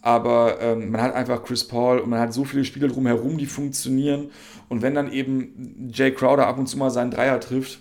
Aber 0.02 0.62
ähm, 0.62 0.92
man 0.92 1.02
hat 1.02 1.14
einfach 1.14 1.44
Chris 1.44 1.68
Paul 1.68 2.00
und 2.00 2.10
man 2.10 2.20
hat 2.20 2.34
so 2.34 2.46
viele 2.46 2.64
Spieler 2.64 2.88
drumherum, 2.88 3.38
die 3.38 3.48
funktionieren. 3.48 4.30
Und 4.70 4.82
wenn 4.82 4.96
dann 4.96 5.12
eben 5.12 5.90
Jay 5.92 6.12
Crowder 6.12 6.48
ab 6.48 6.58
und 6.58 6.68
zu 6.68 6.78
mal 6.78 6.90
seinen 6.90 7.12
Dreier 7.12 7.40
trifft, 7.40 7.80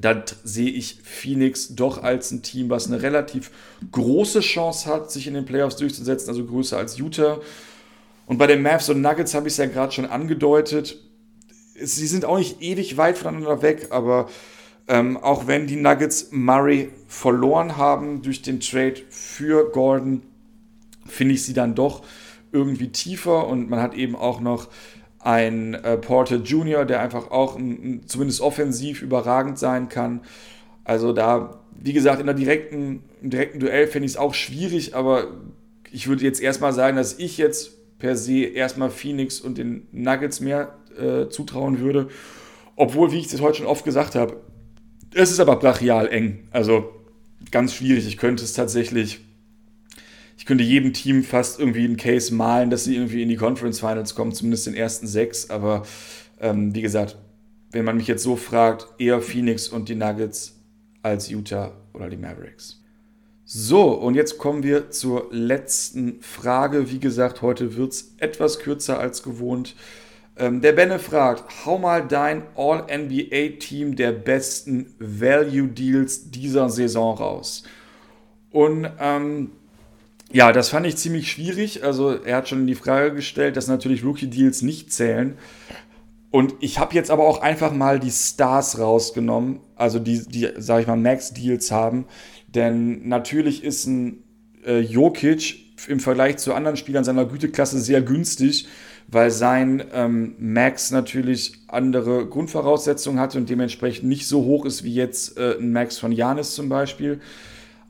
dann 0.00 0.24
sehe 0.42 0.70
ich 0.70 1.00
Phoenix 1.02 1.74
doch 1.74 2.02
als 2.02 2.30
ein 2.30 2.42
Team, 2.42 2.70
was 2.70 2.86
eine 2.86 3.02
relativ 3.02 3.50
große 3.92 4.40
Chance 4.40 4.86
hat, 4.86 5.10
sich 5.10 5.26
in 5.26 5.34
den 5.34 5.44
Playoffs 5.44 5.76
durchzusetzen, 5.76 6.28
also 6.28 6.44
größer 6.44 6.78
als 6.78 6.98
Utah. 6.98 7.40
Und 8.26 8.38
bei 8.38 8.46
den 8.46 8.62
Mavs 8.62 8.88
und 8.88 9.00
Nuggets 9.00 9.34
habe 9.34 9.48
ich 9.48 9.54
es 9.54 9.58
ja 9.58 9.66
gerade 9.66 9.92
schon 9.92 10.06
angedeutet. 10.06 10.98
Sie 11.74 12.06
sind 12.06 12.24
auch 12.24 12.38
nicht 12.38 12.62
ewig 12.62 12.96
weit 12.96 13.18
voneinander 13.18 13.62
weg, 13.62 13.88
aber 13.90 14.28
ähm, 14.88 15.16
auch 15.16 15.46
wenn 15.46 15.66
die 15.66 15.76
Nuggets 15.76 16.28
Murray 16.30 16.90
verloren 17.06 17.76
haben 17.76 18.22
durch 18.22 18.42
den 18.42 18.60
Trade 18.60 19.02
für 19.10 19.70
Gordon, 19.70 20.22
finde 21.06 21.34
ich 21.34 21.44
sie 21.44 21.54
dann 21.54 21.74
doch 21.74 22.02
irgendwie 22.52 22.88
tiefer 22.88 23.46
und 23.46 23.70
man 23.70 23.80
hat 23.80 23.94
eben 23.94 24.14
auch 24.14 24.40
noch 24.40 24.68
ein 25.22 25.74
äh, 25.74 25.96
Porter 25.96 26.36
Jr., 26.36 26.84
der 26.84 27.00
einfach 27.00 27.30
auch 27.30 27.56
ein, 27.56 28.02
zumindest 28.06 28.40
offensiv 28.40 29.02
überragend 29.02 29.58
sein 29.58 29.88
kann. 29.88 30.20
Also 30.84 31.12
da, 31.12 31.60
wie 31.80 31.92
gesagt, 31.92 32.20
in 32.20 32.26
der 32.26 32.34
direkten, 32.34 33.04
im 33.22 33.30
direkten 33.30 33.60
Duell 33.60 33.86
finde 33.86 34.06
ich 34.06 34.12
es 34.12 34.18
auch 34.18 34.34
schwierig, 34.34 34.96
aber 34.96 35.28
ich 35.92 36.08
würde 36.08 36.24
jetzt 36.24 36.40
erstmal 36.40 36.72
sagen, 36.72 36.96
dass 36.96 37.18
ich 37.18 37.38
jetzt 37.38 37.98
per 37.98 38.16
se 38.16 38.40
erstmal 38.40 38.90
Phoenix 38.90 39.40
und 39.40 39.58
den 39.58 39.86
Nuggets 39.92 40.40
mehr 40.40 40.74
äh, 40.98 41.28
zutrauen 41.28 41.78
würde. 41.78 42.08
Obwohl, 42.74 43.12
wie 43.12 43.18
ich 43.18 43.32
es 43.32 43.40
heute 43.40 43.58
schon 43.58 43.66
oft 43.66 43.84
gesagt 43.84 44.16
habe, 44.16 44.38
es 45.14 45.30
ist 45.30 45.40
aber 45.40 45.56
brachial 45.56 46.08
eng. 46.08 46.48
Also 46.50 46.90
ganz 47.50 47.74
schwierig. 47.74 48.08
Ich 48.08 48.16
könnte 48.16 48.42
es 48.42 48.54
tatsächlich 48.54 49.20
ich 50.36 50.46
könnte 50.46 50.64
jedem 50.64 50.92
Team 50.92 51.22
fast 51.22 51.58
irgendwie 51.60 51.84
einen 51.84 51.96
Case 51.96 52.34
malen, 52.34 52.70
dass 52.70 52.84
sie 52.84 52.96
irgendwie 52.96 53.22
in 53.22 53.28
die 53.28 53.36
Conference 53.36 53.80
Finals 53.80 54.14
kommen, 54.14 54.32
zumindest 54.32 54.66
den 54.66 54.74
ersten 54.74 55.06
sechs. 55.06 55.50
Aber 55.50 55.82
ähm, 56.40 56.74
wie 56.74 56.82
gesagt, 56.82 57.16
wenn 57.70 57.84
man 57.84 57.96
mich 57.96 58.06
jetzt 58.06 58.22
so 58.22 58.36
fragt, 58.36 58.86
eher 58.98 59.20
Phoenix 59.20 59.68
und 59.68 59.88
die 59.88 59.94
Nuggets 59.94 60.60
als 61.02 61.28
Utah 61.30 61.72
oder 61.92 62.08
die 62.08 62.16
Mavericks. 62.16 62.82
So, 63.44 63.92
und 63.92 64.14
jetzt 64.14 64.38
kommen 64.38 64.62
wir 64.62 64.90
zur 64.90 65.28
letzten 65.30 66.20
Frage. 66.22 66.90
Wie 66.90 67.00
gesagt, 67.00 67.42
heute 67.42 67.76
wird 67.76 67.92
es 67.92 68.14
etwas 68.18 68.58
kürzer 68.60 68.98
als 68.98 69.22
gewohnt. 69.22 69.74
Ähm, 70.36 70.60
der 70.60 70.72
Benne 70.72 70.98
fragt, 70.98 71.66
hau 71.66 71.78
mal 71.78 72.06
dein 72.06 72.44
All-NBA-Team 72.56 73.96
der 73.96 74.12
besten 74.12 74.94
Value-Deals 74.98 76.30
dieser 76.30 76.70
Saison 76.70 77.16
raus. 77.16 77.64
Und 78.50 78.88
ähm, 78.98 79.50
ja, 80.32 80.52
das 80.52 80.70
fand 80.70 80.86
ich 80.86 80.96
ziemlich 80.96 81.30
schwierig. 81.30 81.84
Also 81.84 82.12
er 82.12 82.36
hat 82.36 82.48
schon 82.48 82.66
die 82.66 82.74
Frage 82.74 83.14
gestellt, 83.14 83.56
dass 83.56 83.68
natürlich 83.68 84.04
Rookie-Deals 84.04 84.62
nicht 84.62 84.92
zählen. 84.92 85.36
Und 86.30 86.54
ich 86.60 86.78
habe 86.78 86.94
jetzt 86.94 87.10
aber 87.10 87.24
auch 87.24 87.42
einfach 87.42 87.72
mal 87.72 88.00
die 88.00 88.10
Stars 88.10 88.78
rausgenommen, 88.78 89.60
also 89.76 89.98
die, 89.98 90.26
die 90.26 90.48
sage 90.56 90.82
ich 90.82 90.86
mal, 90.86 90.96
Max-Deals 90.96 91.70
haben. 91.70 92.06
Denn 92.48 93.06
natürlich 93.06 93.62
ist 93.62 93.86
ein 93.86 94.22
äh, 94.64 94.80
Jokic 94.80 95.56
im 95.88 96.00
Vergleich 96.00 96.38
zu 96.38 96.54
anderen 96.54 96.78
Spielern 96.78 97.04
seiner 97.04 97.26
Güteklasse 97.26 97.78
sehr 97.80 98.00
günstig, 98.00 98.66
weil 99.08 99.30
sein 99.30 99.84
ähm, 99.92 100.34
Max 100.38 100.90
natürlich 100.90 101.52
andere 101.68 102.26
Grundvoraussetzungen 102.26 103.20
hat 103.20 103.36
und 103.36 103.50
dementsprechend 103.50 104.08
nicht 104.08 104.26
so 104.26 104.44
hoch 104.44 104.64
ist 104.64 104.84
wie 104.84 104.94
jetzt 104.94 105.36
äh, 105.36 105.58
ein 105.58 105.72
Max 105.72 105.98
von 105.98 106.12
Janis 106.12 106.54
zum 106.54 106.70
Beispiel. 106.70 107.20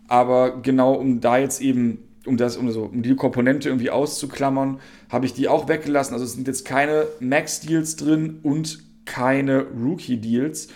Aber 0.09 0.61
genau 0.63 0.95
um 0.95 1.21
da 1.21 1.39
jetzt 1.39 1.61
eben 1.61 1.99
um, 2.27 2.37
das, 2.37 2.57
um, 2.57 2.71
so, 2.71 2.85
um 2.85 3.03
die 3.03 3.17
Komponente 3.17 3.69
irgendwie 3.69 3.91
auszuklammern, 3.91 4.81
habe 5.09 5.27
ich 5.27 5.35
die 5.35 5.49
auch 5.49 5.69
weggelassen. 5.69 6.15
Also 6.15 6.25
es 6.25 6.33
sind 6.33 6.47
jetzt 6.47 6.65
keine 6.65 7.07
Max-Deals 7.21 7.97
drin 7.97 8.39
und 8.43 8.81
keine 9.05 9.67
Rookie-Deals. 9.67 10.69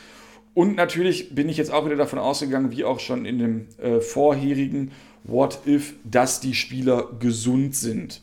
Und 0.54 0.76
natürlich 0.76 1.34
bin 1.34 1.48
ich 1.48 1.56
jetzt 1.56 1.70
auch 1.70 1.84
wieder 1.84 1.96
davon 1.96 2.18
ausgegangen, 2.18 2.70
wie 2.70 2.84
auch 2.84 2.98
schon 2.98 3.26
in 3.26 3.38
dem 3.38 3.66
äh, 3.78 4.00
vorherigen 4.00 4.90
What 5.24 5.60
If, 5.66 5.94
dass 6.04 6.40
die 6.40 6.54
Spieler 6.54 7.10
gesund 7.20 7.74
sind. 7.76 8.22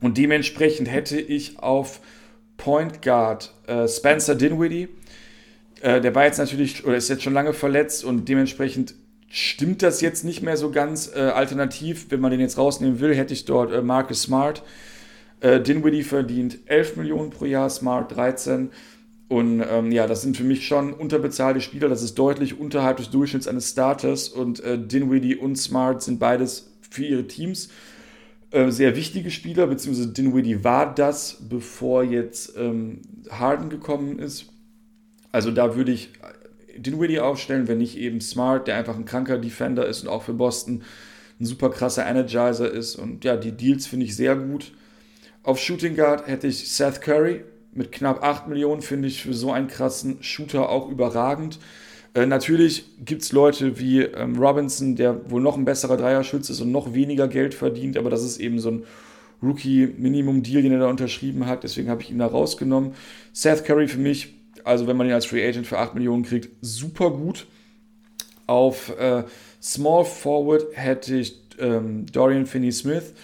Und 0.00 0.18
dementsprechend 0.18 0.90
hätte 0.90 1.20
ich 1.20 1.58
auf 1.60 2.00
Point 2.56 3.02
Guard 3.02 3.54
äh, 3.66 3.86
Spencer 3.86 4.34
Dinwiddie, 4.34 4.88
äh, 5.80 6.00
der 6.00 6.14
war 6.14 6.24
jetzt 6.24 6.38
natürlich, 6.38 6.84
oder 6.84 6.96
ist 6.96 7.08
jetzt 7.08 7.22
schon 7.22 7.34
lange 7.34 7.52
verletzt 7.52 8.04
und 8.04 8.28
dementsprechend 8.28 8.94
stimmt 9.28 9.82
das 9.82 10.00
jetzt 10.00 10.24
nicht 10.24 10.42
mehr 10.42 10.56
so 10.56 10.70
ganz. 10.70 11.10
Äh, 11.14 11.20
alternativ, 11.20 12.06
wenn 12.10 12.20
man 12.20 12.30
den 12.30 12.40
jetzt 12.40 12.58
rausnehmen 12.58 13.00
will, 13.00 13.14
hätte 13.14 13.32
ich 13.32 13.44
dort 13.44 13.72
äh, 13.72 13.82
Marcus 13.82 14.22
Smart. 14.22 14.62
Äh, 15.40 15.60
Dinwiddie 15.60 16.02
verdient 16.02 16.58
11 16.66 16.96
Millionen 16.96 17.30
pro 17.30 17.44
Jahr, 17.44 17.68
Smart 17.70 18.14
13. 18.14 18.70
Und 19.28 19.64
ähm, 19.68 19.90
ja, 19.90 20.06
das 20.06 20.22
sind 20.22 20.36
für 20.36 20.44
mich 20.44 20.66
schon 20.66 20.92
unterbezahlte 20.92 21.60
Spieler. 21.60 21.88
Das 21.88 22.02
ist 22.02 22.14
deutlich 22.14 22.58
unterhalb 22.58 22.98
des 22.98 23.10
Durchschnitts 23.10 23.48
eines 23.48 23.70
Starters. 23.70 24.28
Und 24.28 24.60
äh, 24.60 24.78
Dinwiddie 24.78 25.36
und 25.36 25.56
Smart 25.56 26.02
sind 26.02 26.18
beides 26.18 26.70
für 26.88 27.04
ihre 27.04 27.26
Teams 27.26 27.68
äh, 28.52 28.70
sehr 28.70 28.94
wichtige 28.94 29.30
Spieler, 29.30 29.66
beziehungsweise 29.66 30.08
Dinwiddie 30.08 30.62
war 30.62 30.94
das, 30.94 31.38
bevor 31.48 32.04
jetzt 32.04 32.56
ähm, 32.56 33.00
Harden 33.28 33.68
gekommen 33.68 34.18
ist. 34.18 34.46
Also 35.32 35.50
da 35.50 35.76
würde 35.76 35.92
ich 35.92 36.10
Dinwiddie 36.78 37.20
aufstellen, 37.20 37.68
wenn 37.68 37.78
nicht 37.78 37.96
eben 37.96 38.20
Smart, 38.20 38.66
der 38.66 38.76
einfach 38.76 38.96
ein 38.96 39.04
kranker 39.04 39.38
Defender 39.38 39.86
ist 39.86 40.02
und 40.02 40.08
auch 40.08 40.22
für 40.22 40.34
Boston 40.34 40.82
ein 41.40 41.44
super 41.44 41.70
krasser 41.70 42.06
Energizer 42.06 42.70
ist. 42.70 42.96
Und 42.96 43.24
ja, 43.24 43.36
die 43.36 43.52
Deals 43.52 43.86
finde 43.86 44.06
ich 44.06 44.16
sehr 44.16 44.36
gut. 44.36 44.72
Auf 45.42 45.58
Shooting 45.58 45.94
Guard 45.94 46.26
hätte 46.26 46.46
ich 46.46 46.70
Seth 46.70 47.00
Curry 47.00 47.44
mit 47.72 47.92
knapp 47.92 48.22
8 48.22 48.48
Millionen, 48.48 48.82
finde 48.82 49.08
ich 49.08 49.22
für 49.22 49.34
so 49.34 49.52
einen 49.52 49.68
krassen 49.68 50.22
Shooter 50.22 50.68
auch 50.70 50.90
überragend. 50.90 51.58
Äh, 52.14 52.26
natürlich 52.26 52.86
gibt 53.04 53.22
es 53.22 53.32
Leute 53.32 53.78
wie 53.78 54.00
ähm, 54.00 54.36
Robinson, 54.38 54.96
der 54.96 55.30
wohl 55.30 55.42
noch 55.42 55.56
ein 55.56 55.66
besserer 55.66 55.98
Dreierschütze 55.98 56.52
ist 56.52 56.60
und 56.62 56.72
noch 56.72 56.94
weniger 56.94 57.28
Geld 57.28 57.52
verdient, 57.52 57.98
aber 57.98 58.08
das 58.08 58.24
ist 58.24 58.38
eben 58.38 58.58
so 58.58 58.70
ein 58.70 58.84
Rookie-Minimum-Deal, 59.42 60.62
den 60.62 60.72
er 60.72 60.78
da 60.78 60.88
unterschrieben 60.88 61.46
hat. 61.46 61.62
Deswegen 61.62 61.90
habe 61.90 62.00
ich 62.02 62.10
ihn 62.10 62.18
da 62.18 62.26
rausgenommen. 62.26 62.92
Seth 63.32 63.64
Curry 63.64 63.86
für 63.86 63.98
mich 63.98 64.35
also 64.66 64.86
wenn 64.86 64.96
man 64.96 65.06
ihn 65.06 65.12
als 65.12 65.26
Free 65.26 65.46
Agent 65.46 65.66
für 65.66 65.78
8 65.78 65.94
Millionen 65.94 66.24
kriegt, 66.24 66.48
super 66.60 67.10
gut. 67.10 67.46
Auf 68.46 68.96
äh, 68.98 69.24
Small 69.62 70.04
Forward 70.04 70.66
hätte 70.72 71.16
ich 71.16 71.40
ähm, 71.58 72.06
Dorian 72.12 72.46
Finney-Smith. 72.46 73.14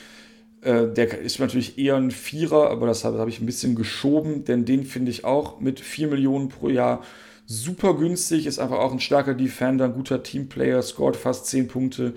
Äh, 0.63 0.89
der 0.89 1.19
ist 1.19 1.41
natürlich 1.41 1.79
eher 1.79 1.97
ein 1.97 2.13
Vierer, 2.13 2.71
aber 2.71 2.87
das 2.87 3.05
habe 3.05 3.19
hab 3.19 3.29
ich 3.29 3.41
ein 3.41 3.47
bisschen 3.47 3.75
geschoben, 3.75 4.45
denn 4.45 4.65
den 4.65 4.85
finde 4.85 5.11
ich 5.11 5.25
auch 5.25 5.61
mit 5.61 5.81
4 5.81 6.09
Millionen 6.09 6.49
pro 6.49 6.69
Jahr 6.69 7.03
super 7.47 7.95
günstig. 7.95 8.47
Ist 8.47 8.61
einfach 8.61 8.79
auch 8.79 8.93
ein 8.93 9.01
starker 9.01 9.35
Defender, 9.35 9.87
ein 9.87 9.95
guter 9.95 10.23
Teamplayer, 10.23 10.81
scored 10.83 11.17
fast 11.17 11.47
10 11.47 11.67
Punkte. 11.69 12.15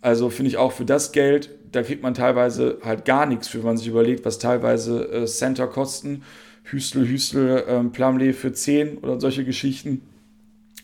Also 0.00 0.30
finde 0.30 0.50
ich 0.50 0.56
auch 0.56 0.72
für 0.72 0.84
das 0.84 1.12
Geld, 1.12 1.50
da 1.70 1.82
kriegt 1.82 2.02
man 2.02 2.14
teilweise 2.14 2.78
halt 2.84 3.04
gar 3.04 3.26
nichts, 3.26 3.48
für 3.48 3.58
wenn 3.58 3.66
man 3.66 3.76
sich 3.76 3.88
überlegt, 3.88 4.24
was 4.24 4.38
teilweise 4.38 5.04
äh, 5.12 5.26
Center 5.26 5.66
kosten. 5.66 6.22
Hüstel, 6.70 7.08
Hüstel, 7.08 7.64
ähm, 7.68 7.92
Plumlee 7.92 8.32
für 8.32 8.52
10 8.52 8.98
oder 8.98 9.20
solche 9.20 9.44
Geschichten. 9.44 10.02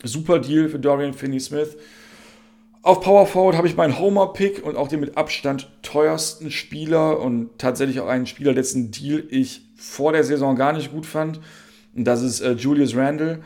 Super 0.03 0.39
Deal 0.39 0.69
für 0.69 0.79
Dorian 0.79 1.13
Finney-Smith. 1.13 1.77
Auf 2.81 3.01
Power 3.01 3.25
Forward 3.25 3.55
habe 3.57 3.67
ich 3.67 3.75
meinen 3.75 3.97
Homer-Pick 3.97 4.63
und 4.63 4.75
auch 4.75 4.87
den 4.87 4.99
mit 4.99 5.17
Abstand 5.17 5.71
teuersten 5.81 6.51
Spieler 6.51 7.19
und 7.19 7.57
tatsächlich 7.57 7.99
auch 7.99 8.07
einen 8.07 8.27
Spieler, 8.27 8.53
dessen 8.53 8.91
Deal 8.91 9.23
ich 9.29 9.61
vor 9.75 10.11
der 10.11 10.23
Saison 10.23 10.55
gar 10.55 10.71
nicht 10.71 10.91
gut 10.91 11.05
fand. 11.05 11.39
Und 11.95 12.05
das 12.05 12.21
ist 12.21 12.41
äh, 12.41 12.51
Julius 12.51 12.95
Randle. 12.95 13.41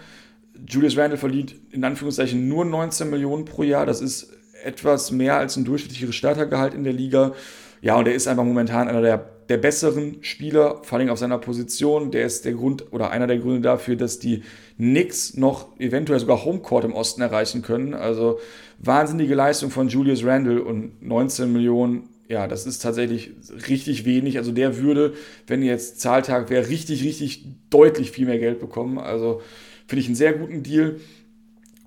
Julius 0.67 0.97
Randle 0.97 1.17
verdient 1.17 1.55
in 1.71 1.83
Anführungszeichen 1.83 2.49
nur 2.49 2.65
19 2.65 3.09
Millionen 3.09 3.45
pro 3.45 3.63
Jahr. 3.63 3.85
Das 3.85 4.01
ist 4.01 4.33
etwas 4.63 5.11
mehr 5.11 5.37
als 5.37 5.55
ein 5.55 5.65
durchschnittliches 5.65 6.15
Startergehalt 6.15 6.73
in 6.73 6.83
der 6.83 6.93
Liga. 6.93 7.33
Ja, 7.81 7.95
und 7.95 8.07
er 8.07 8.13
ist 8.13 8.27
einfach 8.27 8.43
momentan 8.43 8.87
einer 8.87 9.01
der, 9.01 9.29
der 9.49 9.57
besseren 9.57 10.17
Spieler, 10.21 10.81
vor 10.83 10.99
allem 10.99 11.09
auf 11.09 11.17
seiner 11.17 11.39
Position. 11.39 12.11
Der 12.11 12.25
ist 12.25 12.45
der 12.45 12.53
Grund 12.53 12.93
oder 12.93 13.09
einer 13.09 13.25
der 13.25 13.39
Gründe 13.39 13.61
dafür, 13.61 13.95
dass 13.95 14.19
die 14.19 14.43
Knicks 14.77 15.35
noch 15.35 15.79
eventuell 15.79 16.19
sogar 16.19 16.45
Homecourt 16.45 16.85
im 16.85 16.93
Osten 16.93 17.21
erreichen 17.21 17.63
können. 17.63 17.95
Also 17.95 18.39
wahnsinnige 18.77 19.33
Leistung 19.33 19.71
von 19.71 19.89
Julius 19.89 20.23
Randle 20.23 20.63
und 20.63 21.01
19 21.01 21.51
Millionen. 21.51 22.09
Ja, 22.27 22.47
das 22.47 22.67
ist 22.67 22.79
tatsächlich 22.79 23.31
richtig 23.67 24.05
wenig. 24.05 24.37
Also 24.37 24.51
der 24.51 24.77
würde, 24.77 25.13
wenn 25.47 25.63
jetzt 25.63 25.99
Zahltag 25.99 26.51
wäre, 26.51 26.69
richtig, 26.69 27.03
richtig 27.03 27.45
deutlich 27.71 28.11
viel 28.11 28.27
mehr 28.27 28.37
Geld 28.37 28.59
bekommen. 28.59 28.99
Also 28.99 29.41
finde 29.87 30.01
ich 30.01 30.05
einen 30.05 30.15
sehr 30.15 30.33
guten 30.33 30.61
Deal. 30.61 30.99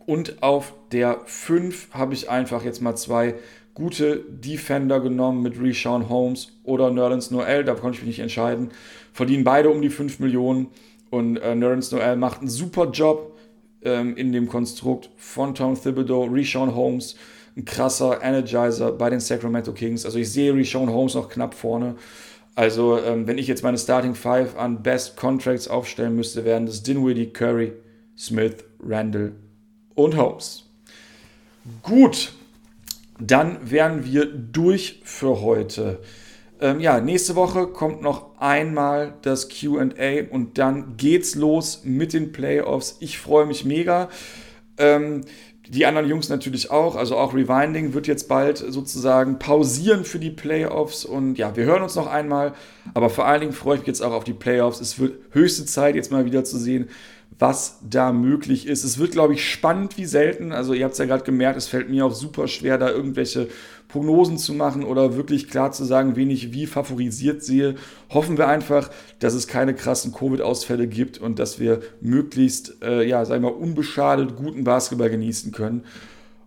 Und 0.05 0.43
auf 0.43 0.75
der 0.91 1.21
5 1.27 1.91
habe 1.93 2.15
ich 2.15 2.29
einfach 2.29 2.65
jetzt 2.65 2.83
mal 2.83 2.97
zwei 2.97 3.37
gute 3.75 4.19
Defender 4.29 5.01
genommen 5.01 5.43
mit 5.43 5.61
Reshawn 5.61 6.09
Holmes 6.09 6.53
oder 6.65 6.91
Nerlens 6.91 7.31
Noel. 7.31 7.65
Da 7.65 7.75
konnte 7.75 7.99
ich 7.99 8.03
mich 8.03 8.17
nicht 8.17 8.21
entscheiden. 8.21 8.71
Verdienen 9.13 9.45
beide 9.45 9.71
um 9.71 9.81
die 9.83 9.91
5 9.91 10.19
Millionen. 10.19 10.69
Und 11.11 11.37
äh, 11.39 11.55
Nerlens 11.55 11.91
Noel 11.93 12.17
macht 12.17 12.41
einen 12.41 12.49
super 12.49 12.91
Job 12.91 13.39
ähm, 13.83 14.17
in 14.17 14.33
dem 14.33 14.49
Konstrukt 14.49 15.11
von 15.17 15.55
Tom 15.55 15.75
Thibodeau. 15.75 16.25
Reshawn 16.25 16.75
Holmes, 16.75 17.17
ein 17.57 17.65
krasser 17.65 18.23
Energizer 18.23 18.93
bei 18.93 19.11
den 19.11 19.21
Sacramento 19.21 19.73
Kings. 19.73 20.05
Also 20.05 20.19
ich 20.19 20.31
sehe 20.31 20.55
Reshawn 20.55 20.91
Holmes 20.91 21.15
noch 21.15 21.29
knapp 21.29 21.55
vorne. 21.55 21.97
Also 22.55 22.99
ähm, 22.99 23.27
wenn 23.27 23.39
ich 23.39 23.47
jetzt 23.47 23.63
meine 23.63 23.79
Starting 23.79 24.15
Five 24.15 24.57
an 24.57 24.83
Best 24.83 25.17
Contracts 25.17 25.69
aufstellen 25.69 26.17
müsste, 26.17 26.45
wären 26.45 26.67
das 26.67 26.83
Dinwiddie, 26.83 27.31
Curry, 27.31 27.73
Smith, 28.17 28.57
Randall 28.83 29.33
und 29.95 30.17
Holmes. 30.17 30.65
Gut, 31.83 32.33
dann 33.31 33.71
wären 33.71 34.05
wir 34.05 34.27
durch 34.27 35.01
für 35.05 35.41
heute. 35.41 36.01
Ähm, 36.61 36.81
ja, 36.81 37.01
nächste 37.01 37.35
Woche 37.35 37.67
kommt 37.67 38.03
noch 38.03 38.39
einmal 38.39 39.15
das 39.23 39.49
QA 39.49 40.29
und 40.31 40.59
dann 40.59 40.97
geht's 40.97 41.35
los 41.35 41.83
mit 41.85 42.13
den 42.13 42.33
Playoffs. 42.33 42.97
Ich 43.01 43.19
freue 43.19 43.47
mich 43.47 43.65
mega. 43.65 44.09
Ähm, 44.79 45.23
die 45.69 45.87
anderen 45.87 46.09
Jungs 46.09 46.29
natürlich 46.29 46.71
auch. 46.71 46.97
Also 46.97 47.17
auch 47.17 47.35
Rewinding 47.35 47.95
wird 47.95 48.07
jetzt 48.07 48.29
bald 48.29 48.59
sozusagen 48.59 49.39
pausieren 49.39 50.05
für 50.05 50.19
die 50.19 50.31
Playoffs. 50.31 51.05
Und 51.05 51.37
ja, 51.37 51.57
wir 51.57 51.65
hören 51.65 51.83
uns 51.83 51.95
noch 51.95 52.07
einmal. 52.07 52.53
Aber 52.95 53.11
vor 53.11 53.27
allen 53.27 53.41
Dingen 53.41 53.53
freue 53.53 53.77
ich 53.77 53.81
mich 53.81 53.89
jetzt 53.89 54.03
auch 54.03 54.13
auf 54.13 54.25
die 54.25 54.35
Playoffs. 54.35 54.81
Es 54.81 54.99
wird 54.99 55.15
höchste 55.31 55.65
Zeit, 55.65 55.95
jetzt 55.95 56.13
mal 56.13 56.25
wieder 56.25 56.45
zu 56.45 56.59
sehen, 56.59 56.91
was 57.39 57.81
da 57.89 58.13
möglich 58.13 58.67
ist. 58.67 58.85
Es 58.85 58.99
wird, 58.99 59.13
glaube 59.13 59.35
ich, 59.35 59.49
spannend 59.49 59.97
wie 59.97 60.05
selten. 60.05 60.53
Also 60.53 60.75
ihr 60.75 60.85
habt 60.85 60.93
es 60.93 60.99
ja 60.99 61.07
gerade 61.07 61.25
gemerkt, 61.25 61.57
es 61.57 61.69
fällt 61.69 61.89
mir 61.89 62.07
auch 62.07 62.15
super 62.15 62.49
schwer, 62.49 62.79
da 62.79 62.91
irgendwelche 62.91 63.49
Prognosen 63.89 64.39
zu 64.39 64.55
machen 64.55 64.85
oder 64.85 65.17
wirklich 65.17 65.49
klar 65.49 65.73
zu 65.73 65.85
sagen, 65.85 66.17
wen 66.17 66.31
ich 66.31 66.53
wie 66.53 66.67
favorisiert 66.67 67.43
sehe. 67.43 67.75
Hoffen 68.11 68.39
wir 68.39 68.49
einfach, 68.49 68.91
dass 69.19 69.35
es 69.35 69.47
keine 69.47 69.75
krassen 69.75 70.13
Covid-Ausfälle 70.13 70.87
gibt 70.89 71.19
und 71.19 71.39
dass 71.39 71.59
wir 71.59 71.81
möglichst, 72.01 72.83
äh, 72.83 73.07
ja, 73.07 73.25
sagen 73.25 73.43
wir 73.43 73.51
mal, 73.51 73.57
unbeschadet 73.57 74.37
guten 74.37 74.65
Basketball 74.65 75.11
genießen 75.11 75.53
können. 75.53 75.85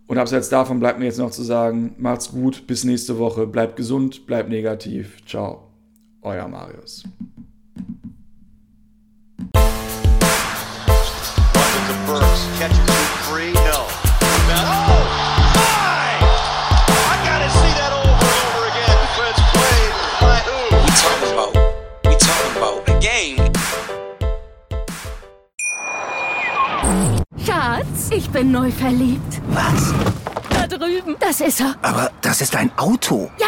Und 0.07 0.17
abseits 0.17 0.49
davon 0.49 0.79
bleibt 0.79 0.99
mir 0.99 1.05
jetzt 1.05 1.19
noch 1.19 1.31
zu 1.31 1.43
sagen, 1.43 1.95
macht's 1.97 2.31
gut, 2.31 2.67
bis 2.67 2.83
nächste 2.83 3.17
Woche, 3.17 3.47
bleibt 3.47 3.75
gesund, 3.75 4.27
bleibt 4.27 4.49
negativ. 4.49 5.17
Ciao, 5.25 5.71
euer 6.21 6.47
Marius. 6.47 7.03
Burks 12.19 12.47
catches 12.59 12.77
it 12.79 13.11
free. 13.27 13.51
No. 13.51 13.59
Oh, 13.75 13.91
my! 15.55 16.15
I 17.11 17.15
gotta 17.27 17.49
see 17.49 17.73
that 17.75 17.91
over 17.91 18.07
and 18.07 18.39
over 18.47 18.63
again. 18.71 18.95
Defense 19.03 19.39
played 19.55 19.93
by 20.21 20.39
who? 20.47 20.57
We 20.83 20.89
talking 21.03 21.31
about? 21.35 21.51
We 22.05 22.15
talking 22.15 22.53
about 22.55 22.77
a 22.87 22.95
game. 23.01 23.43
Schatz, 27.45 28.11
ich 28.11 28.29
bin 28.29 28.51
neu 28.53 28.71
verliebt. 28.71 29.41
Was? 29.49 29.93
Da 30.51 30.67
drüben. 30.67 31.17
Das 31.19 31.41
ist 31.41 31.59
er. 31.59 31.75
Aber 31.81 32.11
das 32.21 32.39
ist 32.39 32.55
ein 32.55 32.71
Auto. 32.77 33.29
Ja, 33.39 33.47